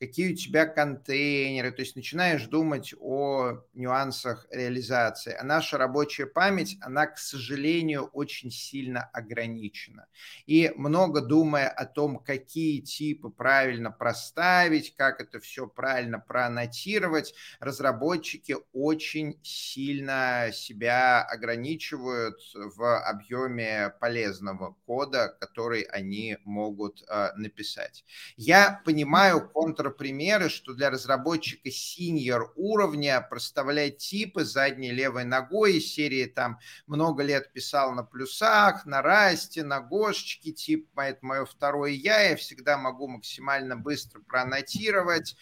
какие 0.00 0.32
у 0.32 0.36
тебя 0.36 0.64
контейнеры, 0.64 1.72
то 1.72 1.82
есть 1.82 1.94
начинаешь 1.94 2.46
думать 2.46 2.94
о 2.98 3.60
нюансах 3.74 4.46
реализации. 4.50 5.36
А 5.38 5.44
наша 5.44 5.76
рабочая 5.76 6.24
память, 6.24 6.78
она, 6.80 7.06
к 7.06 7.18
сожалению, 7.18 8.06
очень 8.14 8.50
сильно 8.50 9.10
ограничена. 9.12 10.06
И 10.46 10.72
много 10.74 11.20
думая 11.20 11.68
о 11.68 11.84
том, 11.84 12.18
какие 12.18 12.80
типы 12.80 13.28
правильно 13.28 13.90
проставить, 13.90 14.96
как 14.96 15.20
это 15.20 15.38
все 15.38 15.66
правильно 15.66 16.18
проаннотировать, 16.18 17.34
разработчики 17.60 18.56
очень 18.72 19.38
сильно 19.42 20.48
себя 20.50 21.22
ограничивают 21.22 22.40
в 22.54 23.00
объеме 23.00 23.92
полезного 24.00 24.76
кода, 24.86 25.36
который 25.40 25.82
они 25.82 26.38
могут 26.44 27.02
э, 27.06 27.32
написать. 27.36 28.06
Я 28.38 28.80
понимаю 28.86 29.46
контр 29.46 29.89
примеры, 29.90 30.48
что 30.48 30.74
для 30.74 30.90
разработчика 30.90 31.70
синьор 31.70 32.52
уровня 32.56 33.20
проставлять 33.20 33.98
типы 33.98 34.44
задней 34.44 34.92
левой 34.92 35.24
ногой 35.24 35.78
из 35.78 35.92
серии 35.92 36.26
там 36.26 36.58
много 36.86 37.22
лет 37.22 37.52
писал 37.52 37.92
на 37.92 38.02
плюсах, 38.02 38.86
на 38.86 39.02
расте, 39.02 39.62
на 39.62 39.80
гошечке, 39.80 40.52
тип 40.52 40.88
это 40.96 41.24
мое 41.24 41.44
второе 41.44 41.92
я, 41.92 42.20
я 42.22 42.36
всегда 42.36 42.76
могу 42.78 43.08
максимально 43.08 43.76
быстро 43.76 44.20
проаннотировать. 44.20 45.36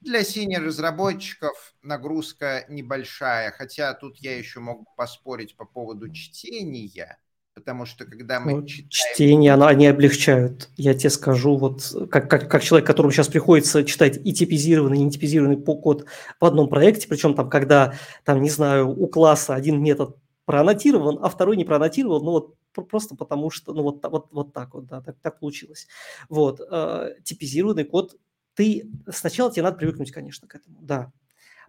Для 0.00 0.22
синер 0.24 0.62
разработчиков 0.62 1.74
нагрузка 1.82 2.64
небольшая, 2.68 3.50
хотя 3.50 3.94
тут 3.94 4.18
я 4.18 4.36
еще 4.36 4.60
могу 4.60 4.86
поспорить 4.96 5.56
по 5.56 5.64
поводу 5.64 6.12
чтения, 6.12 7.18
Потому 7.56 7.86
что 7.86 8.04
когда 8.04 8.38
мы 8.38 8.52
ну, 8.52 8.66
читаем... 8.66 8.90
Чтение, 8.90 9.54
оно, 9.54 9.64
они 9.64 9.86
облегчают. 9.86 10.68
Я 10.76 10.92
тебе 10.92 11.08
скажу, 11.08 11.56
вот 11.56 11.90
как, 12.10 12.28
как, 12.28 12.50
как 12.50 12.62
человек, 12.62 12.86
которому 12.86 13.10
сейчас 13.10 13.28
приходится 13.28 13.82
читать 13.82 14.20
и 14.22 14.34
типизированный, 14.34 14.98
и 14.98 15.02
не 15.02 15.10
типизированный 15.10 15.56
код 15.56 16.04
в 16.38 16.44
одном 16.44 16.68
проекте, 16.68 17.08
причем 17.08 17.34
там, 17.34 17.48
когда, 17.48 17.94
там, 18.24 18.42
не 18.42 18.50
знаю, 18.50 18.90
у 18.90 19.06
класса 19.06 19.54
один 19.54 19.82
метод 19.82 20.18
проаннотирован, 20.44 21.18
а 21.22 21.30
второй 21.30 21.56
не 21.56 21.64
проаннотирован, 21.64 22.22
ну 22.22 22.30
вот 22.32 22.56
просто 22.90 23.16
потому 23.16 23.48
что, 23.48 23.72
ну 23.72 23.84
вот, 23.84 24.04
вот, 24.04 24.26
вот 24.32 24.52
так 24.52 24.74
вот, 24.74 24.86
да, 24.86 25.00
так, 25.00 25.16
так 25.22 25.40
получилось. 25.40 25.86
Вот, 26.28 26.60
э, 26.60 27.14
типизированный 27.24 27.84
код, 27.84 28.16
ты, 28.52 28.86
сначала 29.10 29.50
тебе 29.50 29.62
надо 29.62 29.78
привыкнуть, 29.78 30.12
конечно, 30.12 30.46
к 30.46 30.54
этому, 30.56 30.82
да. 30.82 31.10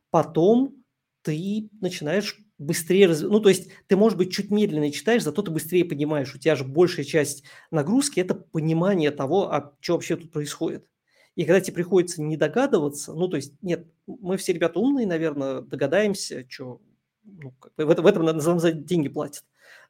Потом 0.10 0.84
ты 1.22 1.70
начинаешь 1.80 2.42
быстрее, 2.58 3.08
ну, 3.08 3.40
то 3.40 3.50
есть 3.50 3.70
ты, 3.88 3.96
может 3.96 4.18
быть, 4.18 4.34
чуть 4.34 4.52
медленнее 4.52 4.92
читаешь, 4.92 5.24
зато 5.24 5.42
ты 5.42 5.52
быстрее 5.52 5.86
понимаешь. 5.86 6.34
У 6.34 6.40
тебя 6.40 6.56
же 6.56 6.64
большая 6.64 7.06
часть 7.06 7.44
нагрузки– 7.72 8.20
это 8.22 8.36
понимание 8.36 9.12
того, 9.12 9.52
а 9.52 9.74
что 9.80 9.94
вообще 9.94 10.16
тут 10.16 10.32
происходит. 10.32 10.88
И 11.36 11.46
когда 11.46 11.62
тебе 11.62 11.76
приходится 11.76 12.22
не 12.22 12.36
догадываться, 12.36 13.14
ну, 13.14 13.28
то 13.28 13.36
есть, 13.38 13.54
нет, 13.62 13.86
мы 14.08 14.38
все 14.38 14.54
ребята 14.54 14.80
умные, 14.80 15.06
наверное, 15.06 15.62
догадаемся, 15.62 16.46
что 16.50 16.82
ну, 17.24 17.54
в, 17.78 17.90
этом, 17.90 18.04
в 18.04 18.08
этом 18.08 18.60
за 18.60 18.72
деньги 18.72 19.10
платят 19.10 19.44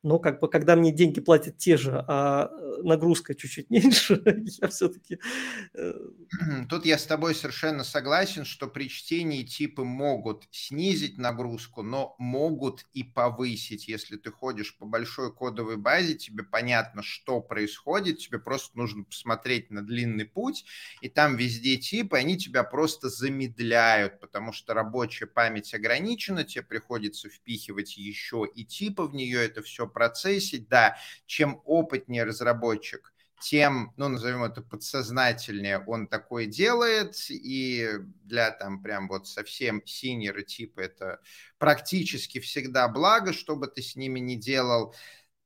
но 0.08 0.20
как 0.20 0.40
бы 0.40 0.50
когда 0.50 0.76
мне 0.76 0.92
деньги 0.92 1.20
платят 1.20 1.58
те 1.58 1.78
же, 1.78 2.04
а 2.08 2.50
э, 2.50 2.82
нагрузка 2.84 3.36
чуть-чуть 3.36 3.70
меньше, 3.70 4.22
я 4.62 4.68
все-таки... 4.70 5.20
Э, 5.74 5.94
Тут 6.70 6.86
я 6.86 6.98
с 6.98 7.06
тобой 7.06 7.36
совершенно 7.36 7.84
согласен, 7.84 8.46
что 8.46 8.68
при 8.68 8.90
чтении 8.90 9.44
типы 9.44 9.84
могут 9.84 10.48
снизить 10.52 11.18
нагрузку, 11.18 11.82
но 11.82 12.16
могут 12.18 12.86
и 12.94 13.04
повысить. 13.04 13.88
Если 13.88 14.18
ты 14.18 14.32
ходишь 14.32 14.78
по 14.78 14.86
большой 14.86 15.34
кодовой 15.34 15.78
базе, 15.78 16.16
тебе 16.16 16.44
понятно, 16.44 17.04
что 17.04 17.42
происходит, 17.42 18.20
тебе 18.20 18.40
просто 18.40 18.78
нужно 18.78 19.04
посмотреть 19.04 19.70
на 19.72 19.82
длинный 19.82 20.26
путь, 20.26 20.66
и 21.02 21.10
там 21.10 21.36
везде 21.36 21.78
типы, 21.78 22.18
они 22.18 22.38
тебя 22.38 22.64
просто 22.64 23.10
замедляют, 23.10 24.20
потому 24.20 24.54
что 24.54 24.74
рабочая 24.74 25.28
память 25.28 25.74
ограничена, 25.74 26.44
тебе 26.44 26.64
приходится 26.64 27.30
впихивать 27.30 27.98
еще 27.98 28.48
и 28.54 28.64
типы 28.64 29.04
в 29.04 29.14
нее, 29.14 29.44
это 29.44 29.62
все 29.62 29.88
процессить, 29.98 30.70
да, 30.70 30.96
чем 31.26 31.60
опытнее 31.66 32.24
разработчик, 32.24 33.12
тем, 33.42 33.94
ну, 33.98 34.10
назовем 34.10 34.44
это 34.44 34.62
подсознательнее, 34.62 35.84
он 35.88 36.08
такое 36.08 36.46
делает, 36.46 37.16
и 37.30 37.90
для 38.24 38.52
там 38.52 38.84
прям 38.84 39.08
вот 39.08 39.28
совсем 39.28 39.82
синера 39.86 40.44
типа 40.44 40.82
это 40.82 41.20
практически 41.58 42.40
всегда 42.40 42.88
благо, 42.88 43.34
что 43.34 43.56
бы 43.56 43.68
ты 43.68 43.82
с 43.82 43.96
ними 43.96 44.20
не 44.20 44.36
делал, 44.36 44.94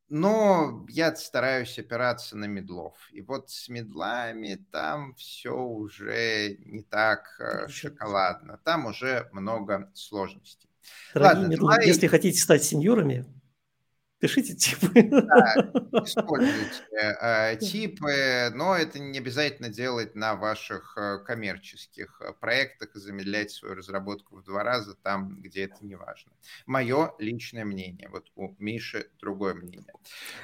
но 0.09 0.85
я 0.89 1.15
стараюсь 1.15 1.79
опираться 1.79 2.35
на 2.35 2.43
медлов. 2.43 2.97
И 3.13 3.21
вот 3.21 3.49
с 3.49 3.69
медлами 3.69 4.65
там 4.69 5.15
все 5.15 5.55
уже 5.55 6.57
не 6.65 6.83
так 6.83 7.39
э, 7.39 7.69
шоколадно. 7.69 8.59
Там 8.65 8.87
уже 8.87 9.29
много 9.31 9.89
сложностей. 9.93 10.69
Дорогие 11.13 11.35
Ладно, 11.35 11.51
медлы, 11.51 11.69
давай... 11.69 11.87
если 11.87 12.07
хотите 12.07 12.41
стать 12.41 12.63
сеньорами, 12.63 13.25
Пишите 14.21 14.53
типы. 14.53 15.01
Да, 15.01 15.55
используйте 16.05 16.83
э, 17.01 17.57
типы, 17.57 18.51
но 18.53 18.75
это 18.75 18.99
не 18.99 19.17
обязательно 19.17 19.69
делать 19.69 20.13
на 20.13 20.35
ваших 20.35 20.95
э, 20.95 21.17
коммерческих 21.25 22.21
э, 22.21 22.33
проектах 22.39 22.95
и 22.95 22.99
замедлять 22.99 23.49
свою 23.49 23.73
разработку 23.73 24.35
в 24.35 24.43
два 24.43 24.63
раза 24.63 24.93
там, 24.93 25.41
где 25.41 25.63
это 25.63 25.83
не 25.83 25.95
важно. 25.95 26.31
Мое 26.67 27.15
личное 27.17 27.65
мнение. 27.65 28.09
Вот 28.09 28.31
у 28.35 28.55
Миши 28.59 29.09
другое 29.19 29.55
мнение. 29.55 29.93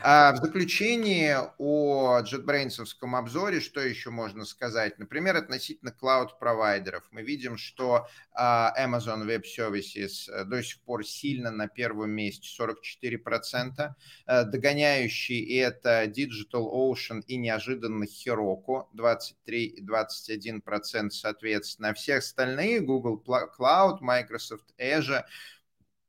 А 0.01 0.33
в 0.33 0.37
заключении 0.37 1.35
о 1.59 2.21
JetBrains 2.21 2.83
обзоре, 3.15 3.59
что 3.59 3.79
еще 3.79 4.09
можно 4.09 4.43
сказать? 4.45 4.97
Например, 4.97 5.35
относительно 5.35 5.91
клауд-провайдеров. 5.91 7.03
Мы 7.11 7.21
видим, 7.21 7.57
что 7.57 8.07
а, 8.33 8.73
Amazon 8.79 9.27
Web 9.27 9.43
Services 9.43 10.45
до 10.45 10.63
сих 10.63 10.81
пор 10.81 11.05
сильно 11.05 11.51
на 11.51 11.67
первом 11.67 12.09
месте, 12.09 12.47
44%. 12.59 13.66
2%. 13.71 13.95
Э, 14.27 14.43
догоняющий 14.45 15.59
это 15.59 16.05
Digital 16.05 16.71
Ocean 16.71 17.21
и 17.27 17.37
неожиданно 17.37 18.05
Heroku 18.05 18.87
23 18.93 19.65
и 19.65 19.85
21% 19.85 21.09
соответственно. 21.11 21.93
Все 21.93 22.15
остальные 22.15 22.81
Google 22.81 23.23
Cloud, 23.25 23.99
Microsoft 24.01 24.73
Azure, 24.79 25.23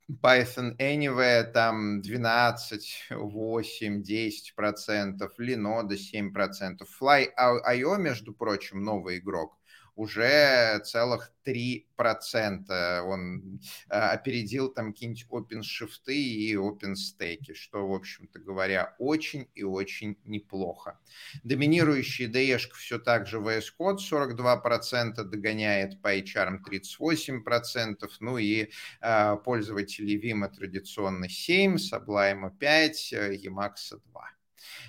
Python 0.09 0.75
Anywhere 0.79 1.43
там 1.51 2.01
12, 2.01 3.07
8, 3.11 4.01
10 4.01 4.55
процентов, 4.55 5.33
Linode 5.39 5.97
7 5.97 6.33
процентов. 6.33 6.89
Fly.io, 6.99 7.97
между 7.97 8.33
прочим, 8.33 8.83
новый 8.83 9.19
игрок, 9.19 9.58
уже 9.99 10.79
целых 10.85 11.33
3%. 11.45 13.01
Он 13.01 13.59
а, 13.89 14.11
опередил 14.11 14.69
там 14.69 14.93
какие-нибудь 14.93 15.25
OpenShift 15.29 16.07
и 16.07 16.55
OpenStack, 16.55 17.53
что, 17.53 17.85
в 17.85 17.93
общем-то 17.93 18.39
говоря, 18.39 18.95
очень 18.97 19.49
и 19.55 19.63
очень 19.63 20.17
неплохо. 20.23 20.97
Доминирующий 21.43 22.27
DE 22.27 22.57
все 22.75 22.97
так 22.97 23.27
же 23.27 23.39
VS 23.39 23.73
Code 23.77 23.97
42%, 23.97 25.21
догоняет 25.23 25.99
HR 26.01 26.59
38%, 26.65 28.09
ну 28.21 28.37
и 28.37 28.69
э, 29.01 29.37
пользователи 29.43 30.17
Vim 30.17 30.47
традиционно 30.49 31.27
7, 31.27 31.75
Sublime 31.75 32.57
5, 32.57 33.13
Emacs 33.13 33.99
2. 34.11 34.38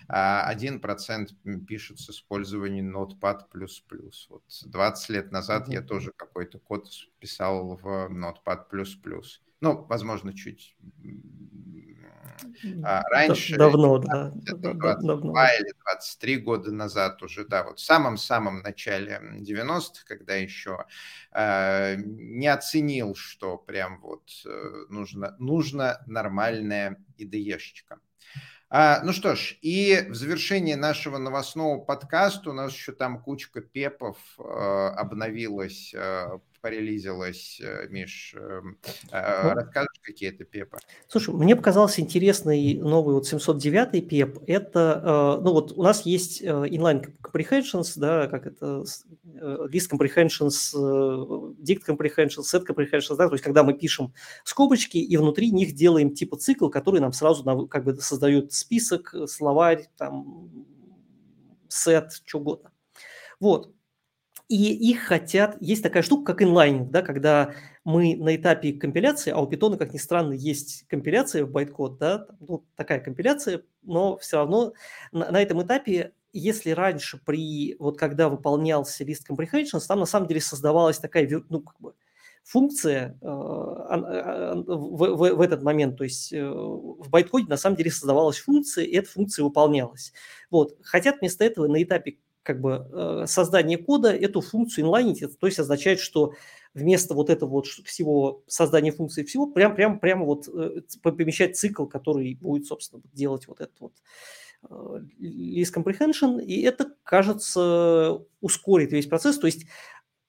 1% 0.09 1.64
пишет 1.66 1.99
с 1.99 2.11
использованием 2.11 2.97
Notepad++. 2.97 3.45
Вот 4.28 4.43
20 4.66 5.09
лет 5.11 5.32
назад 5.32 5.68
я 5.68 5.82
тоже 5.82 6.12
какой-то 6.16 6.59
код 6.59 6.88
писал 7.18 7.76
в 7.76 8.11
Notepad++. 8.11 8.66
Ну, 9.61 9.84
возможно, 9.88 10.34
чуть 10.34 10.76
а 12.82 13.03
раньше. 13.11 13.57
Давно, 13.57 13.99
да. 13.99 14.30
22 14.34 14.95
давно. 14.97 15.32
или 15.59 15.72
23 15.84 16.36
года 16.38 16.72
назад 16.72 17.22
уже, 17.22 17.45
да, 17.45 17.64
вот 17.64 17.78
в 17.78 17.82
самом-самом 17.82 18.61
начале 18.62 19.20
90-х, 19.41 20.05
когда 20.07 20.34
еще 20.34 20.84
э, 21.32 21.97
не 21.97 22.49
оценил, 22.49 23.14
что 23.14 23.59
прям 23.59 24.01
вот 24.01 24.30
э, 24.47 24.84
нужно, 24.88 25.36
нужно 25.38 26.03
нормальная 26.07 27.03
IDE-шечка. 27.18 27.99
А, 28.72 29.00
ну 29.02 29.12
что 29.12 29.34
ж, 29.34 29.56
и 29.62 30.06
в 30.08 30.14
завершении 30.14 30.74
нашего 30.74 31.18
новостного 31.18 31.78
подкаста 31.80 32.50
у 32.50 32.52
нас 32.52 32.72
еще 32.72 32.92
там 32.92 33.20
кучка 33.20 33.60
пепов 33.60 34.16
э, 34.38 34.42
обновилась, 34.42 35.92
э, 35.92 36.38
порелизилась. 36.61 37.61
Э, 37.61 37.86
Миш, 37.88 38.34
э, 38.36 38.61
э, 39.12 39.42
ну, 39.42 39.50
расскажешь, 39.54 40.00
какие 40.02 40.30
это 40.30 40.44
пепы? 40.44 40.78
Слушай, 41.08 41.34
мне 41.34 41.56
показался 41.56 42.00
интересный 42.00 42.74
новый 42.74 43.14
вот 43.14 43.26
709 43.26 44.08
пеп. 44.08 44.38
Это, 44.46 45.38
э, 45.38 45.42
ну 45.42 45.52
вот 45.52 45.72
у 45.72 45.82
нас 45.82 46.06
есть 46.06 46.42
э, 46.42 46.46
inline 46.46 47.12
comprehensions, 47.22 47.92
да, 47.96 48.26
как 48.28 48.46
это, 48.46 48.84
list 49.24 49.90
comprehensions, 49.90 50.74
dict 51.58 51.82
comprehensions, 51.86 52.44
set 52.44 52.64
comprehensions, 52.66 53.16
да, 53.16 53.28
то 53.28 53.34
есть 53.34 53.44
когда 53.44 53.62
мы 53.62 53.74
пишем 53.74 54.12
скобочки 54.44 54.98
и 54.98 55.16
внутри 55.16 55.50
них 55.50 55.74
делаем 55.74 56.14
типа 56.14 56.36
цикл, 56.36 56.68
который 56.68 57.00
нам 57.00 57.12
сразу 57.12 57.66
как 57.68 57.84
бы 57.84 57.96
создает 57.96 58.52
список, 58.52 59.14
словарь, 59.26 59.88
там, 59.96 60.50
сет, 61.68 62.22
что 62.24 62.38
угодно. 62.38 62.70
Вот. 63.38 63.72
И 64.51 64.90
их 64.90 65.03
хотят... 65.03 65.57
Есть 65.61 65.84
такая 65.84 66.03
штука, 66.03 66.32
как 66.32 66.42
inlining, 66.42 66.90
да, 66.90 67.03
когда 67.03 67.55
мы 67.84 68.16
на 68.16 68.34
этапе 68.34 68.72
компиляции, 68.72 69.30
а 69.30 69.38
у 69.38 69.48
Python, 69.48 69.76
как 69.76 69.94
ни 69.94 69.98
странно, 69.98 70.32
есть 70.32 70.88
компиляция 70.88 71.44
в 71.44 71.51
байткод, 71.53 71.98
да, 71.98 72.26
ну, 72.40 72.64
такая 72.74 72.98
компиляция, 72.98 73.62
но 73.82 74.18
все 74.18 74.38
равно 74.38 74.72
на, 75.12 75.30
на 75.30 75.40
этом 75.40 75.62
этапе, 75.62 76.14
если 76.32 76.70
раньше 76.70 77.20
при, 77.24 77.76
вот 77.78 77.96
когда 77.96 78.28
выполнялся 78.28 79.05
list 79.05 79.22
comprehensions, 79.30 79.86
там 79.86 80.01
на 80.01 80.07
самом 80.07 80.26
деле 80.26 80.40
создавалась 80.40 80.98
такая, 80.98 81.30
ну, 81.48 81.61
как 81.61 81.80
бы, 81.80 81.94
функция 82.42 83.16
э, 83.20 83.24
в, 83.24 84.66
в, 84.66 85.34
в 85.36 85.40
этот 85.40 85.62
момент, 85.62 85.96
то 85.96 86.03
есть 86.03 86.32
э, 86.32 86.44
в 86.44 87.09
байткоде 87.09 87.46
на 87.46 87.57
самом 87.57 87.76
деле 87.76 87.92
создавалась 87.92 88.38
функция, 88.38 88.84
и 88.84 88.96
эта 88.96 89.09
функция 89.09 89.44
выполнялась. 89.44 90.12
Вот. 90.51 90.76
Хотят 90.82 91.20
вместо 91.20 91.44
этого 91.44 91.68
на 91.68 91.80
этапе 91.80 92.18
как 92.43 92.61
бы 92.61 92.88
э, 92.93 93.24
создания 93.26 93.78
кода 93.78 94.12
эту 94.12 94.41
функцию 94.41 94.84
инлайнить, 94.84 95.22
то 95.38 95.47
есть 95.47 95.59
означает, 95.59 96.01
что 96.01 96.34
вместо 96.74 97.14
вот 97.14 97.30
этого 97.30 97.51
вот 97.51 97.66
всего 97.66 98.43
создания 98.47 98.93
функции 98.93 99.24
всего 99.24 99.47
прям 99.47 99.74
прям 99.74 99.99
прямо 99.99 100.24
вот 100.24 100.49
помещать 101.03 101.57
цикл, 101.57 101.86
который 101.86 102.36
будет, 102.41 102.66
собственно, 102.66 103.03
делать 103.12 103.49
вот 103.49 103.61
этот 103.61 103.80
вот 103.80 103.93
list 105.18 105.72
comprehension, 105.74 106.43
и 106.43 106.61
это, 106.62 106.93
кажется, 107.03 108.20
ускорит 108.41 108.93
весь 108.93 109.07
процесс. 109.07 109.38
То 109.38 109.47
есть 109.47 109.66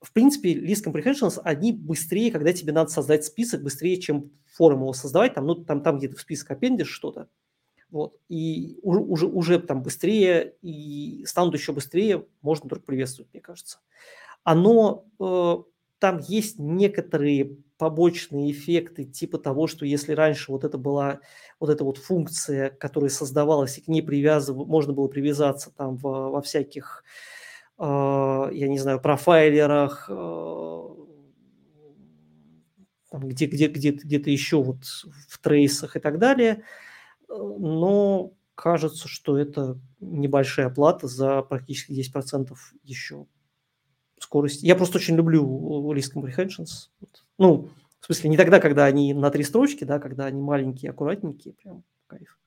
в 0.02 0.14
принципе, 0.14 0.54
list 0.54 0.84
comprehensions, 0.86 1.40
они 1.44 1.72
быстрее, 1.72 2.32
когда 2.32 2.54
тебе 2.54 2.74
надо 2.74 2.90
создать 2.90 3.24
список, 3.24 3.62
быстрее, 3.62 4.00
чем 4.02 4.32
форум 4.48 4.80
его 4.80 4.94
создавать, 4.94 5.36
там, 5.36 5.46
ну, 5.46 5.56
там, 5.56 5.84
там 5.84 6.00
где-то 6.00 6.18
в 6.18 6.22
список 6.22 6.52
аппендишь 6.52 6.90
что-то, 6.90 7.30
вот, 7.92 8.16
и 8.30 8.80
уже, 8.82 9.00
уже, 9.02 9.28
уже 9.28 9.60
там 9.60 9.84
быстрее, 9.84 10.56
и 10.62 11.24
станут 11.28 11.54
еще 11.54 11.74
быстрее, 11.74 12.26
можно 12.42 12.70
только 12.70 12.86
приветствовать, 12.86 13.32
мне 13.34 13.42
кажется. 13.42 13.80
Оно, 14.44 15.06
э, 15.20 15.58
там 16.00 16.20
есть 16.28 16.58
некоторые 16.58 17.58
побочные 17.78 18.52
эффекты, 18.52 19.06
типа 19.06 19.38
того, 19.38 19.68
что 19.68 19.86
если 19.86 20.14
раньше 20.14 20.52
вот 20.52 20.64
это 20.64 20.78
была 20.78 21.20
вот 21.60 21.70
эта 21.70 21.84
вот 21.84 21.98
функция, 21.98 22.70
которая 22.70 23.10
создавалась, 23.10 23.78
и 23.78 23.82
к 23.82 23.88
ней 23.88 24.02
привязывать, 24.02 24.68
можно 24.68 24.94
было 24.94 25.08
привязаться 25.08 25.72
там 25.72 25.98
во, 25.98 26.32
во 26.32 26.42
всяких 26.42 27.04
Э, 27.82 28.50
я 28.52 28.68
не 28.68 28.78
знаю, 28.78 29.00
профайлерах, 29.00 30.06
э, 30.08 30.88
там, 33.10 33.28
где, 33.28 33.48
где, 33.48 33.68
где, 33.68 33.90
где-то 33.92 34.30
еще 34.30 34.62
вот 34.62 34.84
в 34.84 35.40
трейсах 35.40 35.96
и 35.96 36.00
так 36.00 36.20
далее. 36.20 36.64
Но 37.32 38.34
кажется, 38.56 39.08
что 39.08 39.38
это 39.38 39.80
небольшая 40.00 40.70
плата 40.70 41.08
за 41.08 41.42
практически 41.42 41.92
10% 41.94 42.54
еще 42.84 43.26
скорости. 44.20 44.66
Я 44.66 44.76
просто 44.76 44.98
очень 44.98 45.16
люблю 45.16 45.44
list 45.94 46.14
comprehensions. 46.16 46.90
Ну, 47.38 47.70
в 48.00 48.06
смысле, 48.06 48.30
не 48.30 48.38
тогда, 48.38 48.60
когда 48.60 48.86
они 48.86 49.14
на 49.14 49.30
три 49.32 49.44
строчки, 49.44 49.84
да, 49.84 50.00
когда 50.00 50.26
они 50.26 50.42
маленькие, 50.42 50.92
аккуратненькие, 50.92 51.54
прям 51.54 51.84
кайф. 52.08 52.41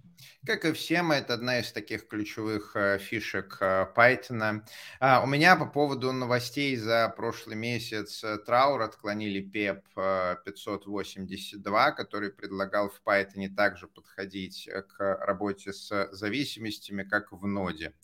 Как 0.47 0.65
и 0.65 0.73
всем, 0.73 1.13
это 1.13 1.35
одна 1.35 1.61
из 1.61 1.73
таких 1.73 2.07
ключевых 2.07 2.77
э, 2.77 2.99
фишек 2.99 3.57
э, 3.61 3.87
Python. 3.97 4.63
А, 5.01 5.23
у 5.23 5.27
меня 5.27 5.57
по 5.57 5.67
поводу 5.67 6.13
новостей 6.13 6.77
за 6.77 7.13
прошлый 7.17 7.57
месяц 7.57 8.23
э, 8.23 8.39
Траур 8.39 8.83
отклонили 8.83 9.41
PEP 9.43 10.43
582, 10.45 11.93
который 11.93 12.31
предлагал 12.31 12.91
в 12.91 13.01
Python 13.07 13.49
также 13.55 13.89
подходить 13.89 14.69
к 14.97 15.19
работе 15.21 15.73
с 15.73 16.09
зависимостями, 16.13 17.05
как 17.05 17.33
в 17.33 17.47
ноде. 17.47 17.95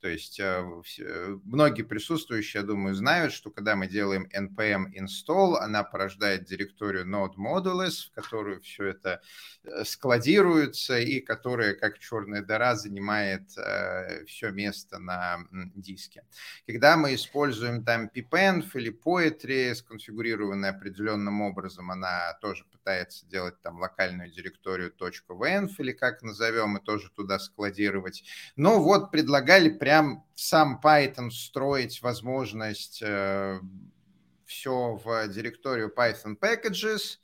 То 0.00 0.08
есть 0.08 0.40
многие 1.44 1.82
присутствующие, 1.82 2.60
я 2.60 2.66
думаю, 2.66 2.94
знают, 2.94 3.32
что 3.32 3.50
когда 3.50 3.74
мы 3.74 3.88
делаем 3.88 4.28
npm 4.32 4.92
install, 4.94 5.56
она 5.58 5.82
порождает 5.82 6.44
директорию 6.44 7.04
node 7.04 7.34
modules, 7.36 8.06
в 8.06 8.12
которую 8.12 8.60
все 8.60 8.84
это 8.84 9.20
складируется 9.84 10.98
и 10.98 11.20
которая, 11.20 11.74
как 11.74 11.98
черная 11.98 12.42
дыра 12.42 12.76
занимает 12.76 13.56
э, 13.56 14.24
все 14.26 14.50
место 14.50 14.98
на 14.98 15.38
диске. 15.74 16.24
Когда 16.66 16.96
мы 16.96 17.14
используем 17.14 17.84
там 17.84 18.08
pipenv 18.14 18.66
или 18.74 18.92
poetry, 18.92 19.74
сконфигурированная 19.74 20.70
определенным 20.70 21.42
образом, 21.42 21.90
она 21.90 22.34
тоже 22.40 22.64
пытается 22.70 23.26
делать 23.26 23.60
там 23.62 23.78
локальную 23.80 24.30
директорию 24.30 24.92
.venv 25.28 25.70
или 25.78 25.92
как 25.92 26.22
назовем, 26.22 26.76
и 26.76 26.84
тоже 26.84 27.10
туда 27.10 27.38
складировать. 27.38 28.22
Но 28.56 28.82
вот 28.82 29.10
предлагали 29.10 29.68
прям 29.68 29.87
сам 30.34 30.80
Python 30.82 31.30
строить 31.30 32.02
возможность 32.02 33.02
э, 33.02 33.60
все 34.44 34.94
в 34.94 35.28
директорию 35.28 35.92
Python 35.96 36.38
Packages, 36.38 37.18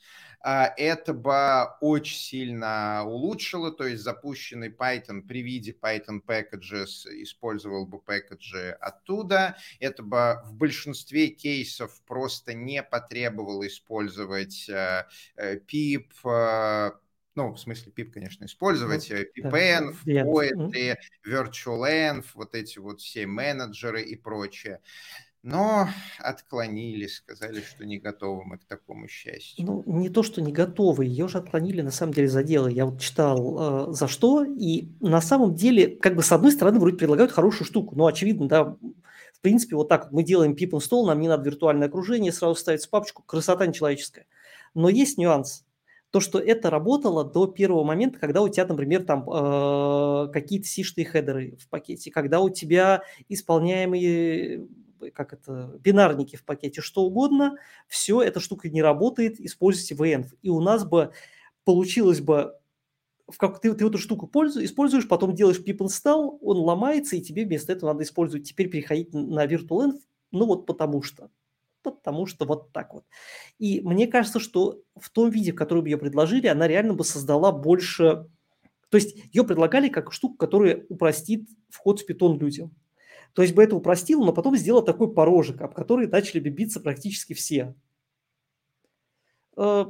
а, 0.46 0.74
это 0.76 1.14
бы 1.14 1.70
очень 1.80 2.18
сильно 2.18 3.02
улучшило, 3.06 3.72
то 3.72 3.86
есть 3.86 4.02
запущенный 4.02 4.68
Python 4.68 5.22
при 5.22 5.40
виде 5.40 5.72
Python 5.72 6.20
packages 6.22 7.06
использовал 7.22 7.86
бы 7.86 7.98
пэкэджи 7.98 8.76
оттуда. 8.78 9.56
Это 9.80 10.02
бы 10.02 10.42
в 10.44 10.52
большинстве 10.52 11.28
кейсов 11.28 11.98
просто 12.02 12.52
не 12.52 12.82
потребовало 12.82 13.66
использовать 13.66 14.68
э, 14.68 15.06
э, 15.36 15.60
pip, 15.60 16.10
э, 16.26 16.90
ну, 17.34 17.52
в 17.52 17.58
смысле, 17.58 17.92
pip, 17.96 18.10
конечно, 18.10 18.44
использовать, 18.44 19.10
ну, 19.10 19.48
pipenv, 19.50 19.96
poetry, 20.04 20.96
virtualenv, 21.26 22.24
вот 22.34 22.54
эти 22.54 22.78
вот 22.78 23.00
все 23.00 23.26
менеджеры 23.26 24.02
и 24.02 24.16
прочее 24.16 24.80
но 25.44 25.88
отклонили, 26.20 27.06
сказали, 27.06 27.60
что 27.60 27.84
не 27.84 27.98
готовы 27.98 28.44
мы 28.46 28.56
к 28.56 28.64
такому 28.64 29.08
счастью. 29.08 29.66
Ну, 29.66 29.82
не 29.86 30.08
то, 30.08 30.22
что 30.22 30.40
не 30.40 30.52
готовы, 30.52 31.04
ее 31.04 31.28
же 31.28 31.36
отклонили 31.36 31.82
на 31.82 31.90
самом 31.90 32.14
деле 32.14 32.28
за 32.28 32.42
дело. 32.42 32.66
Я 32.66 32.86
вот 32.86 32.98
читал, 32.98 33.90
э, 33.90 33.92
за 33.92 34.08
что, 34.08 34.42
и 34.42 34.88
на 35.00 35.20
самом 35.20 35.54
деле, 35.54 35.88
как 35.96 36.16
бы 36.16 36.22
с 36.22 36.32
одной 36.32 36.50
стороны, 36.50 36.80
вроде 36.80 36.96
предлагают 36.96 37.30
хорошую 37.30 37.66
штуку, 37.66 37.94
но 37.94 38.06
очевидно, 38.06 38.48
да, 38.48 38.64
в 38.64 39.40
принципе, 39.42 39.76
вот 39.76 39.90
так 39.90 40.04
вот 40.04 40.12
мы 40.12 40.22
делаем 40.22 40.52
pip 40.52 40.70
install, 40.70 41.04
нам 41.04 41.20
не 41.20 41.28
надо 41.28 41.44
виртуальное 41.44 41.88
окружение, 41.88 42.32
сразу 42.32 42.54
ставить 42.54 42.82
в 42.82 42.88
папочку, 42.88 43.22
красота 43.22 43.66
нечеловеческая. 43.66 44.24
Но 44.72 44.88
есть 44.88 45.18
нюанс. 45.18 45.63
То, 46.14 46.20
что 46.20 46.38
это 46.38 46.70
работало 46.70 47.24
до 47.24 47.48
первого 47.48 47.82
момента, 47.82 48.20
когда 48.20 48.40
у 48.40 48.48
тебя, 48.48 48.66
например, 48.66 49.02
там 49.02 49.28
э, 49.28 50.28
какие-то 50.32 50.64
сишные 50.64 51.04
хедеры 51.04 51.56
в 51.60 51.68
пакете, 51.68 52.12
когда 52.12 52.38
у 52.38 52.50
тебя 52.50 53.02
исполняемые 53.28 54.68
как 55.12 55.32
это, 55.32 55.76
бинарники 55.80 56.36
в 56.36 56.44
пакете, 56.44 56.82
что 56.82 57.02
угодно, 57.02 57.56
все, 57.88 58.22
эта 58.22 58.38
штука 58.38 58.70
не 58.70 58.80
работает, 58.80 59.40
используйте 59.40 59.96
VN. 59.96 60.26
И 60.40 60.50
у 60.50 60.60
нас 60.60 60.84
бы 60.84 61.10
получилось 61.64 62.20
бы 62.20 62.54
в 63.26 63.36
как 63.36 63.60
ты, 63.60 63.74
ты 63.74 63.84
эту 63.84 63.98
штуку 63.98 64.28
пользуешь, 64.28 64.70
используешь, 64.70 65.08
потом 65.08 65.34
делаешь 65.34 65.58
pip 65.58 65.78
install, 65.78 66.38
он 66.40 66.58
ломается, 66.58 67.16
и 67.16 67.22
тебе 67.22 67.44
вместо 67.44 67.72
этого 67.72 67.90
надо 67.90 68.04
использовать, 68.04 68.48
теперь 68.48 68.70
переходить 68.70 69.12
на 69.12 69.46
virtualenv, 69.46 69.98
ну 70.30 70.46
вот 70.46 70.64
потому 70.64 71.02
что. 71.02 71.28
Потому 71.90 72.26
что 72.26 72.44
вот 72.44 72.72
так 72.72 72.94
вот. 72.94 73.04
И 73.58 73.80
мне 73.80 74.06
кажется, 74.06 74.40
что 74.40 74.80
в 74.96 75.10
том 75.10 75.30
виде, 75.30 75.52
в 75.52 75.56
котором 75.56 75.84
ее 75.84 75.98
предложили, 75.98 76.46
она 76.46 76.68
реально 76.68 76.94
бы 76.94 77.04
создала 77.04 77.52
больше... 77.52 78.26
То 78.90 78.98
есть 78.98 79.16
ее 79.32 79.44
предлагали 79.44 79.88
как 79.88 80.12
штуку, 80.12 80.36
которая 80.36 80.84
упростит 80.88 81.48
вход 81.68 82.00
в 82.00 82.06
питон 82.06 82.38
людям. 82.38 82.74
То 83.32 83.42
есть 83.42 83.54
бы 83.54 83.62
это 83.62 83.74
упростил, 83.74 84.24
но 84.24 84.32
потом 84.32 84.56
сделал 84.56 84.84
такой 84.84 85.12
порожек, 85.12 85.60
об 85.60 85.74
который 85.74 86.06
начали 86.06 86.38
биться 86.38 86.80
практически 86.80 87.32
все. 87.32 87.74
Э, 89.56 89.86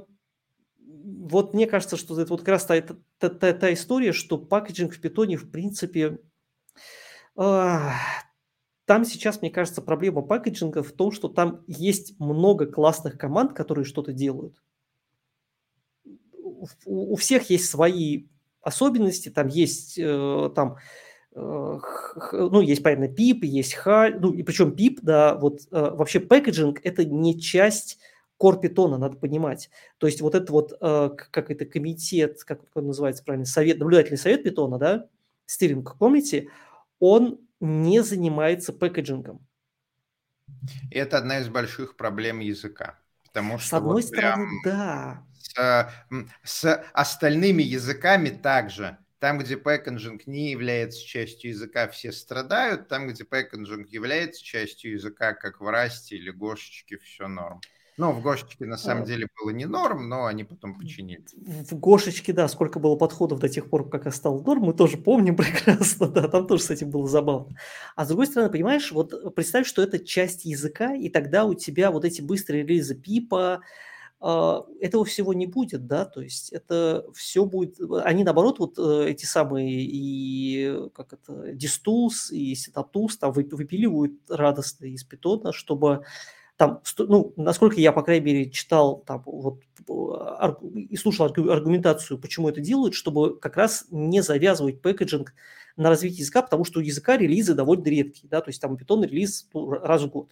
вот 0.78 1.54
мне 1.54 1.66
кажется, 1.66 1.96
что 1.96 2.18
это 2.18 2.30
вот 2.30 2.40
как 2.40 2.48
раз 2.48 2.64
та, 2.64 2.80
та, 2.80 3.28
та, 3.28 3.52
та 3.52 3.72
история, 3.72 4.12
что 4.12 4.38
пакетинг 4.38 4.94
в 4.94 5.00
питоне, 5.00 5.36
в 5.36 5.50
принципе, 5.50 6.18
там 8.86 9.04
сейчас, 9.04 9.40
мне 9.40 9.50
кажется, 9.50 9.82
проблема 9.82 10.22
пакетинга 10.22 10.82
в 10.82 10.92
том, 10.92 11.10
что 11.10 11.28
там 11.28 11.62
есть 11.66 12.18
много 12.18 12.66
классных 12.66 13.18
команд, 13.18 13.52
которые 13.54 13.84
что-то 13.84 14.12
делают. 14.12 14.62
У, 16.04 16.66
у 16.84 17.16
всех 17.16 17.50
есть 17.50 17.68
свои 17.68 18.26
особенности, 18.60 19.28
там 19.28 19.48
есть 19.48 19.98
э, 19.98 20.50
там 20.54 20.76
ну, 21.34 22.60
есть, 22.60 22.82
понятно, 22.82 23.12
PIP, 23.12 23.40
есть 23.42 23.76
HAL, 23.84 24.18
ну, 24.20 24.32
и 24.32 24.44
причем 24.44 24.70
PIP, 24.70 25.00
да, 25.02 25.34
вот 25.34 25.62
э, 25.72 25.90
вообще 25.90 26.20
пэкэджинг– 26.20 26.80
это 26.84 27.04
не 27.04 27.40
часть 27.40 27.98
core 28.40 28.60
питона, 28.60 28.98
надо 28.98 29.16
понимать. 29.16 29.68
То 29.98 30.06
есть 30.06 30.20
вот 30.20 30.36
это 30.36 30.52
вот, 30.52 30.72
э, 30.80 31.10
как 31.16 31.50
это, 31.50 31.64
комитет, 31.64 32.42
как 32.44 32.60
он 32.74 32.86
называется 32.86 33.24
правильно, 33.24 33.46
совет, 33.46 33.78
наблюдательный 33.78 34.18
совет 34.18 34.44
питона, 34.44 34.78
да, 34.78 35.08
steering 35.46 35.98
committee, 35.98 36.50
он 37.00 37.40
не 37.60 38.02
занимается 38.02 38.72
packaging 38.72 39.28
ом. 39.28 39.46
Это 40.90 41.18
одна 41.18 41.40
из 41.40 41.48
больших 41.48 41.96
проблем 41.96 42.40
языка. 42.40 42.98
Потому 43.24 43.58
что 43.58 43.68
С 43.68 43.72
одной 43.72 44.02
вот 44.02 44.04
стороны, 44.04 44.60
да. 44.64 45.26
С, 45.32 45.92
с 46.42 46.74
остальными 46.92 47.62
языками 47.62 48.30
также 48.30 48.98
Там, 49.18 49.38
где 49.38 49.56
packaging 49.56 50.26
не 50.26 50.50
является 50.50 51.04
частью 51.04 51.50
языка, 51.50 51.88
все 51.88 52.12
страдают. 52.12 52.88
Там, 52.88 53.08
где 53.08 53.24
packaging 53.24 53.88
является 53.88 54.42
частью 54.42 54.92
языка, 54.92 55.34
как 55.34 55.60
в 55.60 55.68
Расте 55.68 56.16
или 56.16 56.30
Гошечке, 56.30 56.98
все 56.98 57.26
норм. 57.28 57.60
Ну, 57.96 58.10
в 58.10 58.22
Гошечке 58.22 58.66
на 58.66 58.76
самом 58.76 59.04
а. 59.04 59.06
деле 59.06 59.28
было 59.40 59.50
не 59.50 59.66
норм, 59.66 60.08
но 60.08 60.26
они 60.26 60.42
потом 60.42 60.76
починили. 60.76 61.24
В 61.36 61.74
Гошечке, 61.74 62.32
да, 62.32 62.48
сколько 62.48 62.80
было 62.80 62.96
подходов 62.96 63.38
до 63.38 63.48
тех 63.48 63.70
пор, 63.70 63.88
как 63.88 64.06
я 64.06 64.10
стал 64.10 64.42
норм, 64.42 64.62
мы 64.62 64.74
тоже 64.74 64.96
помним 64.96 65.36
прекрасно, 65.36 66.08
да, 66.08 66.28
там 66.28 66.46
тоже 66.46 66.64
с 66.64 66.70
этим 66.70 66.90
было 66.90 67.06
забавно. 67.06 67.56
А 67.94 68.04
с 68.04 68.08
другой 68.08 68.26
стороны, 68.26 68.50
понимаешь, 68.50 68.90
вот 68.90 69.34
представь, 69.34 69.66
что 69.66 69.82
это 69.82 69.98
часть 69.98 70.44
языка, 70.44 70.94
и 70.94 71.08
тогда 71.08 71.44
у 71.44 71.54
тебя 71.54 71.90
вот 71.90 72.04
эти 72.04 72.20
быстрые 72.20 72.64
релизы 72.64 72.96
пипа, 72.96 73.60
а, 74.26 74.64
этого 74.80 75.04
всего 75.04 75.34
не 75.34 75.46
будет, 75.46 75.86
да, 75.86 76.06
то 76.06 76.22
есть 76.22 76.50
это 76.50 77.04
все 77.14 77.44
будет, 77.44 77.78
они 78.04 78.24
наоборот 78.24 78.58
вот 78.58 78.78
э, 78.78 79.10
эти 79.10 79.26
самые 79.26 79.82
и 79.82 80.88
как 80.94 81.12
это, 81.12 81.52
Distools 81.52 82.32
и 82.32 82.54
SetupTools 82.54 83.18
там 83.20 83.32
выпиливают 83.32 84.14
радостно 84.30 84.86
из 84.86 85.04
питона, 85.04 85.52
чтобы 85.52 86.04
там, 86.56 86.82
ну, 86.98 87.32
насколько 87.36 87.80
я, 87.80 87.92
по 87.92 88.02
крайней 88.02 88.24
мере, 88.24 88.50
читал 88.50 89.02
там, 89.06 89.22
вот, 89.26 89.60
и 90.74 90.96
слушал 90.96 91.26
аргументацию, 91.26 92.18
почему 92.18 92.48
это 92.48 92.60
делают, 92.60 92.94
чтобы 92.94 93.38
как 93.38 93.56
раз 93.56 93.86
не 93.90 94.22
завязывать 94.22 94.80
packaging 94.80 95.34
на 95.76 95.88
развитие 95.88 96.20
языка, 96.20 96.42
потому 96.42 96.64
что 96.64 96.78
у 96.78 96.82
языка 96.82 97.16
релизы 97.16 97.54
довольно 97.54 97.84
редкие, 97.84 98.28
да, 98.28 98.40
то 98.40 98.50
есть 98.50 98.60
там 98.60 98.76
питон 98.76 99.02
релиз 99.02 99.48
ну, 99.52 99.70
раз 99.70 100.02
в 100.02 100.10
год. 100.10 100.30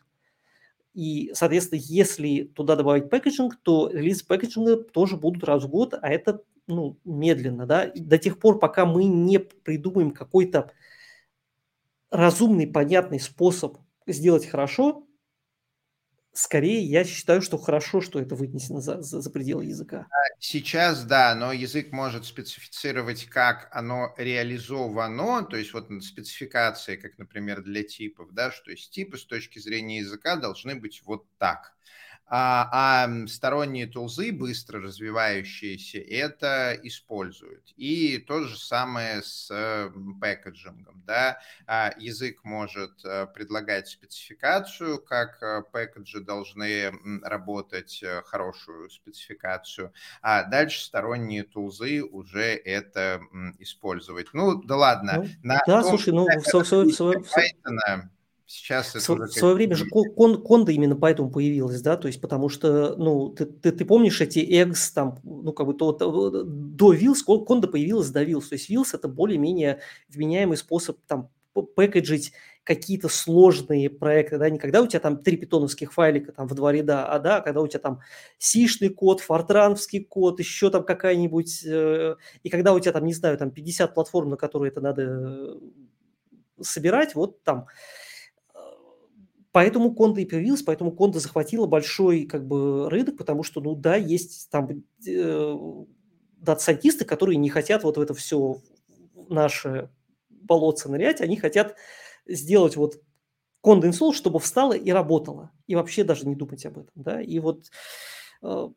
И, 0.94 1.32
соответственно, 1.34 1.80
если 1.82 2.44
туда 2.44 2.76
добавить 2.76 3.10
packaging, 3.10 3.56
то 3.62 3.90
релизы 3.92 4.24
packaging 4.24 4.71
а 4.71 4.76
тоже 4.76 5.16
будут 5.16 5.42
раз 5.42 5.64
в 5.64 5.68
год, 5.68 5.94
а 6.00 6.08
это 6.08 6.42
ну, 6.68 6.96
медленно, 7.04 7.66
да, 7.66 7.90
до 7.94 8.18
тех 8.18 8.38
пор, 8.38 8.60
пока 8.60 8.86
мы 8.86 9.04
не 9.04 9.40
придумаем 9.40 10.12
какой-то 10.12 10.70
разумный, 12.10 12.68
понятный 12.68 13.18
способ 13.18 13.78
сделать 14.06 14.46
хорошо, 14.46 15.04
скорее 16.32 16.82
я 16.82 17.04
считаю, 17.04 17.42
что 17.42 17.58
хорошо, 17.58 18.00
что 18.00 18.20
это 18.20 18.34
вынесено 18.34 18.80
за, 18.80 19.02
за, 19.02 19.20
за 19.20 19.30
пределы 19.30 19.66
языка. 19.66 20.06
Сейчас, 20.38 21.04
да, 21.04 21.34
но 21.34 21.52
язык 21.52 21.92
может 21.92 22.24
специфицировать, 22.24 23.26
как 23.26 23.68
оно 23.72 24.14
реализовано, 24.16 25.44
то 25.44 25.56
есть 25.56 25.72
вот 25.72 25.88
спецификации, 26.02 26.96
как, 26.96 27.18
например, 27.18 27.62
для 27.62 27.82
типов, 27.82 28.32
да, 28.32 28.50
что 28.50 28.70
есть 28.70 28.90
типы 28.90 29.18
с 29.18 29.24
точки 29.24 29.58
зрения 29.58 29.98
языка 29.98 30.36
должны 30.36 30.74
быть 30.74 31.02
вот 31.04 31.26
так 31.38 31.74
а, 32.26 32.68
а 32.72 33.26
сторонние 33.26 33.86
тулзы, 33.86 34.32
быстро 34.32 34.80
развивающиеся, 34.80 35.98
это 35.98 36.78
используют. 36.82 37.72
И 37.76 38.18
то 38.18 38.44
же 38.44 38.58
самое 38.58 39.22
с 39.22 39.48
пэкэджингом. 40.20 41.02
Да? 41.06 41.38
А, 41.66 41.92
язык 41.98 42.44
может 42.44 43.04
э, 43.04 43.26
предлагать 43.26 43.88
спецификацию, 43.88 44.98
как 45.02 45.42
э, 45.42 45.62
пэкэджи 45.72 46.20
должны 46.20 46.92
работать, 47.22 48.02
э, 48.02 48.22
хорошую 48.22 48.88
спецификацию, 48.88 49.92
а 50.22 50.44
дальше 50.44 50.84
сторонние 50.84 51.42
тулзы 51.42 52.02
уже 52.02 52.54
это 52.54 53.20
использовать. 53.58 54.28
Ну, 54.32 54.62
да 54.62 54.76
ладно. 54.76 55.12
Ну, 55.16 55.28
на 55.42 55.62
да, 55.66 55.82
том, 55.82 55.90
слушай, 55.90 56.12
ну, 56.12 56.24
в, 56.24 56.42
в, 56.44 56.64
в, 56.64 56.86
в, 56.88 57.24
в, 57.24 58.10
Сейчас 58.52 58.94
это 58.94 59.14
в, 59.14 59.28
в 59.28 59.32
свое 59.32 59.54
время 59.54 59.74
же 59.76 59.86
кон, 59.88 60.42
конда 60.42 60.72
именно 60.72 60.94
поэтому 60.94 61.30
появилась, 61.30 61.80
да, 61.80 61.96
то 61.96 62.06
есть 62.06 62.20
потому 62.20 62.50
что, 62.50 62.94
ну, 62.96 63.30
ты, 63.30 63.46
ты, 63.46 63.72
ты 63.72 63.86
помнишь 63.86 64.20
эти 64.20 64.40
eggs 64.40 64.92
там, 64.94 65.18
ну, 65.22 65.54
как 65.54 65.66
бы 65.66 65.72
то, 65.72 65.92
то 65.92 66.44
до 66.44 66.92
Wheels 66.92 67.44
конда 67.46 67.66
появилась 67.66 68.10
до 68.10 68.22
Wheels, 68.22 68.50
то 68.50 68.56
есть 68.56 68.70
Wheels 68.70 68.88
это 68.92 69.08
более-менее 69.08 69.80
вменяемый 70.10 70.58
способ 70.58 70.98
там 71.06 71.30
пэкэджить 71.54 72.34
какие-то 72.62 73.08
сложные 73.08 73.88
проекты, 73.88 74.36
да, 74.36 74.50
не 74.50 74.58
когда 74.58 74.82
у 74.82 74.86
тебя 74.86 75.00
там 75.00 75.22
три 75.22 75.38
питоновских 75.38 75.90
файлика 75.94 76.32
там 76.32 76.46
в 76.46 76.54
два 76.54 76.72
ряда, 76.72 77.06
а 77.06 77.18
да, 77.20 77.40
когда 77.40 77.62
у 77.62 77.66
тебя 77.66 77.80
там 77.80 78.00
сишный 78.36 78.90
код, 78.90 79.20
фортрановский 79.20 80.04
код, 80.04 80.40
еще 80.40 80.68
там 80.68 80.84
какая-нибудь, 80.84 81.64
э, 81.64 82.16
и 82.42 82.50
когда 82.50 82.74
у 82.74 82.80
тебя 82.80 82.92
там, 82.92 83.06
не 83.06 83.14
знаю, 83.14 83.38
там 83.38 83.50
50 83.50 83.94
платформ, 83.94 84.28
на 84.28 84.36
которые 84.36 84.70
это 84.70 84.82
надо 84.82 85.02
э, 85.02 85.54
собирать, 86.60 87.14
вот 87.14 87.42
там 87.44 87.66
Поэтому 89.52 89.94
Конда 89.94 90.20
и 90.20 90.24
появилась, 90.24 90.62
поэтому 90.62 90.92
Конда 90.92 91.20
захватила 91.20 91.66
большой 91.66 92.24
как 92.24 92.46
бы 92.46 92.88
рынок, 92.88 93.18
потому 93.18 93.42
что, 93.42 93.60
ну 93.60 93.74
да, 93.74 93.96
есть 93.96 94.50
там 94.50 94.82
э, 95.06 95.56
data 96.38 96.56
scientist 96.56 96.96
ы, 96.96 97.04
которые 97.04 97.36
не 97.36 97.50
хотят 97.50 97.84
вот 97.84 97.98
в 97.98 98.00
это 98.00 98.14
все 98.14 98.58
наше 99.28 99.90
болотце 100.30 100.88
нырять, 100.88 101.20
они 101.20 101.36
хотят 101.36 101.76
сделать 102.26 102.76
вот 102.76 102.96
conda 103.64 103.90
install, 103.90 104.14
чтобы 104.14 104.38
встала 104.40 104.72
и 104.72 104.90
работала, 104.90 105.50
и 105.66 105.74
вообще 105.74 106.02
даже 106.04 106.26
не 106.26 106.34
думать 106.34 106.64
об 106.66 106.78
этом, 106.78 106.92
да, 106.94 107.20
и 107.20 107.38
вот 107.38 107.70
э, 108.42 108.68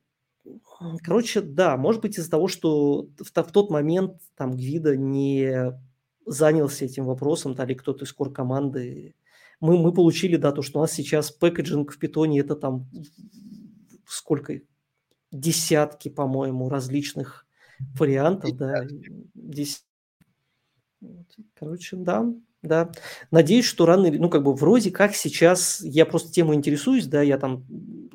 Короче, 1.04 1.42
да, 1.42 1.78
может 1.78 2.02
быть 2.02 2.18
из-за 2.18 2.30
того, 2.30 2.48
что 2.48 3.08
в, 3.18 3.32
в 3.32 3.52
тот 3.52 3.70
момент 3.70 4.22
там 4.36 4.52
Гвидо 4.52 4.96
не 4.96 5.74
занялся 6.26 6.86
этим 6.86 7.06
вопросом, 7.06 7.56
да, 7.56 7.66
или 7.66 7.74
кто-то 7.74 8.06
из 8.06 8.14
core 8.14 8.32
команды 8.32 9.16
мы, 9.60 9.78
мы 9.78 9.94
получили, 9.94 10.36
да, 10.38 10.52
то, 10.52 10.62
что 10.62 10.80
у 10.80 10.82
нас 10.82 10.92
сейчас 10.92 11.32
packaging 11.32 11.92
в 11.92 12.00
питоне 12.00 12.40
это 12.40 12.56
там 12.56 12.90
сколько, 14.08 14.62
десятки, 15.32 16.10
по-моему, 16.10 16.70
различных 16.70 17.46
вариантов, 17.98 18.56
да, 18.56 18.86
десятки. 19.34 19.86
Короче, 21.56 21.98
да, 21.98 22.26
да. 22.62 22.92
Надеюсь, 23.32 23.66
что 23.66 23.86
рано 23.86 24.08
или, 24.08 24.18
ну, 24.18 24.30
как 24.30 24.44
бы 24.44 24.54
вроде 24.54 24.92
как 24.92 25.16
сейчас, 25.16 25.82
я 25.82 26.06
просто 26.06 26.32
тему 26.32 26.54
интересуюсь, 26.54 27.08
да, 27.08 27.22
я 27.22 27.38
там 27.38 27.66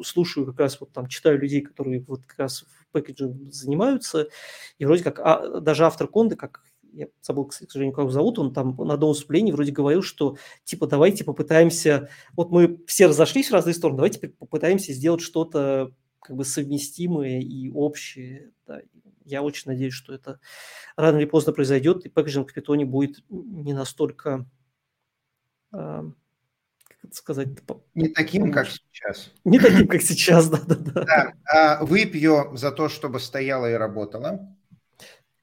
слушаю 0.03 0.47
как 0.47 0.59
раз, 0.61 0.81
вот 0.81 0.93
там 0.93 1.07
читаю 1.07 1.39
людей, 1.39 1.61
которые 1.61 2.05
вот 2.07 2.25
как 2.27 2.39
раз 2.39 2.63
в 2.63 2.93
пэкэджинг 2.93 3.53
занимаются, 3.53 4.29
и 4.79 4.85
вроде 4.85 5.05
как 5.05 5.21
а, 5.21 5.61
даже 5.61 5.85
автор 5.85 6.09
конды, 6.09 6.37
как 6.37 6.63
я 6.93 7.07
забыл, 7.23 7.47
к 7.47 7.53
сожалению, 7.53 7.95
как 7.95 8.03
его 8.03 8.11
зовут, 8.11 8.39
он 8.39 8.53
там 8.53 8.77
на 8.77 8.95
одном 8.95 9.11
выступлении 9.11 9.53
вроде 9.53 9.73
говорил, 9.73 10.03
что 10.03 10.37
типа 10.65 10.87
давайте 10.87 11.25
попытаемся, 11.25 12.09
вот 12.33 12.51
мы 12.51 12.81
все 12.87 13.07
разошлись 13.07 13.51
в 13.51 13.55
разные 13.55 13.75
стороны, 13.75 13.97
давайте 13.97 14.29
попытаемся 14.29 14.93
сделать 14.93 15.21
что-то 15.21 15.93
как 16.21 16.37
бы 16.37 16.45
совместимое 16.45 17.41
и 17.41 17.71
общее. 17.71 18.53
Да. 18.67 18.81
Я 19.25 19.43
очень 19.43 19.71
надеюсь, 19.71 19.95
что 19.95 20.13
это 20.15 20.41
рано 20.97 21.19
или 21.19 21.25
поздно 21.25 21.53
произойдет, 21.53 22.05
и 22.05 22.09
пэкэджинг 22.09 22.51
в 22.51 22.55
питоне 22.55 22.85
будет 22.85 23.25
не 23.29 23.73
настолько, 23.73 24.47
э, 25.73 26.03
как 27.03 27.15
сказать, 27.15 27.49
не 27.95 28.09
таким, 28.09 28.53
как 28.53 28.69
сейчас. 28.69 29.33
Не 29.45 29.59
таким, 29.59 29.89
как 29.89 30.03
сейчас, 30.03 30.49
да, 30.51 30.61
да, 30.67 30.75
да. 30.75 31.05
да. 31.05 31.33
А 31.45 31.85
выпью 31.85 32.57
за 32.57 32.73
то, 32.73 32.89
чтобы 32.89 33.21
стояла 33.21 33.71
и 33.71 33.75
работала. 33.75 34.57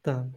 Да. 0.03 0.31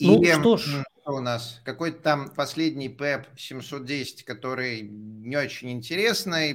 Ну, 0.00 0.24
что 0.24 0.56
ж. 0.56 0.84
у 1.06 1.20
нас? 1.20 1.60
Какой-то 1.64 2.00
там 2.00 2.30
последний 2.30 2.88
PEP 2.88 3.26
710, 3.36 4.24
который 4.24 4.82
не 4.82 5.36
очень 5.36 5.70
интересный, 5.70 6.54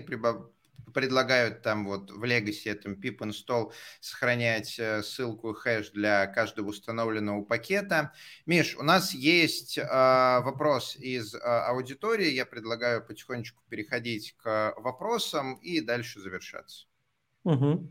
предлагают 0.89 1.61
там 1.61 1.85
вот 1.85 2.11
в 2.11 2.23
Legacy 2.23 2.71
этом 2.71 2.93
pip 2.93 3.19
install 3.19 3.71
сохранять 3.99 4.77
э, 4.79 5.01
ссылку 5.03 5.53
хэш 5.53 5.91
для 5.91 6.27
каждого 6.27 6.69
установленного 6.69 7.43
пакета. 7.43 8.11
Миш, 8.45 8.75
у 8.77 8.83
нас 8.83 9.13
есть 9.13 9.77
э, 9.77 9.83
вопрос 9.83 10.95
из 10.95 11.35
э, 11.35 11.39
аудитории. 11.39 12.31
Я 12.31 12.45
предлагаю 12.45 13.05
потихонечку 13.05 13.63
переходить 13.69 14.35
к 14.37 14.73
вопросам 14.77 15.55
и 15.55 15.81
дальше 15.81 16.19
завершаться. 16.19 16.87
Угу. 17.43 17.87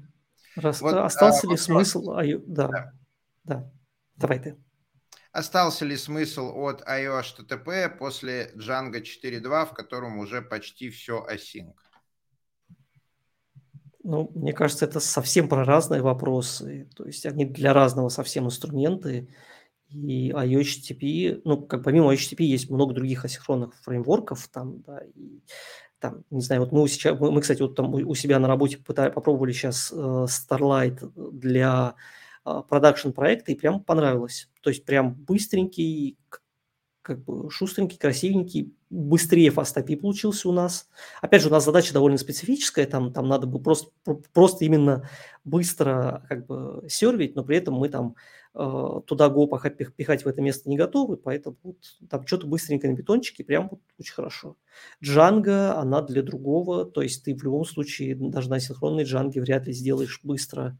Раз, 0.56 0.80
вот, 0.80 0.94
остался 0.94 1.46
а, 1.46 1.50
ли 1.50 1.56
вопрос. 1.56 1.64
смысл? 1.64 2.10
А, 2.10 2.22
да. 2.46 2.68
да. 2.68 2.92
Да. 3.44 3.72
Давай 4.16 4.40
ты. 4.40 4.56
Остался 5.32 5.84
ли 5.84 5.96
смысл 5.96 6.52
от 6.56 6.82
iOS 6.88 7.36
TTP 7.38 7.96
после 7.96 8.50
Django 8.56 9.02
4.2, 9.02 9.66
в 9.66 9.74
котором 9.74 10.18
уже 10.18 10.40
почти 10.42 10.90
все 10.90 11.26
async? 11.30 11.74
Ну, 14.02 14.30
мне 14.34 14.54
кажется, 14.54 14.86
это 14.86 15.00
совсем 15.00 15.48
про 15.48 15.64
разные 15.64 16.00
вопросы. 16.00 16.88
То 16.96 17.04
есть 17.04 17.26
они 17.26 17.44
для 17.44 17.74
разного 17.74 18.08
совсем 18.08 18.46
инструменты. 18.46 19.28
И 19.90 20.30
iOS 20.30 21.42
ну, 21.44 21.62
как 21.62 21.84
помимо 21.84 22.14
iOS 22.14 22.34
есть 22.38 22.70
много 22.70 22.94
других 22.94 23.24
асинхронных 23.24 23.74
фреймворков, 23.82 24.48
там, 24.48 24.80
да, 24.80 25.00
и 25.14 25.42
там, 25.98 26.24
не 26.30 26.42
знаю, 26.42 26.62
вот 26.62 26.72
мы 26.72 26.86
сейчас, 26.88 27.18
мы, 27.18 27.40
кстати, 27.40 27.60
вот 27.62 27.74
там 27.74 27.92
у 27.92 28.14
себя 28.14 28.38
на 28.38 28.48
работе 28.48 28.78
пытали, 28.78 29.10
попробовали 29.10 29.52
сейчас 29.52 29.92
э, 29.92 29.96
Starlight 29.96 31.10
для 31.32 31.94
продакшн 32.44 33.10
проекта, 33.10 33.52
и 33.52 33.54
прям 33.54 33.82
понравилось. 33.82 34.48
То 34.62 34.70
есть 34.70 34.84
прям 34.84 35.14
быстренький, 35.14 36.18
как 37.02 37.24
бы 37.24 37.50
шустренький, 37.50 37.98
красивенький, 37.98 38.74
быстрее 38.90 39.48
FastAPI 39.48 39.96
получился 39.96 40.48
у 40.48 40.52
нас. 40.52 40.88
Опять 41.22 41.42
же, 41.42 41.48
у 41.48 41.50
нас 41.50 41.64
задача 41.64 41.92
довольно 41.92 42.18
специфическая, 42.18 42.86
там, 42.86 43.12
там 43.12 43.28
надо 43.28 43.46
было 43.46 43.60
просто, 43.60 43.90
просто 44.32 44.64
именно 44.64 45.08
быстро 45.44 46.24
как 46.28 46.46
бы 46.46 46.84
сервить, 46.88 47.34
но 47.34 47.44
при 47.44 47.56
этом 47.56 47.74
мы 47.74 47.88
там 47.88 48.14
э, 48.54 49.00
туда 49.06 49.28
Go 49.28 49.48
пихать 49.96 50.24
в 50.24 50.28
это 50.28 50.42
место 50.42 50.68
не 50.68 50.76
готовы, 50.76 51.16
поэтому 51.16 51.56
вот, 51.62 51.78
там 52.10 52.26
что-то 52.26 52.46
быстренько 52.46 52.88
на 52.88 52.92
бетончике, 52.94 53.44
прям 53.44 53.68
вот 53.70 53.80
очень 53.98 54.14
хорошо. 54.14 54.56
Django, 55.02 55.70
она 55.72 56.02
для 56.02 56.22
другого, 56.22 56.84
то 56.84 57.02
есть 57.02 57.24
ты 57.24 57.34
в 57.34 57.42
любом 57.42 57.64
случае 57.64 58.16
даже 58.16 58.50
на 58.50 58.60
синхронной 58.60 59.04
Django 59.04 59.40
вряд 59.40 59.66
ли 59.66 59.72
сделаешь 59.72 60.20
быстро 60.22 60.76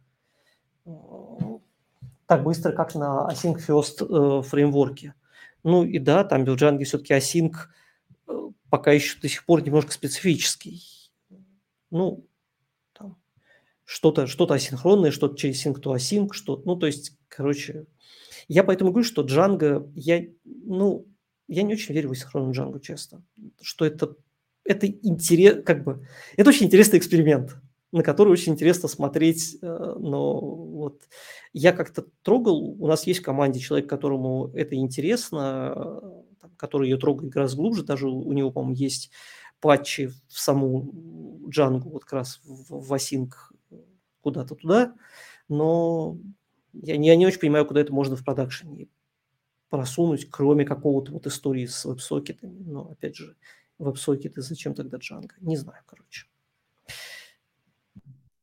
так 2.28 2.44
быстро, 2.44 2.72
как 2.72 2.94
на 2.94 3.26
Async 3.30 3.58
First 3.66 4.06
э, 4.06 4.42
фреймворке. 4.42 5.14
Ну 5.64 5.84
и 5.84 5.98
да, 5.98 6.24
там 6.24 6.44
в 6.44 6.48
Django 6.48 6.84
все-таки 6.84 7.14
async 7.14 7.54
э, 8.26 8.32
пока 8.68 8.92
еще 8.92 9.18
до 9.20 9.28
сих 9.28 9.46
пор 9.46 9.62
немножко 9.62 9.92
специфический. 9.92 10.82
Ну, 11.90 12.26
там, 12.92 13.16
что-то 13.84 14.26
что 14.26 14.44
асинхронное, 14.50 15.10
что-то 15.10 15.36
через 15.36 15.64
sync 15.64 15.80
to 15.80 15.94
async, 15.94 16.32
что 16.32 16.60
ну, 16.66 16.76
то 16.76 16.86
есть, 16.86 17.16
короче, 17.28 17.86
я 18.46 18.62
поэтому 18.62 18.90
говорю, 18.90 19.08
что 19.08 19.22
Django, 19.22 19.90
я, 19.94 20.26
ну, 20.44 21.06
я 21.48 21.62
не 21.62 21.72
очень 21.72 21.94
верю 21.94 22.10
в 22.10 22.12
асинхронную 22.12 22.54
Django, 22.54 22.78
честно, 22.78 23.22
что 23.62 23.86
это, 23.86 24.16
это 24.64 24.86
интерес, 24.86 25.64
как 25.64 25.82
бы, 25.82 26.06
это 26.36 26.50
очень 26.50 26.66
интересный 26.66 26.98
эксперимент 26.98 27.56
на 27.92 28.02
который 28.02 28.32
очень 28.32 28.52
интересно 28.52 28.88
смотреть, 28.88 29.56
э, 29.62 29.94
но 29.98 30.38
вот 30.40 31.02
я 31.52 31.72
как-то 31.72 32.06
трогал, 32.22 32.76
у 32.82 32.86
нас 32.86 33.06
есть 33.06 33.20
в 33.20 33.24
команде 33.24 33.60
человек, 33.60 33.88
которому 33.88 34.48
это 34.54 34.74
интересно, 34.76 36.02
который 36.56 36.90
ее 36.90 36.98
трогает 36.98 37.32
гораздо 37.32 37.56
глубже, 37.58 37.84
даже 37.84 38.08
у 38.08 38.32
него, 38.32 38.50
по-моему, 38.50 38.74
есть 38.74 39.10
патчи 39.60 40.08
в 40.28 40.38
саму 40.38 40.92
Django, 41.48 41.90
вот 41.90 42.04
как 42.04 42.12
раз 42.14 42.40
в 42.44 42.92
Async 42.92 43.30
куда-то 44.20 44.54
туда, 44.54 44.94
но 45.48 46.18
я 46.74 46.96
не, 46.96 47.08
я 47.08 47.16
не 47.16 47.26
очень 47.26 47.40
понимаю, 47.40 47.66
куда 47.66 47.80
это 47.80 47.92
можно 47.92 48.16
в 48.16 48.24
продакшене 48.24 48.88
просунуть, 49.70 50.28
кроме 50.30 50.64
какого-то 50.64 51.12
вот 51.12 51.26
истории 51.26 51.66
с 51.66 51.84
веб-сокетами. 51.84 52.62
Но, 52.64 52.90
опять 52.92 53.16
же, 53.16 53.36
веб-сокеты 53.78 54.40
зачем 54.40 54.74
тогда 54.74 54.98
Django? 54.98 55.32
Не 55.40 55.56
знаю, 55.56 55.82
короче 55.86 56.27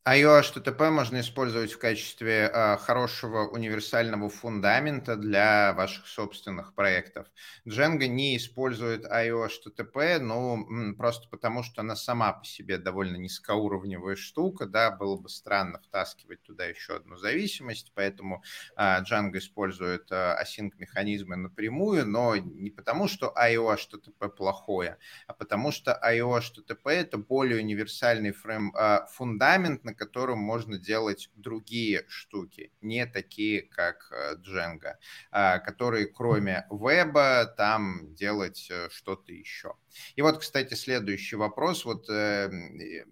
iOS 0.07 0.53
HTTP 0.53 0.91
можно 0.91 1.19
использовать 1.19 1.71
в 1.73 1.79
качестве 1.79 2.51
э, 2.53 2.77
хорошего 2.77 3.47
универсального 3.47 4.29
фундамента 4.29 5.15
для 5.15 5.73
ваших 5.73 6.05
собственных 6.05 6.75
проектов. 6.75 7.25
Django 7.65 8.05
не 8.05 8.37
использует 8.37 9.05
iOS 9.05 9.49
HTTP, 9.65 10.19
ну, 10.19 10.95
просто 10.95 11.27
потому 11.29 11.63
что 11.63 11.81
она 11.81 11.95
сама 11.95 12.33
по 12.33 12.45
себе 12.45 12.77
довольно 12.77 13.15
низкоуровневая 13.15 14.15
штука, 14.15 14.67
да, 14.67 14.91
было 14.91 15.17
бы 15.17 15.27
странно 15.27 15.79
втаскивать 15.79 16.43
туда 16.43 16.65
еще 16.65 16.97
одну 16.97 17.17
зависимость, 17.17 17.91
поэтому 17.95 18.43
э, 18.77 19.01
Django 19.01 19.39
использует 19.39 20.11
э, 20.11 20.37
async-механизмы 20.39 21.35
напрямую, 21.35 22.05
но 22.05 22.35
не 22.35 22.69
потому, 22.69 23.07
что 23.07 23.33
iOS 23.35 23.79
HTTP 23.91 24.29
плохое, 24.29 24.99
а 25.25 25.33
потому 25.33 25.71
что 25.71 25.99
iOS 26.07 26.43
HTTP 26.53 26.91
это 26.91 27.17
более 27.17 27.59
универсальный 27.63 28.33
фрейм, 28.33 28.71
э, 28.75 29.07
фундамент, 29.09 29.83
на 29.83 29.94
котором 29.95 30.39
можно 30.39 30.77
делать 30.77 31.29
другие 31.35 32.05
штуки, 32.07 32.71
не 32.81 33.05
такие, 33.05 33.63
как 33.63 34.11
э, 34.11 34.35
Django, 34.37 34.95
а, 35.31 35.59
которые 35.59 36.07
кроме 36.07 36.67
веба 36.69 37.45
там 37.57 38.13
делать 38.13 38.67
э, 38.69 38.89
что-то 38.91 39.31
еще. 39.31 39.75
И 40.15 40.21
вот, 40.21 40.39
кстати, 40.39 40.73
следующий 40.73 41.35
вопрос. 41.35 41.85
Вот 41.85 42.09
э, 42.09 42.49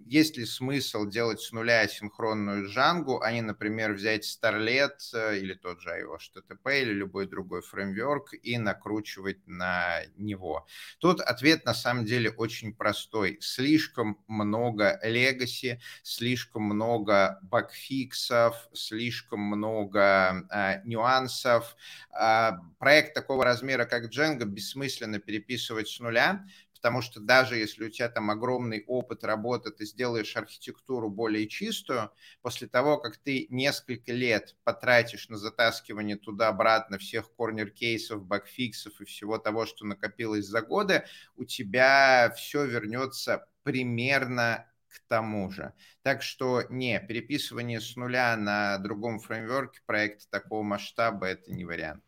есть 0.06 0.38
ли 0.38 0.46
смысл 0.46 1.06
делать 1.06 1.42
с 1.42 1.52
нуля 1.52 1.88
синхронную 1.88 2.70
Django, 2.70 3.20
а 3.22 3.32
не, 3.32 3.42
например, 3.42 3.94
взять 3.94 4.26
Starlet 4.26 4.98
э, 5.14 5.40
или 5.40 5.54
тот 5.54 5.82
же 5.82 5.90
iOS 5.90 6.32
HTTP 6.36 6.82
или 6.82 6.94
любой 6.94 7.28
другой 7.28 7.62
фреймворк 7.62 8.34
и 8.42 8.58
накручивать 8.58 9.46
на 9.48 10.02
него? 10.18 10.66
Тут 11.00 11.22
ответ 11.22 11.66
на 11.66 11.74
самом 11.74 12.06
деле 12.06 12.30
очень 12.32 12.74
простой. 12.74 13.38
Слишком 13.42 14.20
много 14.28 15.00
legacy, 15.04 15.80
слишком 16.04 16.64
много 16.64 17.40
багфиксов, 17.44 18.56
слишком 18.74 19.40
много 19.40 20.46
э, 20.52 20.82
нюансов. 20.86 21.76
Э, 22.12 22.52
проект 22.80 23.14
такого 23.14 23.44
размера, 23.44 23.86
как 23.86 24.12
Django, 24.12 24.46
бессмысленно 24.46 25.20
переписывать 25.20 25.88
с 25.88 26.00
нуля, 26.00 26.46
потому 26.84 27.02
что 27.02 27.22
даже 27.22 27.56
если 27.56 27.86
у 27.86 27.90
тебя 27.90 28.10
там 28.10 28.30
огромный 28.30 28.84
опыт 28.88 29.24
работы, 29.24 29.72
ты 29.72 29.86
сделаешь 29.86 30.36
архитектуру 30.36 31.10
более 31.10 31.48
чистую, 31.48 32.12
после 32.42 32.68
того, 32.68 32.98
как 32.98 33.16
ты 33.16 33.48
несколько 33.50 34.12
лет 34.12 34.58
потратишь 34.66 35.30
на 35.30 35.38
затаскивание 35.38 36.18
туда-обратно 36.18 36.98
всех 36.98 37.34
корнер-кейсов, 37.36 38.26
багфиксов 38.26 39.00
и 39.00 39.06
всего 39.06 39.38
того, 39.38 39.66
что 39.66 39.86
накопилось 39.86 40.46
за 40.46 40.62
годы, 40.62 41.06
у 41.38 41.46
тебя 41.46 42.34
все 42.36 42.66
вернется 42.66 43.48
примерно 43.64 44.70
к 44.90 45.00
тому 45.08 45.52
же. 45.52 45.72
Так 46.02 46.22
что 46.22 46.64
не, 46.70 47.00
переписывание 47.00 47.80
с 47.80 47.96
нуля 47.96 48.36
на 48.36 48.78
другом 48.80 49.22
фреймворке 49.22 49.80
проекта 49.86 50.30
такого 50.30 50.64
масштаба– 50.64 51.28
это 51.28 51.50
не 51.54 51.64
вариант. 51.64 52.04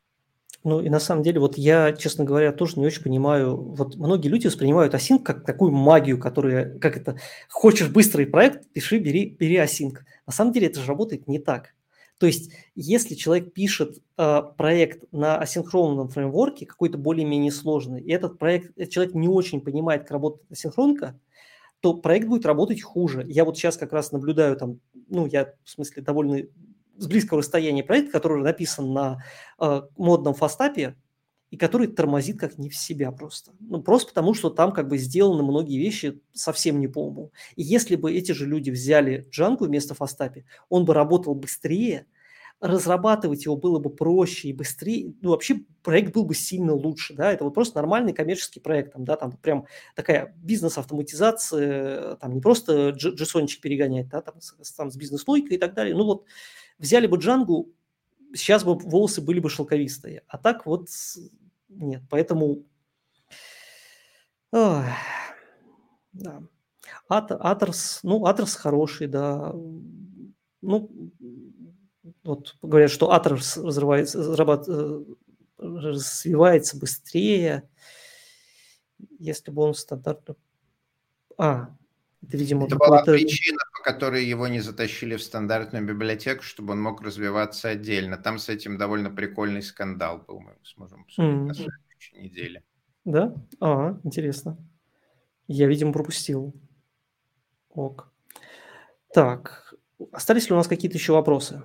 Ну 0.66 0.82
и 0.82 0.90
на 0.90 1.00
самом 1.00 1.22
деле, 1.22 1.40
вот 1.40 1.60
я, 1.60 1.94
честно 1.94 2.26
говоря, 2.26 2.52
тоже 2.52 2.80
не 2.80 2.88
очень 2.88 3.04
понимаю, 3.04 3.56
вот 3.56 3.98
многие 3.98 4.30
люди 4.30 4.48
воспринимают 4.48 4.96
Async 4.96 5.22
как 5.22 5.46
такую 5.46 5.72
магию, 5.72 6.20
которая, 6.20 6.80
как 6.80 6.98
это, 6.98 7.18
хочешь 7.50 7.88
быстрый 7.90 8.26
проект, 8.26 8.68
пиши, 8.74 8.98
бери, 8.98 9.30
бери 9.30 9.58
Async. 9.58 9.98
На 10.26 10.34
самом 10.34 10.54
деле 10.54 10.66
это 10.66 10.80
же 10.80 10.88
работает 10.88 11.28
не 11.28 11.38
так. 11.38 11.76
То 12.18 12.26
есть, 12.26 12.52
если 12.74 13.14
человек 13.14 13.54
пишет 13.54 14.00
э, 14.18 14.42
проект 14.58 15.04
на 15.12 15.38
асинхронном 15.38 16.10
фреймворке, 16.10 16.66
какой-то 16.66 16.98
более-менее 16.98 17.52
сложный, 17.52 18.02
и 18.02 18.12
этот 18.12 18.40
проект, 18.40 18.72
этот 18.76 18.90
человек 18.90 19.14
не 19.14 19.28
очень 19.28 19.62
понимает, 19.62 20.02
как 20.02 20.12
работает 20.12 20.52
асинхронка, 20.52 21.20
то 21.82 21.94
проект 21.94 22.28
будет 22.28 22.48
работать 22.48 22.82
хуже. 22.82 23.24
Я 23.28 23.46
вот 23.46 23.56
сейчас 23.56 23.78
как 23.78 23.94
раз 23.94 24.12
наблюдаю 24.12 24.58
там, 24.58 24.80
ну, 25.10 25.28
я 25.28 25.54
в 25.64 25.70
смысле 25.70 26.02
довольно 26.02 26.48
с 26.98 27.08
близкого 27.08 27.40
расстояния 27.40 27.84
проект, 27.84 28.12
который 28.12 28.42
написан 28.44 28.94
на 28.94 29.24
э, 29.60 29.82
модном 29.98 30.34
фастапе, 30.34 30.96
и 31.52 31.58
который 31.58 31.88
тормозит 31.88 32.40
как 32.40 32.58
не 32.58 32.70
в 32.70 32.76
себя 32.76 33.12
просто. 33.12 33.52
Ну, 33.60 33.82
просто 33.82 34.10
потому, 34.10 34.34
что 34.34 34.50
там 34.50 34.72
как 34.72 34.88
бы 34.88 34.98
сделаны 34.98 35.44
многие 35.44 35.78
вещи 35.78 36.22
совсем 36.34 36.80
не 36.80 36.88
по 36.88 37.08
уму. 37.08 37.32
И 37.56 37.64
если 37.64 37.96
бы 37.96 38.12
эти 38.12 38.32
же 38.32 38.46
люди 38.46 38.72
взяли 38.72 39.26
Django 39.32 39.66
вместо 39.66 39.94
фастапе, 39.94 40.46
он 40.70 40.86
бы 40.86 40.94
работал 40.94 41.36
быстрее, 41.36 42.08
разрабатывать 42.68 43.46
его 43.46 43.56
было 43.56 43.80
бы 43.80 43.90
проще 43.90 44.50
и 44.50 44.54
быстрее, 44.54 45.14
ну, 45.22 45.30
вообще 45.32 45.62
проект 45.84 46.14
был 46.14 46.26
бы 46.26 46.36
сильно 46.36 46.74
лучше, 46.74 47.14
да, 47.14 47.32
это 47.32 47.44
вот 47.44 47.54
просто 47.54 47.78
нормальный 47.78 48.14
коммерческий 48.14 48.60
проект, 48.60 48.94
там, 48.94 49.06
да, 49.06 49.16
там 49.16 49.32
прям 49.38 49.66
такая 49.96 50.36
бизнес-автоматизация, 50.38 52.16
там 52.16 52.34
не 52.34 52.42
просто 52.42 52.90
джессончик 52.90 53.62
перегонять, 53.62 54.10
да, 54.10 54.22
там, 54.22 54.42
с, 54.42 54.72
там 54.74 54.92
с 54.92 54.96
бизнес-логикой 54.96 55.58
и 55.58 55.60
так 55.60 55.74
далее, 55.74 55.96
ну, 55.96 56.06
вот 56.06 56.26
Взяли 56.78 57.08
бы 57.08 57.18
Джангу, 57.18 57.72
сейчас 58.34 58.64
бы 58.64 58.78
волосы 58.78 59.22
были 59.22 59.40
бы 59.40 59.50
шелковистые. 59.50 60.24
А 60.28 60.38
так 60.38 60.66
вот 60.66 60.90
нет. 61.70 62.04
Поэтому... 62.10 62.66
Ох, 64.52 64.84
да. 66.14 66.44
Атерс, 67.08 68.00
ну, 68.04 68.26
Атерс 68.26 68.56
хороший, 68.56 69.08
да. 69.08 69.54
Ну, 70.62 71.12
вот 72.24 72.56
говорят, 72.62 72.92
что 72.92 73.12
Атерс 73.12 73.58
разрывается, 73.58 74.20
э, 74.20 75.04
развивается 75.58 76.78
быстрее, 76.78 77.70
если 79.20 79.52
бы 79.52 79.64
он 79.64 79.74
стандартно... 79.74 80.36
А, 81.38 81.76
это, 82.28 82.38
видимо, 82.38 82.66
Это 82.66 82.78
была 82.78 83.04
причина, 83.04 83.60
по 83.78 83.84
которой 83.84 84.26
его 84.26 84.48
не 84.48 84.60
затащили 84.60 85.16
в 85.16 85.24
стандартную 85.24 85.86
библиотеку, 85.86 86.44
чтобы 86.44 86.74
он 86.74 86.82
мог 86.82 87.02
развиваться 87.02 87.70
отдельно. 87.70 88.18
Там 88.18 88.40
с 88.40 88.50
этим 88.50 88.78
довольно 88.78 89.10
прикольный 89.10 89.62
скандал 89.62 90.20
был, 90.20 90.40
мы 90.40 90.56
сможем 90.64 91.02
обсудить 91.02 91.32
mm-hmm. 91.32 91.46
на 91.46 91.54
следующей 91.54 92.18
неделе. 92.18 92.64
Да? 93.04 93.36
А, 93.60 94.00
интересно. 94.04 94.58
Я, 95.48 95.68
видимо, 95.68 95.94
пропустил. 95.94 96.56
Ок. 97.70 98.12
Так, 99.14 99.74
остались 100.12 100.50
ли 100.50 100.54
у 100.54 100.58
нас 100.58 100.68
какие-то 100.68 100.98
еще 100.98 101.14
вопросы? 101.14 101.62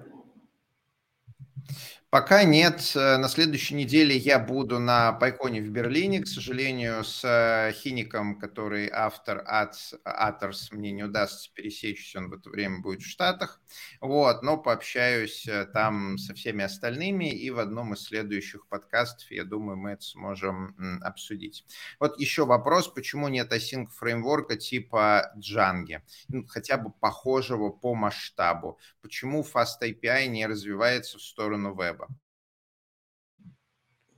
Пока 2.10 2.42
нет. 2.42 2.90
Э, 2.96 3.18
на 3.18 3.28
следующей 3.28 3.76
неделе 3.76 4.16
я 4.16 4.40
буду 4.40 4.80
на 4.80 5.12
Пайконе 5.12 5.62
в 5.62 5.70
Берлине. 5.70 6.20
К 6.20 6.26
сожалению, 6.26 7.04
с 7.04 7.22
э, 7.24 7.72
Хиником, 7.72 8.36
который 8.36 8.90
автор 8.92 9.44
от 9.46 9.76
Atos, 10.04 10.72
мне 10.72 10.90
не 10.90 11.04
удастся 11.04 11.48
пересечься, 11.54 12.18
он 12.18 12.30
в 12.30 12.34
это 12.34 12.50
время 12.50 12.80
будет 12.80 13.02
в 13.02 13.06
Штатах. 13.08 13.60
Вот, 14.00 14.42
но 14.42 14.56
пообщаюсь 14.58 15.46
э, 15.46 15.66
там 15.66 16.18
со 16.18 16.34
всеми 16.34 16.64
остальными, 16.64 17.30
и 17.30 17.48
в 17.50 17.60
одном 17.60 17.94
из 17.94 18.02
следующих 18.02 18.66
подкастов, 18.66 19.30
я 19.30 19.44
думаю, 19.44 19.76
мы 19.76 19.90
это 19.92 20.02
сможем 20.02 20.74
обсудить. 21.02 21.64
Вот 22.00 22.18
еще 22.18 22.44
вопрос, 22.44 22.88
почему 22.88 23.28
нет 23.28 23.52
async 23.52 23.86
фреймворка 23.86 24.56
типа 24.56 25.32
Django, 25.38 26.02
ну, 26.26 26.44
хотя 26.48 26.76
бы 26.76 26.90
похожего 26.90 27.70
по 27.70 27.94
масштабу? 27.94 28.80
Почему 29.00 29.42
Fast 29.44 29.82
API 29.84 30.26
не 30.26 30.46
развивается 30.48 31.18
в 31.18 31.22
сторону 31.22 31.72
веба? 31.80 31.99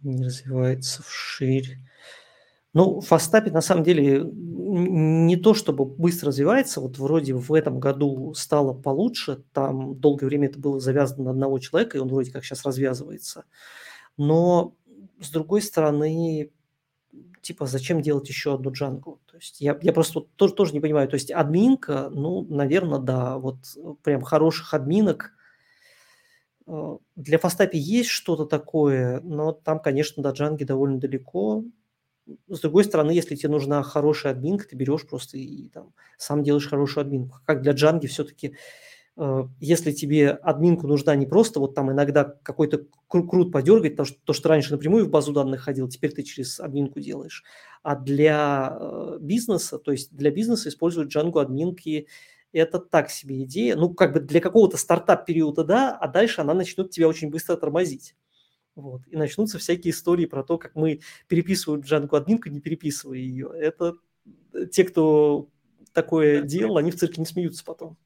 Не 0.03 0.25
развивается 0.25 1.03
вширь. 1.03 1.79
Ну, 2.75 3.01
фастапи 3.01 3.51
на 3.51 3.61
самом 3.61 3.85
деле 3.85 4.25
не 4.25 5.37
то 5.37 5.53
чтобы 5.53 5.85
быстро 5.85 6.29
развивается, 6.29 6.81
вот 6.81 6.99
вроде 6.99 7.35
в 7.35 7.53
этом 7.53 7.79
году 7.79 8.33
стало 8.35 8.73
получше, 8.73 9.43
там 9.53 9.97
долгое 9.97 10.27
время 10.27 10.49
это 10.49 10.59
было 10.59 10.81
завязано 10.81 11.25
на 11.25 11.31
одного 11.33 11.59
человека, 11.59 11.99
и 11.99 12.01
он 12.01 12.09
вроде 12.09 12.31
как 12.31 12.45
сейчас 12.45 12.65
развязывается. 12.65 13.45
Но, 14.17 14.75
с 15.21 15.31
другой 15.31 15.61
стороны, 15.61 16.51
типа, 17.43 17.67
зачем 17.67 18.01
делать 18.01 18.29
еще 18.29 18.55
одну 18.55 18.73
джангу? 18.73 19.21
То 19.27 19.37
есть 19.37 19.61
я, 19.61 19.79
я 19.83 19.93
просто 19.93 20.21
тоже, 20.37 20.55
тоже 20.55 20.73
не 20.73 20.81
понимаю. 20.81 21.09
То 21.09 21.15
есть 21.15 21.31
админка, 21.31 22.09
ну, 22.11 22.47
наверное, 22.49 23.01
да, 23.01 23.37
вот 23.37 23.57
прям 24.03 24.23
хороших 24.23 24.73
админок– 24.73 25.33
для 26.67 27.39
фастапи 27.39 27.77
есть 27.77 28.11
что-то 28.11 28.47
такое, 28.47 29.21
но 29.21 29.53
там, 29.53 29.81
конечно, 29.81 30.23
до 30.23 30.31
джанги 30.31 30.65
довольно 30.65 30.99
далеко. 30.99 31.65
С 32.49 32.61
другой 32.61 32.85
стороны, 32.85 33.11
если 33.11 33.35
тебе 33.35 33.51
нужна 33.51 33.83
хорошая 33.83 34.33
админка, 34.33 34.69
ты 34.69 34.77
берешь 34.77 35.07
просто 35.07 35.39
и 35.39 35.69
там, 35.69 35.93
сам 36.19 36.43
делаешь 36.43 36.69
хорошую 36.69 37.03
админку. 37.03 37.39
Как 37.45 37.63
для 37.63 37.73
джанги 37.73 38.07
все-таки, 38.07 38.55
э, 39.17 39.43
если 39.59 39.91
тебе 39.91 40.31
админку 40.31 40.87
нужна 40.87 41.17
не 41.17 41.27
просто 41.27 41.59
вот 41.59 41.75
там 41.75 41.91
иногда 41.91 42.25
какой-то 42.25 42.87
крут 43.09 43.53
подергать, 43.53 43.97
то 43.97 44.05
что, 44.05 44.19
то, 44.25 44.33
что 44.33 44.49
раньше 44.49 44.73
напрямую 44.73 45.07
в 45.07 45.11
базу 45.11 45.33
данных 45.33 45.63
ходил, 45.63 45.89
теперь 45.89 46.13
ты 46.13 46.23
через 46.23 46.61
админку 46.61 47.01
делаешь. 47.01 47.43
А 47.83 47.97
для 47.97 48.79
э, 48.81 49.19
бизнеса, 49.21 49.79
то 49.79 49.91
есть 49.91 50.15
для 50.15 50.31
бизнеса 50.31 50.69
используют 50.69 51.11
джангу 51.11 51.41
админки 51.41 52.07
это 52.53 52.79
так 52.79 53.11
себе 53.11 53.43
идея. 53.45 53.77
Ну, 53.77 53.93
как 53.95 54.13
бы 54.13 54.21
для 54.21 54.41
какого-то 54.41 54.77
стартап-периода, 54.77 55.65
да, 55.65 55.97
а 55.97 56.09
дальше 56.09 56.41
она 56.41 56.55
начнет 56.55 56.91
тебя 56.91 57.09
очень 57.09 57.31
быстро 57.31 57.57
тормозить. 57.57 58.15
Вот. 58.75 59.03
И 59.09 59.17
начнутся 59.17 59.59
всякие 59.59 59.93
истории 59.93 60.27
про 60.27 60.43
то, 60.43 60.59
как 60.59 60.75
мы 60.75 61.01
переписываем 61.29 61.83
Джанку 61.83 62.17
админку, 62.17 62.49
не 62.49 62.61
переписывая 62.61 63.19
ее. 63.19 63.51
Это 63.55 63.95
э, 64.55 64.67
те, 64.67 64.85
кто 64.85 65.49
такое 65.93 66.43
делал, 66.43 66.79
они 66.79 66.91
в 66.91 66.97
цирке 66.97 67.21
не 67.21 67.27
смеются 67.27 67.65
потом. 67.65 67.99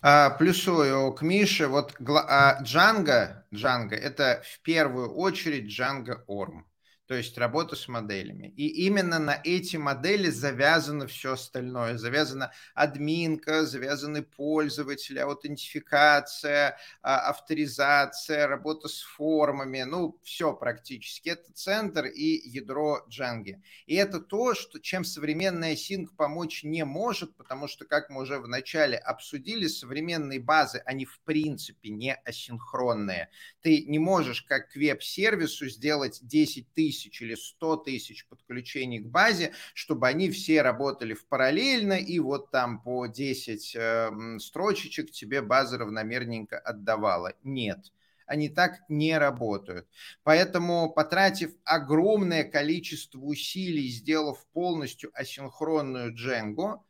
А, 0.00 0.30
плюсую 0.30 1.12
к 1.12 1.22
Мише. 1.22 1.66
Вот 1.66 1.94
а, 2.08 2.62
Django, 2.62 3.42
Django 3.52 3.94
это 3.94 4.42
в 4.44 4.60
первую 4.60 5.12
очередь 5.12 5.66
Django 5.66 6.24
Orm 6.28 6.62
то 7.06 7.14
есть 7.14 7.38
работа 7.38 7.76
с 7.76 7.86
моделями. 7.86 8.52
И 8.56 8.66
именно 8.86 9.20
на 9.20 9.40
эти 9.44 9.76
модели 9.76 10.28
завязано 10.28 11.06
все 11.06 11.34
остальное. 11.34 11.98
Завязана 11.98 12.52
админка, 12.74 13.64
завязаны 13.64 14.22
пользователи, 14.22 15.20
аутентификация, 15.20 16.76
а, 17.02 17.30
авторизация, 17.30 18.48
работа 18.48 18.88
с 18.88 19.02
формами, 19.02 19.82
ну, 19.82 20.18
все 20.24 20.52
практически. 20.52 21.28
Это 21.28 21.52
центр 21.52 22.06
и 22.06 22.48
ядро 22.48 23.06
Django. 23.08 23.60
И 23.86 23.94
это 23.94 24.20
то, 24.20 24.54
что, 24.54 24.80
чем 24.80 25.04
современная 25.04 25.74
Sync 25.74 26.08
помочь 26.16 26.64
не 26.64 26.84
может, 26.84 27.36
потому 27.36 27.68
что, 27.68 27.84
как 27.84 28.10
мы 28.10 28.22
уже 28.22 28.40
в 28.40 28.48
начале 28.48 28.96
обсудили, 28.96 29.68
современные 29.68 30.40
базы, 30.40 30.82
они 30.84 31.04
в 31.04 31.20
принципе 31.20 31.90
не 31.90 32.14
асинхронные. 32.14 33.30
Ты 33.60 33.84
не 33.84 34.00
можешь 34.00 34.42
как 34.42 34.70
к 34.70 34.76
веб-сервису 34.76 35.68
сделать 35.68 36.18
10 36.22 36.72
тысяч 36.72 36.95
тысяч 36.96 37.22
или 37.22 37.34
100 37.34 37.76
тысяч 37.76 38.26
подключений 38.26 39.00
к 39.00 39.06
базе, 39.06 39.52
чтобы 39.74 40.08
они 40.08 40.30
все 40.30 40.62
работали 40.62 41.14
в 41.14 41.26
параллельно, 41.26 41.94
и 41.94 42.18
вот 42.18 42.50
там 42.50 42.80
по 42.82 43.06
10 43.06 43.76
э, 43.76 44.38
строчечек 44.38 45.10
тебе 45.10 45.42
база 45.42 45.78
равномерненько 45.78 46.58
отдавала. 46.58 47.34
Нет 47.42 47.92
они 48.28 48.48
так 48.48 48.80
не 48.88 49.16
работают. 49.18 49.86
Поэтому, 50.24 50.92
потратив 50.92 51.52
огромное 51.62 52.42
количество 52.42 53.20
усилий, 53.20 53.88
сделав 53.88 54.44
полностью 54.48 55.12
асинхронную 55.14 56.12
Django, 56.12 56.80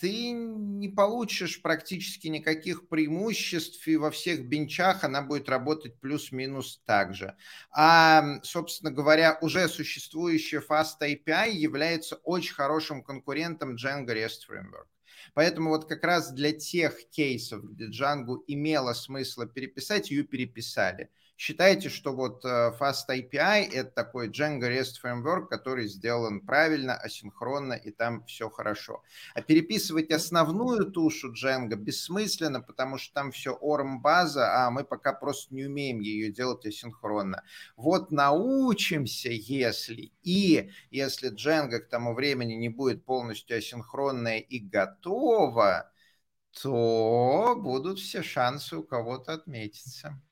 ты 0.00 0.30
не 0.30 0.88
получишь 0.88 1.60
практически 1.60 2.28
никаких 2.28 2.88
преимуществ, 2.88 3.86
и 3.86 3.96
во 3.96 4.10
всех 4.10 4.48
бенчах 4.48 5.04
она 5.04 5.22
будет 5.22 5.48
работать 5.48 6.00
плюс-минус 6.00 6.82
так 6.86 7.14
же. 7.14 7.36
А, 7.70 8.40
собственно 8.42 8.90
говоря, 8.90 9.38
уже 9.42 9.68
существующая 9.68 10.60
Fast 10.60 11.00
API 11.02 11.50
является 11.50 12.16
очень 12.16 12.54
хорошим 12.54 13.02
конкурентом 13.02 13.76
Django 13.76 14.08
REST 14.08 14.48
Framework. 14.48 14.86
Поэтому 15.34 15.70
вот 15.70 15.86
как 15.88 16.02
раз 16.02 16.32
для 16.32 16.52
тех 16.52 17.08
кейсов, 17.10 17.62
где 17.64 17.88
Django 17.88 18.38
имело 18.46 18.92
смысл 18.92 19.46
переписать, 19.46 20.10
ее 20.10 20.24
переписали– 20.24 21.10
Считайте, 21.44 21.88
что 21.88 22.12
вот 22.12 22.44
э, 22.44 22.72
Fast 22.78 23.08
API– 23.10 23.68
это 23.72 23.90
такой 23.90 24.28
Django 24.28 24.68
REST 24.68 25.02
Framework, 25.02 25.48
который 25.48 25.88
сделан 25.88 26.40
правильно, 26.40 26.94
асинхронно, 26.94 27.72
и 27.72 27.90
там 27.90 28.24
все 28.26 28.48
хорошо. 28.48 29.02
А 29.34 29.42
переписывать 29.42 30.12
основную 30.12 30.92
тушу 30.92 31.32
Django 31.32 31.74
бессмысленно, 31.74 32.60
потому 32.60 32.96
что 32.96 33.12
там 33.14 33.32
все 33.32 33.58
ORM-база, 33.60 34.66
а 34.66 34.70
мы 34.70 34.84
пока 34.84 35.12
просто 35.12 35.52
не 35.52 35.64
умеем 35.64 35.98
ее 35.98 36.30
делать 36.30 36.64
асинхронно. 36.64 37.42
Вот 37.74 38.12
научимся, 38.12 39.30
если 39.30 40.12
и 40.22 40.70
если 40.92 41.34
Django 41.34 41.80
к 41.80 41.88
тому 41.88 42.14
времени 42.14 42.52
не 42.52 42.68
будет 42.68 43.04
полностью 43.04 43.58
асинхронная 43.58 44.38
и 44.38 44.60
готова, 44.60 45.90
то 46.62 47.56
будут 47.60 47.98
все 47.98 48.22
шансы 48.22 48.76
у 48.76 48.84
кого-то 48.84 49.32
отметиться. 49.32 50.22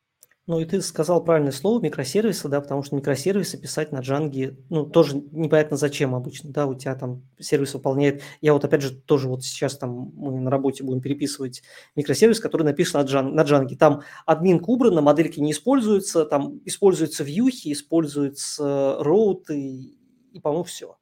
Ну 0.46 0.58
и 0.58 0.64
ты 0.64 0.80
сказал 0.80 1.22
правильное 1.22 1.52
слово, 1.52 1.80
микросервисы, 1.82 2.48
да, 2.48 2.60
потому 2.60 2.82
что 2.82 2.96
микросервисы 2.96 3.56
писать 3.60 3.92
на 3.92 4.00
джанге, 4.00 4.56
ну, 4.68 4.84
тоже 4.86 5.16
непонятно 5.32 5.76
зачем 5.76 6.14
обычно, 6.14 6.50
да, 6.50 6.66
у 6.66 6.74
тебя 6.74 6.94
там 6.96 7.22
сервис 7.38 7.74
выполняет, 7.74 8.22
я 8.40 8.52
вот 8.54 8.64
опять 8.64 8.82
же 8.82 8.90
тоже 8.90 9.28
вот 9.28 9.44
сейчас 9.44 9.76
там 9.78 10.10
мы 10.16 10.40
на 10.40 10.50
работе 10.50 10.82
будем 10.82 11.02
переписывать 11.02 11.62
микросервис, 11.94 12.40
который 12.40 12.64
написан 12.64 13.02
на, 13.02 13.06
джан, 13.06 13.34
на 13.34 13.42
джанге, 13.42 13.76
там 13.76 14.02
админка 14.26 14.70
убрана, 14.70 15.02
модельки 15.02 15.38
не 15.40 15.52
используются, 15.52 16.24
там 16.24 16.60
используются 16.64 17.22
вьюхи, 17.22 17.72
используются 17.72 18.96
роуты 19.00 19.60
и, 19.60 19.98
и 20.32 20.40
по-моему, 20.40 20.64
все. 20.64 20.96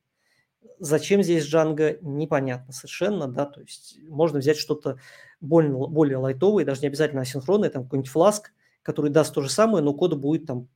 Зачем 0.81 1.23
здесь 1.25 1.45
джанга, 1.45 1.99
непонятно 2.03 2.73
совершенно, 2.73 3.27
да, 3.27 3.47
то 3.47 3.61
есть 3.61 3.99
можно 4.09 4.39
взять 4.39 4.59
что-то 4.59 4.99
более, 5.41 5.73
более 5.73 6.19
лайтовое, 6.19 6.65
даже 6.65 6.83
не 6.83 6.87
обязательно 6.89 7.23
асинхронное, 7.23 7.71
там 7.71 7.85
какой-нибудь 7.85 8.11
фласк, 8.11 8.53
который 8.89 9.11
даст 9.11 9.35
то 9.35 9.43
же 9.43 9.51
самое, 9.51 9.85
но 9.85 9.93
кода 9.93 10.17
будет 10.17 10.47
там 10.47 10.67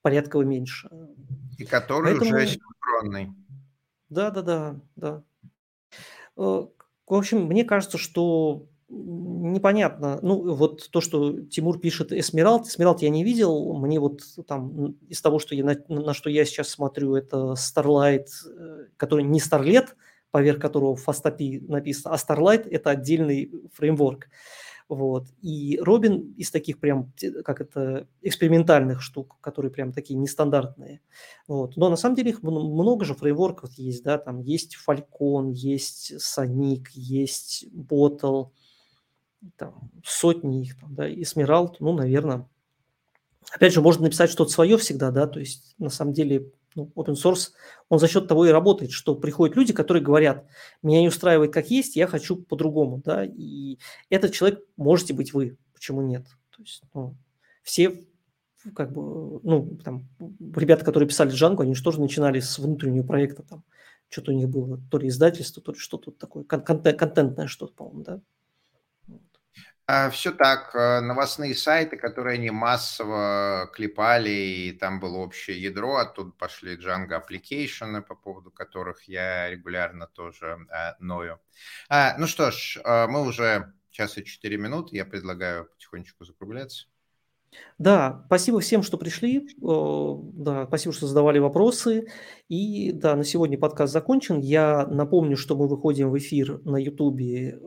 порядково 0.00 0.42
меньше. 0.42 0.88
И 1.58 1.64
который 1.64 2.12
Поэтому... 2.12 2.36
уже 2.36 2.46
синхронный. 2.46 3.32
Да, 4.10 4.30
да, 4.30 4.42
да, 4.42 4.80
да. 4.94 5.22
В 6.36 6.70
общем, 7.08 7.46
мне 7.46 7.64
кажется, 7.64 7.98
что 7.98 8.68
непонятно. 8.88 10.20
Ну, 10.22 10.54
вот 10.54 10.88
то, 10.92 11.00
что 11.00 11.40
Тимур 11.40 11.80
пишет 11.80 12.12
Эсмералд, 12.12 12.68
Эсмералд 12.68 13.02
я 13.02 13.08
не 13.08 13.24
видел. 13.24 13.74
Мне 13.74 13.98
вот 13.98 14.20
там 14.46 14.92
из 15.08 15.20
того, 15.20 15.40
что 15.40 15.56
я, 15.56 15.64
на, 15.64 15.76
на 15.88 16.14
что 16.14 16.30
я 16.30 16.44
сейчас 16.44 16.68
смотрю, 16.68 17.16
это 17.16 17.54
Starlight, 17.54 18.28
э, 18.46 18.86
который 18.96 19.24
не 19.24 19.40
Starlet, 19.40 19.88
поверх 20.30 20.60
которого 20.60 20.94
Fastapy 20.94 21.60
написано, 21.66 22.14
а 22.14 22.18
Starlight– 22.18 22.68
это 22.70 22.90
отдельный 22.90 23.50
фреймворк. 23.74 24.26
Uh, 24.26 24.28
вот. 24.88 25.26
И 25.42 25.78
Робин 25.82 26.32
из 26.36 26.50
таких 26.50 26.78
прям, 26.80 27.12
как 27.44 27.60
это, 27.60 28.06
экспериментальных 28.22 29.02
штук, 29.02 29.36
которые 29.40 29.70
прям 29.70 29.92
такие 29.92 30.18
нестандартные. 30.18 31.00
Вот. 31.46 31.76
Но 31.76 31.90
на 31.90 31.96
самом 31.96 32.16
деле 32.16 32.30
их 32.30 32.42
много 32.42 33.04
же 33.04 33.14
фреймворков 33.14 33.74
есть, 33.74 34.02
да, 34.02 34.18
там 34.18 34.40
есть 34.40 34.76
Falcon, 34.88 35.52
есть 35.52 36.14
Sonic, 36.14 36.86
есть 36.94 37.66
Bottle, 37.72 38.50
там 39.56 39.90
сотни 40.04 40.62
их, 40.62 40.78
там, 40.80 40.94
да, 40.94 41.08
Esmeralda, 41.08 41.76
ну, 41.80 41.92
наверное. 41.92 42.48
Опять 43.50 43.72
же, 43.72 43.80
можно 43.80 44.04
написать 44.04 44.30
что-то 44.30 44.50
свое 44.50 44.76
всегда, 44.78 45.10
да, 45.10 45.26
то 45.26 45.38
есть 45.40 45.74
на 45.78 45.90
самом 45.90 46.12
деле 46.12 46.52
ну, 46.78 46.92
open 46.94 47.14
source, 47.14 47.50
он 47.88 47.98
за 47.98 48.08
счет 48.08 48.28
того 48.28 48.46
и 48.46 48.50
работает, 48.50 48.92
что 48.92 49.16
приходят 49.16 49.56
люди, 49.56 49.72
которые 49.72 50.02
говорят, 50.02 50.46
меня 50.82 51.00
не 51.00 51.08
устраивает 51.08 51.52
как 51.52 51.70
есть, 51.70 51.96
я 51.96 52.06
хочу 52.06 52.36
по-другому, 52.36 53.02
да, 53.04 53.24
и 53.24 53.78
этот 54.08 54.32
человек 54.32 54.64
можете 54.76 55.12
быть 55.12 55.32
вы, 55.32 55.58
почему 55.74 56.02
нет? 56.02 56.24
То 56.56 56.62
есть, 56.62 56.82
ну, 56.94 57.16
все 57.62 58.04
как 58.74 58.92
бы, 58.92 59.40
ну, 59.42 59.78
там, 59.84 60.08
ребята, 60.54 60.84
которые 60.84 61.08
писали 61.08 61.32
Django, 61.32 61.62
они 61.62 61.74
же 61.74 61.82
тоже 61.82 62.00
начинали 62.00 62.40
с 62.40 62.58
внутреннего 62.58 63.06
проекта, 63.06 63.42
там, 63.42 63.64
что-то 64.08 64.32
у 64.32 64.34
них 64.34 64.48
было, 64.48 64.80
то 64.90 64.98
ли 64.98 65.08
издательство, 65.08 65.62
то 65.62 65.72
ли 65.72 65.78
что-то 65.78 66.10
такое, 66.12 66.44
контент, 66.44 66.98
контентное 66.98 67.46
что-то, 67.46 67.74
по-моему, 67.74 68.02
да. 68.02 68.20
А, 69.90 70.10
Все 70.10 70.32
так. 70.32 70.74
Э, 70.74 71.00
новостные 71.00 71.54
сайты, 71.54 71.96
которые 71.96 72.34
они 72.34 72.50
массово 72.50 73.70
клепали, 73.72 74.28
и 74.28 74.72
там 74.72 75.00
было 75.00 75.16
общее 75.16 75.62
ядро, 75.62 75.96
оттуда 75.96 76.30
пошли 76.30 76.76
Django 76.76 77.18
Application, 77.18 78.02
по 78.02 78.14
поводу 78.14 78.50
которых 78.50 79.04
я 79.04 79.48
регулярно 79.48 80.06
тоже 80.06 80.58
а, 80.70 80.94
ною. 81.00 81.40
А, 81.88 82.18
ну 82.18 82.26
что 82.26 82.50
ж, 82.50 82.78
э, 82.84 83.06
мы 83.06 83.22
уже 83.22 83.72
час 83.90 84.18
и 84.18 84.24
четыре 84.26 84.58
минуты, 84.58 84.94
я 84.94 85.06
предлагаю 85.06 85.64
потихонечку 85.64 86.26
закругляться. 86.26 86.86
Да, 87.78 88.24
спасибо 88.26 88.60
всем, 88.60 88.82
что 88.82 88.98
пришли. 88.98 89.48
Да, 89.58 90.66
спасибо, 90.66 90.92
что 90.92 91.06
задавали 91.06 91.38
вопросы. 91.38 92.08
И 92.50 92.92
да, 92.92 93.16
на 93.16 93.24
сегодня 93.24 93.56
подкаст 93.56 93.92
закончен. 93.92 94.38
Я 94.38 94.86
напомню, 94.86 95.38
что 95.38 95.56
мы 95.56 95.66
выходим 95.66 96.10
в 96.10 96.18
эфир 96.18 96.60
на 96.64 96.76
Ютубе 96.76 97.58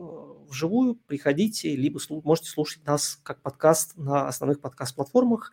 вживую, 0.52 0.94
приходите, 0.94 1.74
либо 1.74 1.98
можете 2.24 2.48
слушать 2.48 2.84
нас 2.86 3.18
как 3.22 3.42
подкаст 3.42 3.96
на 3.96 4.28
основных 4.28 4.60
подкаст-платформах. 4.60 5.52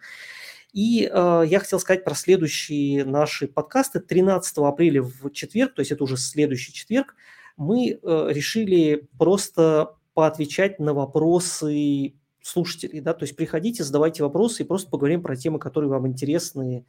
И 0.72 1.10
э, 1.12 1.44
я 1.48 1.60
хотел 1.60 1.80
сказать 1.80 2.04
про 2.04 2.14
следующие 2.14 3.04
наши 3.04 3.48
подкасты. 3.48 4.00
13 4.00 4.58
апреля 4.60 5.02
в 5.02 5.32
четверг, 5.32 5.74
то 5.74 5.80
есть 5.82 5.92
это 5.92 6.04
уже 6.04 6.18
следующий 6.18 6.74
четверг, 6.74 7.16
мы 7.58 8.00
э, 8.02 8.28
решили 8.30 9.08
просто 9.18 9.96
поотвечать 10.14 10.80
на 10.80 10.94
вопросы 10.94 12.14
слушателей. 12.42 13.02
Да? 13.02 13.14
То 13.14 13.24
есть 13.24 13.36
приходите, 13.36 13.84
задавайте 13.84 14.24
вопросы 14.24 14.64
и 14.64 14.66
просто 14.66 14.90
поговорим 14.90 15.22
про 15.22 15.36
темы, 15.36 15.60
которые 15.60 15.90
вам 15.90 16.08
интересны. 16.08 16.86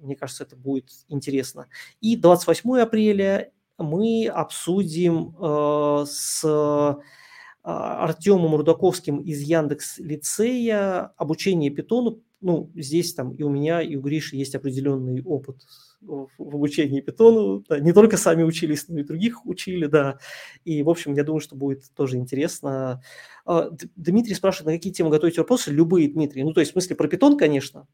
Мне 0.00 0.16
кажется, 0.16 0.44
это 0.44 0.56
будет 0.56 0.90
интересно. 1.08 1.68
И 2.00 2.16
28 2.16 2.78
апреля 2.80 3.52
мы 3.80 4.26
обсудим 4.26 5.34
э, 5.40 6.04
с 6.06 6.42
э, 6.44 6.94
Артемом 7.62 8.54
Рудаковским 8.56 9.18
из 9.18 9.40
Яндекс 9.40 9.98
Лицея 9.98 11.12
обучение 11.16 11.70
питону. 11.70 12.22
Ну, 12.40 12.70
здесь 12.74 13.12
там 13.12 13.34
и 13.34 13.42
у 13.42 13.50
меня, 13.50 13.82
и 13.82 13.96
у 13.96 14.00
Гриши 14.00 14.36
есть 14.36 14.54
определенный 14.54 15.22
опыт 15.22 15.56
в 16.00 16.30
обучении 16.38 17.02
питону. 17.02 17.62
Да, 17.68 17.78
не 17.78 17.92
только 17.92 18.16
сами 18.16 18.42
учились, 18.42 18.88
но 18.88 19.00
и 19.00 19.04
других 19.04 19.44
учили, 19.44 19.86
да. 19.86 20.18
И, 20.64 20.82
в 20.82 20.88
общем, 20.88 21.12
я 21.12 21.24
думаю, 21.24 21.40
что 21.40 21.56
будет 21.56 21.84
тоже 21.94 22.16
интересно. 22.16 23.02
А, 23.44 23.68
Дмитрий 23.96 24.34
спрашивает, 24.34 24.66
на 24.66 24.72
какие 24.72 24.92
темы 24.92 25.10
готовить 25.10 25.36
вопросы? 25.36 25.70
Любые, 25.70 26.08
Дмитрий. 26.08 26.42
Ну, 26.42 26.54
то 26.54 26.60
есть, 26.60 26.70
в 26.70 26.74
смысле, 26.74 26.96
про 26.96 27.08
питон, 27.08 27.36
конечно, 27.36 27.86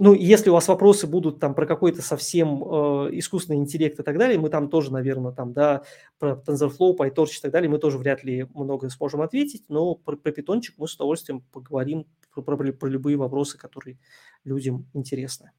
ну, 0.00 0.14
если 0.14 0.48
у 0.48 0.52
вас 0.52 0.68
вопросы 0.68 1.08
будут 1.08 1.40
там 1.40 1.54
про 1.54 1.66
какой-то 1.66 2.02
совсем 2.02 2.62
э, 2.62 3.18
искусственный 3.18 3.58
интеллект 3.58 3.98
и 3.98 4.02
так 4.04 4.16
далее, 4.16 4.38
мы 4.38 4.48
там 4.48 4.70
тоже, 4.70 4.92
наверное, 4.92 5.32
там, 5.32 5.52
да, 5.52 5.82
про 6.20 6.40
TensorFlow, 6.46 6.96
PyTorch 6.96 7.38
и 7.38 7.40
так 7.42 7.50
далее, 7.50 7.68
мы 7.68 7.78
тоже 7.78 7.98
вряд 7.98 8.22
ли 8.22 8.46
много 8.54 8.88
сможем 8.90 9.22
ответить, 9.22 9.64
но 9.68 9.96
про, 9.96 10.16
про 10.16 10.30
питончик 10.30 10.76
мы 10.78 10.86
с 10.86 10.94
удовольствием 10.94 11.42
поговорим 11.52 12.06
про, 12.32 12.42
про, 12.42 12.72
про 12.72 12.88
любые 12.88 13.16
вопросы, 13.16 13.58
которые 13.58 13.98
людям 14.44 14.86
интересны. 14.94 15.50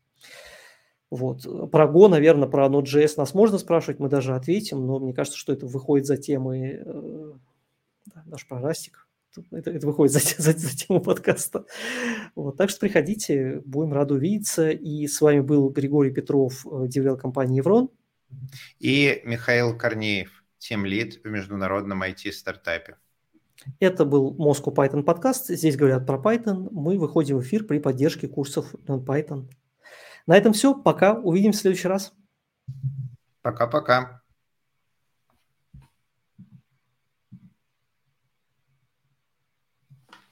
Вот. 1.10 1.44
Про 1.70 1.88
Go, 1.88 2.08
наверное, 2.08 2.48
про 2.48 2.68
Node.js 2.68 3.16
нас 3.18 3.34
можно 3.34 3.58
спрашивать, 3.58 4.00
мы 4.00 4.08
даже 4.08 4.36
ответим, 4.36 4.88
но 4.88 5.00
мне 5.00 5.14
кажется, 5.14 5.38
что 5.38 5.52
это 5.52 5.66
выходит 5.66 6.06
за 6.06 6.16
темы, 6.16 6.82
э, 6.86 7.32
да, 8.06 8.24
даже 8.26 8.46
про 8.48 8.62
Растик 8.62 9.09
это, 9.52 9.72
это 9.72 9.88
выходит 9.88 10.14
за, 10.14 10.20
за, 10.42 10.58
за 10.58 10.78
тему 10.78 11.02
подкаста. 11.02 11.66
Вот, 12.36 12.58
так 12.58 12.70
что 12.70 12.80
приходите, 12.80 13.62
будем 13.66 13.94
рады 13.94 14.16
увидеться. 14.16 14.70
И 14.70 15.08
с 15.08 15.22
вами 15.22 15.42
был 15.42 15.70
Григорий 15.70 16.12
Петров, 16.12 16.66
э, 16.66 17.16
компании 17.18 17.58
Еврон. 17.58 17.90
И 18.80 19.22
Михаил 19.26 19.78
Корнеев, 19.78 20.44
тем 20.58 20.86
лид 20.86 21.22
в 21.24 21.28
международном 21.28 22.04
IT-стартапе. 22.04 22.98
Это 23.80 24.06
был 24.06 24.36
Moscow 24.38 24.74
Python 24.74 25.04
подкаст. 25.04 25.48
Здесь 25.48 25.76
говорят 25.76 26.06
про 26.06 26.18
Python. 26.18 26.70
Мы 26.72 26.98
выходим 26.98 27.38
в 27.38 27.42
эфир 27.42 27.66
при 27.66 27.80
поддержке 27.80 28.28
курсов 28.28 28.74
Python. 28.74 29.50
На 30.28 30.38
этом 30.38 30.54
все. 30.54 30.74
Пока. 30.74 31.14
Увидимся 31.16 31.60
в 31.60 31.62
следующий 31.64 31.88
раз. 31.88 32.14
Пока-пока. 33.42 34.22